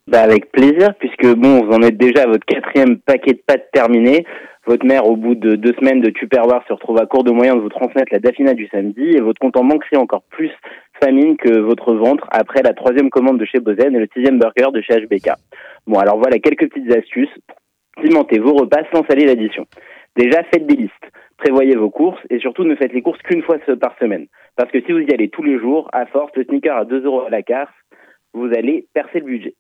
Bah 0.08 0.22
avec 0.22 0.52
plaisir, 0.54 0.94
puisque 1.00 1.36
bon, 1.36 1.66
vous 1.66 1.74
en 1.74 1.82
êtes 1.82 1.98
déjà 1.98 2.24
à 2.24 2.28
votre 2.28 2.46
quatrième 2.46 3.00
paquet 3.00 3.34
de 3.34 3.42
pâtes 3.46 3.70
terminé. 3.74 4.26
Votre 4.68 4.86
mère, 4.86 5.08
au 5.08 5.16
bout 5.16 5.34
de 5.34 5.56
deux 5.56 5.72
semaines 5.80 6.02
de 6.02 6.10
Tupperware, 6.10 6.62
se 6.68 6.74
retrouve 6.74 7.00
à 7.00 7.06
court 7.06 7.24
de 7.24 7.32
moyens 7.32 7.56
de 7.56 7.62
vous 7.62 7.70
transmettre 7.70 8.12
la 8.12 8.20
daffina 8.20 8.54
du 8.54 8.68
samedi, 8.68 9.16
et 9.16 9.22
votre 9.22 9.40
compte 9.40 9.56
en 9.56 9.64
banque 9.64 9.84
crie 9.84 9.96
encore 9.96 10.24
plus 10.24 10.52
famine 11.02 11.38
que 11.38 11.60
votre 11.60 11.94
ventre 11.94 12.28
après 12.32 12.62
la 12.64 12.74
troisième 12.74 13.10
commande 13.10 13.40
de 13.40 13.46
chez 13.46 13.62
Bozen 13.62 13.96
et 13.96 14.00
le 14.00 14.10
sixième 14.14 14.40
burger 14.40 14.74
de 14.74 14.82
chez 14.82 15.00
HBK. 15.00 15.30
Bon, 15.88 16.00
alors 16.00 16.18
voilà 16.18 16.40
quelques 16.40 16.70
petites 16.70 16.92
astuces. 16.92 17.34
Cimentez 18.04 18.40
vos 18.40 18.56
repas 18.56 18.84
sans 18.94 19.06
saler 19.06 19.26
l'addition. 19.26 19.66
Déjà, 20.18 20.44
faites 20.52 20.68
des 20.68 20.76
listes. 20.76 21.12
Prévoyez 21.38 21.78
vos 21.78 21.90
courses 21.90 22.20
et 22.30 22.40
surtout 22.40 22.66
ne 22.66 22.76
faites 22.76 22.92
les 22.92 23.02
courses 23.02 23.22
qu'une 23.22 23.44
fois 23.44 23.60
par 23.80 23.98
semaine. 24.00 24.28
Parce 24.58 24.70
que 24.70 24.82
si 24.82 24.92
vous 24.92 25.00
y 25.00 25.14
allez 25.14 25.30
tous 25.30 25.44
les 25.44 25.58
jours, 25.60 25.88
à 25.94 26.08
force, 26.08 26.36
le 26.36 26.44
sneaker 26.44 26.76
à 26.76 26.84
2 26.84 27.06
euros 27.06 27.22
à 27.22 27.30
la 27.30 27.42
carte, 27.42 27.74
vous 28.34 28.48
allez 28.48 28.86
percer 28.94 29.20
le 29.20 29.28
budget. 29.28 29.54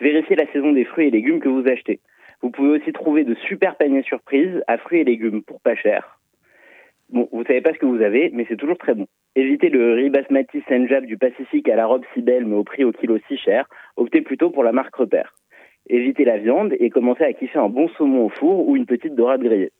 Vérifiez 0.00 0.36
la 0.36 0.46
saison 0.52 0.70
des 0.70 0.84
fruits 0.84 1.08
et 1.08 1.10
légumes 1.10 1.40
que 1.40 1.48
vous 1.48 1.66
achetez. 1.66 1.98
Vous 2.42 2.50
pouvez 2.50 2.80
aussi 2.80 2.92
trouver 2.92 3.24
de 3.24 3.34
super 3.46 3.76
paniers 3.76 4.02
surprises 4.02 4.62
à 4.66 4.76
fruits 4.76 5.00
et 5.00 5.04
légumes 5.04 5.42
pour 5.42 5.60
pas 5.60 5.76
cher. 5.76 6.18
Bon, 7.10 7.28
vous 7.30 7.44
savez 7.44 7.60
pas 7.60 7.72
ce 7.72 7.78
que 7.78 7.86
vous 7.86 8.02
avez, 8.02 8.30
mais 8.32 8.46
c'est 8.48 8.56
toujours 8.56 8.78
très 8.78 8.94
bon. 8.94 9.06
Évitez 9.36 9.68
le 9.68 9.94
riz 9.94 10.10
basmati 10.10 10.62
Senjab 10.68 11.04
du 11.04 11.16
Pacifique 11.16 11.68
à 11.68 11.76
la 11.76 11.86
robe 11.86 12.04
si 12.14 12.22
belle 12.22 12.46
mais 12.46 12.56
au 12.56 12.64
prix 12.64 12.84
au 12.84 12.92
kilo 12.92 13.18
si 13.28 13.36
cher. 13.36 13.68
Optez 13.96 14.22
plutôt 14.22 14.50
pour 14.50 14.64
la 14.64 14.72
marque 14.72 14.94
Repère. 14.94 15.34
Évitez 15.88 16.24
la 16.24 16.38
viande 16.38 16.74
et 16.78 16.90
commencez 16.90 17.24
à 17.24 17.32
kiffer 17.32 17.58
un 17.58 17.68
bon 17.68 17.88
saumon 17.90 18.26
au 18.26 18.28
four 18.28 18.68
ou 18.68 18.76
une 18.76 18.86
petite 18.86 19.14
dorade 19.14 19.42
grillée. 19.42 19.72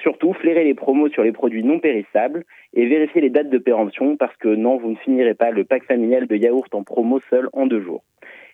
Surtout, 0.00 0.32
flairez 0.34 0.64
les 0.64 0.74
promos 0.74 1.08
sur 1.08 1.22
les 1.22 1.32
produits 1.32 1.64
non 1.64 1.80
périssables 1.80 2.44
et 2.74 2.86
vérifiez 2.86 3.20
les 3.20 3.30
dates 3.30 3.50
de 3.50 3.58
péremption 3.58 4.16
parce 4.16 4.36
que 4.36 4.48
non, 4.48 4.76
vous 4.76 4.90
ne 4.90 4.96
finirez 4.96 5.34
pas 5.34 5.50
le 5.50 5.64
pack 5.64 5.84
familial 5.84 6.26
de 6.26 6.36
yaourt 6.36 6.72
en 6.74 6.82
promo 6.82 7.20
seul 7.30 7.48
en 7.52 7.66
deux 7.66 7.80
jours. 7.80 8.04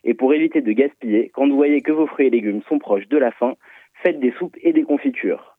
Et 0.05 0.15
pour 0.15 0.35
éviter 0.35 0.61
de 0.61 0.73
gaspiller, 0.73 1.31
quand 1.35 1.49
vous 1.49 1.57
voyez 1.57 1.81
que 1.81 1.93
vos 1.93 2.07
fruits 2.07 2.27
et 2.27 2.31
légumes 2.31 2.63
sont 2.69 2.79
proches 2.79 3.09
de 3.09 3.19
la 3.19 3.31
fin, 3.33 3.55
faites 4.03 4.21
des 4.21 4.33
soupes 4.33 4.57
et 4.63 4.73
des 4.73 4.85
confitures. 4.85 5.57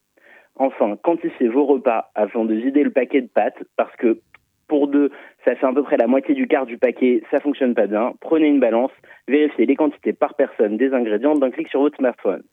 Enfin, 0.56 0.96
quantifiez 1.02 1.50
vos 1.50 1.66
repas 1.66 2.12
avant 2.16 2.46
de 2.46 2.54
vider 2.54 2.84
le 2.84 2.92
paquet 2.92 3.22
de 3.22 3.28
pâtes 3.28 3.64
parce 3.76 3.96
que 3.98 4.20
pour 4.68 4.88
deux, 4.88 5.12
ça 5.44 5.56
fait 5.56 5.66
à 5.66 5.74
peu 5.74 5.84
près 5.84 5.98
la 5.98 6.08
moitié 6.08 6.34
du 6.34 6.48
quart 6.48 6.66
du 6.66 6.78
paquet, 6.78 7.22
ça 7.30 7.40
fonctionne 7.40 7.76
pas 7.76 7.88
bien. 7.88 8.14
Prenez 8.20 8.48
une 8.48 8.60
balance, 8.60 8.92
vérifiez 9.28 9.66
les 9.66 9.76
quantités 9.76 10.14
par 10.14 10.34
personne 10.36 10.78
des 10.78 10.94
ingrédients 10.94 11.36
d'un 11.36 11.52
clic 11.52 11.68
sur 11.68 11.82
votre 11.82 11.98
smartphone. 11.98 12.44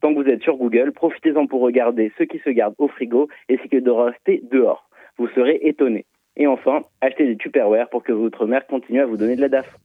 Tant 0.00 0.12
que 0.12 0.20
vous 0.20 0.28
êtes 0.28 0.42
sur 0.42 0.56
Google, 0.56 0.92
profitez-en 0.92 1.46
pour 1.46 1.60
regarder 1.60 2.12
ce 2.18 2.24
qui 2.24 2.38
se 2.40 2.50
garde 2.50 2.74
au 2.78 2.88
frigo 2.88 3.28
et 3.48 3.56
ce 3.56 3.68
qui 3.68 3.80
doit 3.80 4.06
rester 4.06 4.42
dehors. 4.50 4.88
Vous 5.16 5.28
serez 5.28 5.60
étonné. 5.62 6.06
Et 6.36 6.46
enfin, 6.46 6.80
achetez 7.00 7.26
des 7.26 7.36
Tupperware 7.36 7.88
pour 7.88 8.02
que 8.02 8.12
votre 8.12 8.46
mère 8.46 8.66
continue 8.66 9.00
à 9.00 9.06
vous 9.06 9.16
donner 9.16 9.36
de 9.36 9.42
la 9.42 9.48
DAF. 9.48 9.76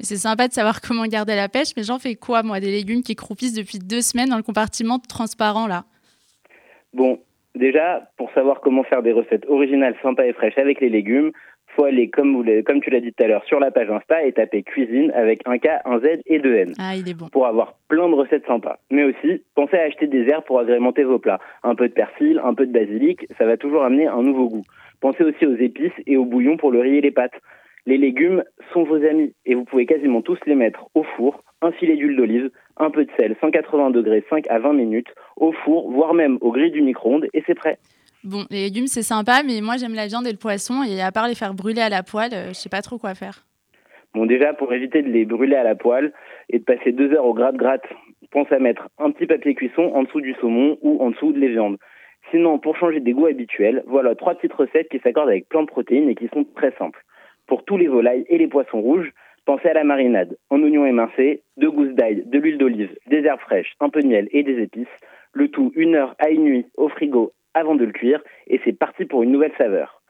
C'est 0.00 0.16
sympa 0.16 0.48
de 0.48 0.52
savoir 0.52 0.80
comment 0.86 1.04
garder 1.06 1.36
la 1.36 1.48
pêche, 1.48 1.72
mais 1.76 1.82
j'en 1.82 1.98
fais 1.98 2.14
quoi, 2.14 2.42
moi, 2.42 2.60
des 2.60 2.70
légumes 2.70 3.02
qui 3.02 3.14
croupissent 3.14 3.54
depuis 3.54 3.78
deux 3.78 4.00
semaines 4.00 4.28
dans 4.28 4.36
le 4.36 4.42
compartiment 4.42 4.98
transparent, 4.98 5.66
là? 5.66 5.84
Bon, 6.92 7.20
déjà, 7.54 8.10
pour 8.16 8.30
savoir 8.32 8.60
comment 8.60 8.82
faire 8.84 9.02
des 9.02 9.12
recettes 9.12 9.46
originales, 9.48 9.94
sympas 10.02 10.24
et 10.24 10.32
fraîches 10.32 10.58
avec 10.58 10.80
les 10.80 10.88
légumes, 10.88 11.30
faut 11.76 11.84
aller, 11.84 12.10
comme, 12.10 12.34
vous 12.34 12.44
comme 12.64 12.80
tu 12.80 12.90
l'as 12.90 13.00
dit 13.00 13.12
tout 13.12 13.22
à 13.22 13.28
l'heure, 13.28 13.44
sur 13.44 13.60
la 13.60 13.70
page 13.70 13.90
Insta 13.90 14.24
et 14.24 14.32
taper 14.32 14.62
cuisine 14.62 15.10
avec 15.12 15.40
un 15.46 15.58
K, 15.58 15.68
un 15.84 15.98
Z 16.00 16.20
et 16.26 16.38
deux 16.38 16.54
N. 16.54 16.74
Ah, 16.78 16.96
il 16.96 17.08
est 17.08 17.14
bon. 17.14 17.28
Pour 17.28 17.46
avoir 17.46 17.74
plein 17.88 18.08
de 18.08 18.14
recettes 18.14 18.46
sympas. 18.46 18.78
Mais 18.90 19.04
aussi, 19.04 19.42
pensez 19.54 19.76
à 19.76 19.82
acheter 19.82 20.06
des 20.06 20.28
herbes 20.28 20.44
pour 20.44 20.58
agrémenter 20.58 21.04
vos 21.04 21.18
plats. 21.18 21.38
Un 21.62 21.74
peu 21.74 21.88
de 21.88 21.94
persil, 21.94 22.40
un 22.42 22.54
peu 22.54 22.66
de 22.66 22.72
basilic, 22.72 23.26
ça 23.38 23.44
va 23.44 23.56
toujours 23.56 23.84
amener 23.84 24.06
un 24.06 24.22
nouveau 24.22 24.48
goût. 24.48 24.64
Pensez 25.00 25.24
aussi 25.24 25.46
aux 25.46 25.56
épices 25.56 25.92
et 26.06 26.16
aux 26.16 26.24
bouillons 26.24 26.56
pour 26.56 26.70
le 26.70 26.80
riz 26.80 26.96
et 26.96 27.00
les 27.00 27.10
pâtes. 27.10 27.40
Les 27.86 27.96
légumes 27.96 28.44
sont 28.72 28.84
vos 28.84 29.02
amis 29.04 29.34
et 29.46 29.54
vous 29.54 29.64
pouvez 29.64 29.86
quasiment 29.86 30.22
tous 30.22 30.38
les 30.46 30.54
mettre 30.54 30.86
au 30.94 31.02
four, 31.02 31.42
un 31.62 31.72
filet 31.72 31.96
d'huile 31.96 32.16
d'olive, 32.16 32.50
un 32.76 32.90
peu 32.90 33.04
de 33.04 33.10
sel, 33.18 33.36
180 33.40 33.90
degrés, 33.90 34.24
5 34.30 34.46
à 34.48 34.58
20 34.58 34.72
minutes, 34.74 35.08
au 35.36 35.52
four, 35.52 35.90
voire 35.90 36.14
même 36.14 36.38
au 36.40 36.52
grill 36.52 36.72
du 36.72 36.82
micro-ondes 36.82 37.26
et 37.32 37.42
c'est 37.46 37.54
prêt. 37.54 37.78
Bon, 38.22 38.44
les 38.50 38.64
légumes, 38.64 38.86
c'est 38.86 39.02
sympa, 39.02 39.42
mais 39.46 39.60
moi, 39.62 39.76
j'aime 39.78 39.94
la 39.94 40.06
viande 40.06 40.26
et 40.26 40.32
le 40.32 40.36
poisson. 40.36 40.82
Et 40.82 41.00
à 41.00 41.10
part 41.10 41.26
les 41.26 41.34
faire 41.34 41.54
brûler 41.54 41.80
à 41.80 41.88
la 41.88 42.02
poêle, 42.02 42.34
euh, 42.34 42.48
je 42.48 42.52
sais 42.52 42.68
pas 42.68 42.82
trop 42.82 42.98
quoi 42.98 43.14
faire. 43.14 43.46
Bon, 44.12 44.26
déjà, 44.26 44.52
pour 44.52 44.74
éviter 44.74 45.00
de 45.00 45.08
les 45.08 45.24
brûler 45.24 45.56
à 45.56 45.62
la 45.62 45.74
poêle 45.74 46.12
et 46.50 46.58
de 46.58 46.64
passer 46.64 46.92
deux 46.92 47.12
heures 47.14 47.24
au 47.24 47.32
gratte-gratte, 47.32 47.86
pense 48.30 48.50
à 48.52 48.58
mettre 48.58 48.88
un 48.98 49.10
petit 49.10 49.26
papier 49.26 49.54
cuisson 49.54 49.90
en 49.94 50.04
dessous 50.04 50.20
du 50.20 50.34
saumon 50.34 50.78
ou 50.82 51.02
en 51.02 51.10
dessous 51.10 51.32
de 51.32 51.38
les 51.38 51.48
viandes. 51.48 51.78
Sinon, 52.30 52.58
pour 52.58 52.76
changer 52.76 53.00
des 53.00 53.12
goûts 53.12 53.26
habituels, 53.26 53.82
voilà 53.86 54.14
trois 54.14 54.34
petites 54.34 54.52
recettes 54.52 54.88
qui 54.88 55.00
s'accordent 55.00 55.30
avec 55.30 55.48
plein 55.48 55.62
de 55.62 55.66
protéines 55.66 56.08
et 56.08 56.14
qui 56.14 56.28
sont 56.28 56.44
très 56.54 56.72
simples. 56.78 57.02
Pour 57.50 57.64
tous 57.64 57.76
les 57.76 57.88
volailles 57.88 58.24
et 58.28 58.38
les 58.38 58.46
poissons 58.46 58.80
rouges, 58.80 59.10
pensez 59.44 59.68
à 59.68 59.74
la 59.74 59.82
marinade. 59.82 60.36
En 60.50 60.62
oignons 60.62 60.86
émincés, 60.86 61.42
deux 61.56 61.72
gousses 61.72 61.94
d'ail, 61.94 62.22
de 62.24 62.38
l'huile 62.38 62.58
d'olive, 62.58 62.96
des 63.08 63.24
herbes 63.24 63.40
fraîches, 63.40 63.74
un 63.80 63.88
peu 63.88 64.02
de 64.02 64.06
miel 64.06 64.28
et 64.30 64.44
des 64.44 64.62
épices. 64.62 64.86
Le 65.32 65.48
tout 65.48 65.72
une 65.74 65.96
heure 65.96 66.14
à 66.20 66.30
une 66.30 66.44
nuit 66.44 66.66
au 66.76 66.88
frigo 66.88 67.32
avant 67.54 67.74
de 67.74 67.84
le 67.84 67.90
cuire 67.90 68.22
et 68.46 68.60
c'est 68.64 68.78
parti 68.78 69.04
pour 69.04 69.24
une 69.24 69.32
nouvelle 69.32 69.50
saveur. 69.58 70.00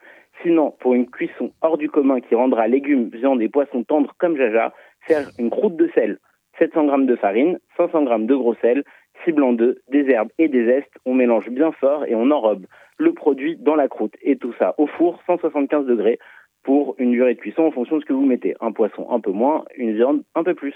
Sinon, 0.43 0.75
pour 0.79 0.93
une 0.93 1.09
cuisson 1.09 1.51
hors 1.63 1.79
du 1.79 1.89
commun 1.89 2.21
qui 2.21 2.35
rendra 2.35 2.67
légumes, 2.67 3.09
viande 3.11 3.41
et 3.41 3.49
poissons 3.49 3.83
tendres 3.83 4.13
comme 4.19 4.37
jaja, 4.37 4.71
faire 5.07 5.27
une 5.39 5.49
croûte 5.49 5.77
de 5.77 5.89
sel, 5.95 6.19
700 6.59 6.95
g 6.95 7.05
de 7.07 7.15
farine, 7.15 7.57
500 7.75 8.05
g 8.05 8.25
de 8.27 8.35
gros 8.35 8.55
sel, 8.61 8.83
6 9.25 9.31
blancs 9.31 9.57
d'œufs, 9.57 9.77
des 9.89 10.07
herbes 10.11 10.29
et 10.37 10.47
des 10.47 10.63
zestes. 10.65 10.93
On 11.05 11.15
mélange 11.15 11.49
bien 11.49 11.71
fort 11.71 12.05
et 12.05 12.13
on 12.13 12.29
enrobe 12.29 12.67
le 12.99 13.13
produit 13.13 13.57
dans 13.57 13.75
la 13.75 13.87
croûte 13.87 14.13
et 14.21 14.35
tout 14.35 14.53
ça 14.59 14.75
au 14.77 14.85
four 14.85 15.19
175 15.25 15.87
degrés 15.87 16.19
pour 16.63 16.95
une 16.97 17.11
durée 17.11 17.35
de 17.35 17.39
cuisson 17.39 17.63
en 17.63 17.71
fonction 17.71 17.97
de 17.97 18.01
ce 18.01 18.05
que 18.05 18.13
vous 18.13 18.25
mettez. 18.25 18.55
Un 18.61 18.71
poisson 18.71 19.07
un 19.09 19.19
peu 19.19 19.31
moins, 19.31 19.65
une 19.75 19.93
viande 19.93 20.23
un 20.35 20.43
peu 20.43 20.53
plus. 20.53 20.75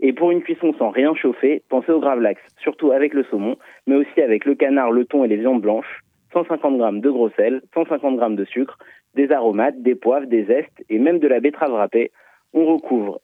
Et 0.00 0.12
pour 0.12 0.30
une 0.30 0.42
cuisson 0.42 0.74
sans 0.78 0.90
rien 0.90 1.14
chauffer, 1.14 1.62
pensez 1.68 1.90
au 1.90 2.00
gravlax, 2.00 2.40
surtout 2.58 2.92
avec 2.92 3.14
le 3.14 3.24
saumon, 3.24 3.56
mais 3.86 3.96
aussi 3.96 4.20
avec 4.20 4.44
le 4.44 4.54
canard, 4.54 4.92
le 4.92 5.04
thon 5.04 5.24
et 5.24 5.28
les 5.28 5.36
viandes 5.36 5.62
blanches. 5.62 6.02
150 6.32 6.78
g 6.78 7.00
de 7.00 7.10
gros 7.10 7.30
sel, 7.30 7.62
150 7.74 8.20
g 8.20 8.36
de 8.36 8.44
sucre, 8.44 8.78
des 9.14 9.32
aromates, 9.32 9.80
des 9.80 9.94
poivres, 9.94 10.26
des 10.26 10.44
zestes 10.44 10.84
et 10.90 10.98
même 10.98 11.18
de 11.18 11.28
la 11.28 11.40
betterave 11.40 11.72
râpée. 11.72 12.12
On 12.52 12.66
recouvre 12.66 13.20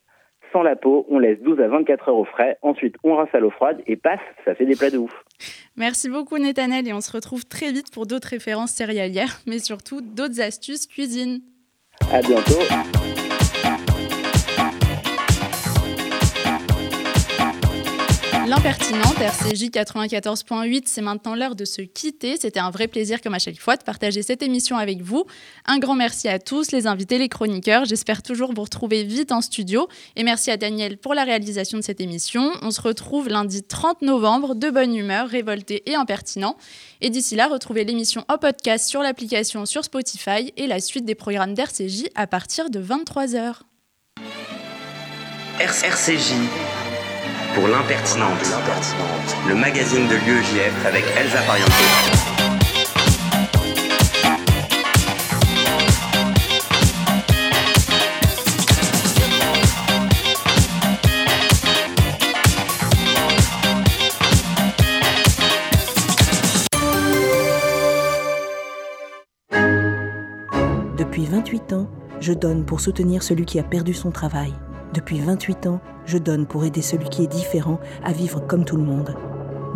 sans 0.52 0.62
la 0.62 0.76
peau, 0.76 1.06
on 1.08 1.18
laisse 1.18 1.40
12 1.40 1.60
à 1.60 1.68
24 1.68 2.08
heures 2.08 2.16
au 2.16 2.24
frais, 2.24 2.58
ensuite 2.62 2.94
on 3.04 3.16
rince 3.16 3.30
à 3.32 3.40
l'eau 3.40 3.50
froide 3.50 3.82
et 3.86 3.96
passe, 3.96 4.20
ça 4.44 4.54
fait 4.54 4.66
des 4.66 4.76
plats 4.76 4.90
de 4.90 4.98
ouf. 4.98 5.12
Merci 5.76 6.10
beaucoup 6.10 6.38
Nathanel 6.38 6.86
et 6.86 6.92
on 6.92 7.00
se 7.00 7.10
retrouve 7.10 7.46
très 7.46 7.72
vite 7.72 7.90
pour 7.92 8.06
d'autres 8.06 8.28
références 8.28 8.72
céréalières, 8.72 9.40
mais 9.46 9.58
surtout 9.58 10.02
d'autres 10.02 10.40
astuces 10.40 10.86
cuisine. 10.86 11.40
À 12.12 12.20
bientôt. 12.20 12.60
L'impertinente, 18.54 19.18
RCJ 19.18 19.70
94.8, 19.70 20.82
c'est 20.84 21.00
maintenant 21.00 21.34
l'heure 21.34 21.56
de 21.56 21.64
se 21.64 21.80
quitter. 21.80 22.36
C'était 22.38 22.60
un 22.60 22.68
vrai 22.68 22.86
plaisir 22.86 23.22
comme 23.22 23.32
à 23.32 23.38
chaque 23.38 23.58
fois 23.58 23.78
de 23.78 23.82
partager 23.82 24.20
cette 24.20 24.42
émission 24.42 24.76
avec 24.76 25.00
vous. 25.00 25.24
Un 25.64 25.78
grand 25.78 25.94
merci 25.94 26.28
à 26.28 26.38
tous, 26.38 26.70
les 26.70 26.86
invités, 26.86 27.16
les 27.16 27.30
chroniqueurs. 27.30 27.86
J'espère 27.86 28.22
toujours 28.22 28.52
vous 28.52 28.60
retrouver 28.60 29.04
vite 29.04 29.32
en 29.32 29.40
studio. 29.40 29.88
Et 30.16 30.22
merci 30.22 30.50
à 30.50 30.58
Daniel 30.58 30.98
pour 30.98 31.14
la 31.14 31.24
réalisation 31.24 31.78
de 31.78 31.82
cette 31.82 32.02
émission. 32.02 32.52
On 32.60 32.70
se 32.70 32.82
retrouve 32.82 33.30
lundi 33.30 33.62
30 33.62 34.02
novembre, 34.02 34.54
de 34.54 34.68
bonne 34.68 34.94
humeur, 34.94 35.28
révolté 35.28 35.82
et 35.90 35.94
impertinent. 35.94 36.58
Et 37.00 37.08
d'ici 37.08 37.36
là, 37.36 37.48
retrouvez 37.48 37.84
l'émission 37.84 38.22
en 38.28 38.36
podcast 38.36 38.86
sur 38.86 39.00
l'application 39.00 39.64
sur 39.64 39.82
Spotify 39.82 40.52
et 40.58 40.66
la 40.66 40.80
suite 40.80 41.06
des 41.06 41.14
programmes 41.14 41.54
d'RCJ 41.54 42.04
à 42.16 42.26
partir 42.26 42.68
de 42.68 42.82
23h. 42.82 43.60
RCJ 45.58 46.34
pour 47.54 47.68
l'impertinente, 47.68 48.30
le 49.48 49.54
magazine 49.54 50.06
de 50.08 50.14
l'UEJF 50.14 50.86
avec 50.86 51.04
Elsa 51.16 51.40
Parianto. 51.42 51.72
Depuis 70.96 71.26
28 71.26 71.72
ans, 71.72 71.90
je 72.20 72.32
donne 72.32 72.64
pour 72.64 72.80
soutenir 72.80 73.22
celui 73.22 73.44
qui 73.44 73.58
a 73.58 73.62
perdu 73.62 73.92
son 73.92 74.10
travail. 74.10 74.52
Depuis 74.94 75.20
28 75.20 75.66
ans, 75.68 75.80
je 76.04 76.18
donne 76.18 76.46
pour 76.46 76.64
aider 76.64 76.82
celui 76.82 77.08
qui 77.08 77.24
est 77.24 77.28
différent 77.28 77.80
à 78.04 78.12
vivre 78.12 78.40
comme 78.46 78.64
tout 78.64 78.76
le 78.76 78.82
monde. 78.82 79.14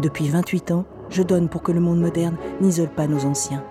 Depuis 0.03 0.29
28 0.29 0.73
ans, 0.73 0.85
je 1.09 1.23
donne 1.23 1.49
pour 1.49 1.63
que 1.63 1.73
le 1.73 1.81
monde 1.81 2.01
moderne 2.01 2.37
n'isole 2.61 2.91
pas 2.91 3.07
nos 3.07 3.25
anciens. 3.25 3.65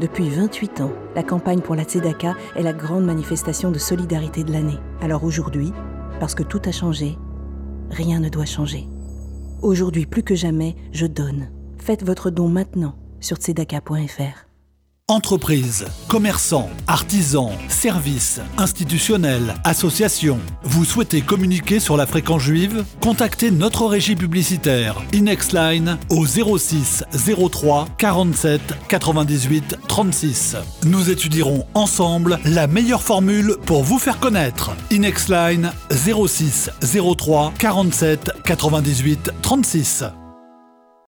Depuis 0.00 0.28
28 0.28 0.80
ans, 0.80 0.92
la 1.16 1.22
campagne 1.22 1.60
pour 1.60 1.74
la 1.74 1.84
Tzedaka 1.84 2.36
est 2.54 2.62
la 2.62 2.72
grande 2.72 3.04
manifestation 3.04 3.70
de 3.70 3.78
solidarité 3.78 4.44
de 4.44 4.52
l'année. 4.52 4.78
Alors 5.00 5.24
aujourd'hui, 5.24 5.72
parce 6.20 6.34
que 6.34 6.44
tout 6.44 6.62
a 6.64 6.72
changé, 6.72 7.18
rien 7.90 8.20
ne 8.20 8.28
doit 8.28 8.44
changer. 8.44 8.86
Aujourd'hui 9.62 10.06
plus 10.06 10.22
que 10.22 10.34
jamais, 10.34 10.76
je 10.92 11.06
donne. 11.06 11.50
Faites 11.78 12.04
votre 12.04 12.30
don 12.30 12.48
maintenant 12.48 12.94
sur 13.20 13.36
tzedaka.fr. 13.36 14.51
Entreprises, 15.12 15.84
commerçants, 16.08 16.70
artisans, 16.86 17.50
services, 17.68 18.40
institutionnels, 18.56 19.54
associations. 19.62 20.38
Vous 20.62 20.86
souhaitez 20.86 21.20
communiquer 21.20 21.80
sur 21.80 21.98
la 21.98 22.06
fréquence 22.06 22.40
juive? 22.40 22.82
Contactez 23.02 23.50
notre 23.50 23.84
régie 23.84 24.16
publicitaire 24.16 24.96
Inexline 25.12 25.98
au 26.08 26.24
06 26.24 27.04
03 27.52 27.88
47 27.98 28.62
98 28.88 29.76
36. 29.86 30.56
Nous 30.86 31.10
étudierons 31.10 31.66
ensemble 31.74 32.38
la 32.46 32.66
meilleure 32.66 33.02
formule 33.02 33.56
pour 33.66 33.82
vous 33.82 33.98
faire 33.98 34.18
connaître. 34.18 34.70
Inexline 34.90 35.72
06 35.90 36.70
03 37.18 37.52
47 37.58 38.30
98 38.46 39.30
36. 39.42 40.04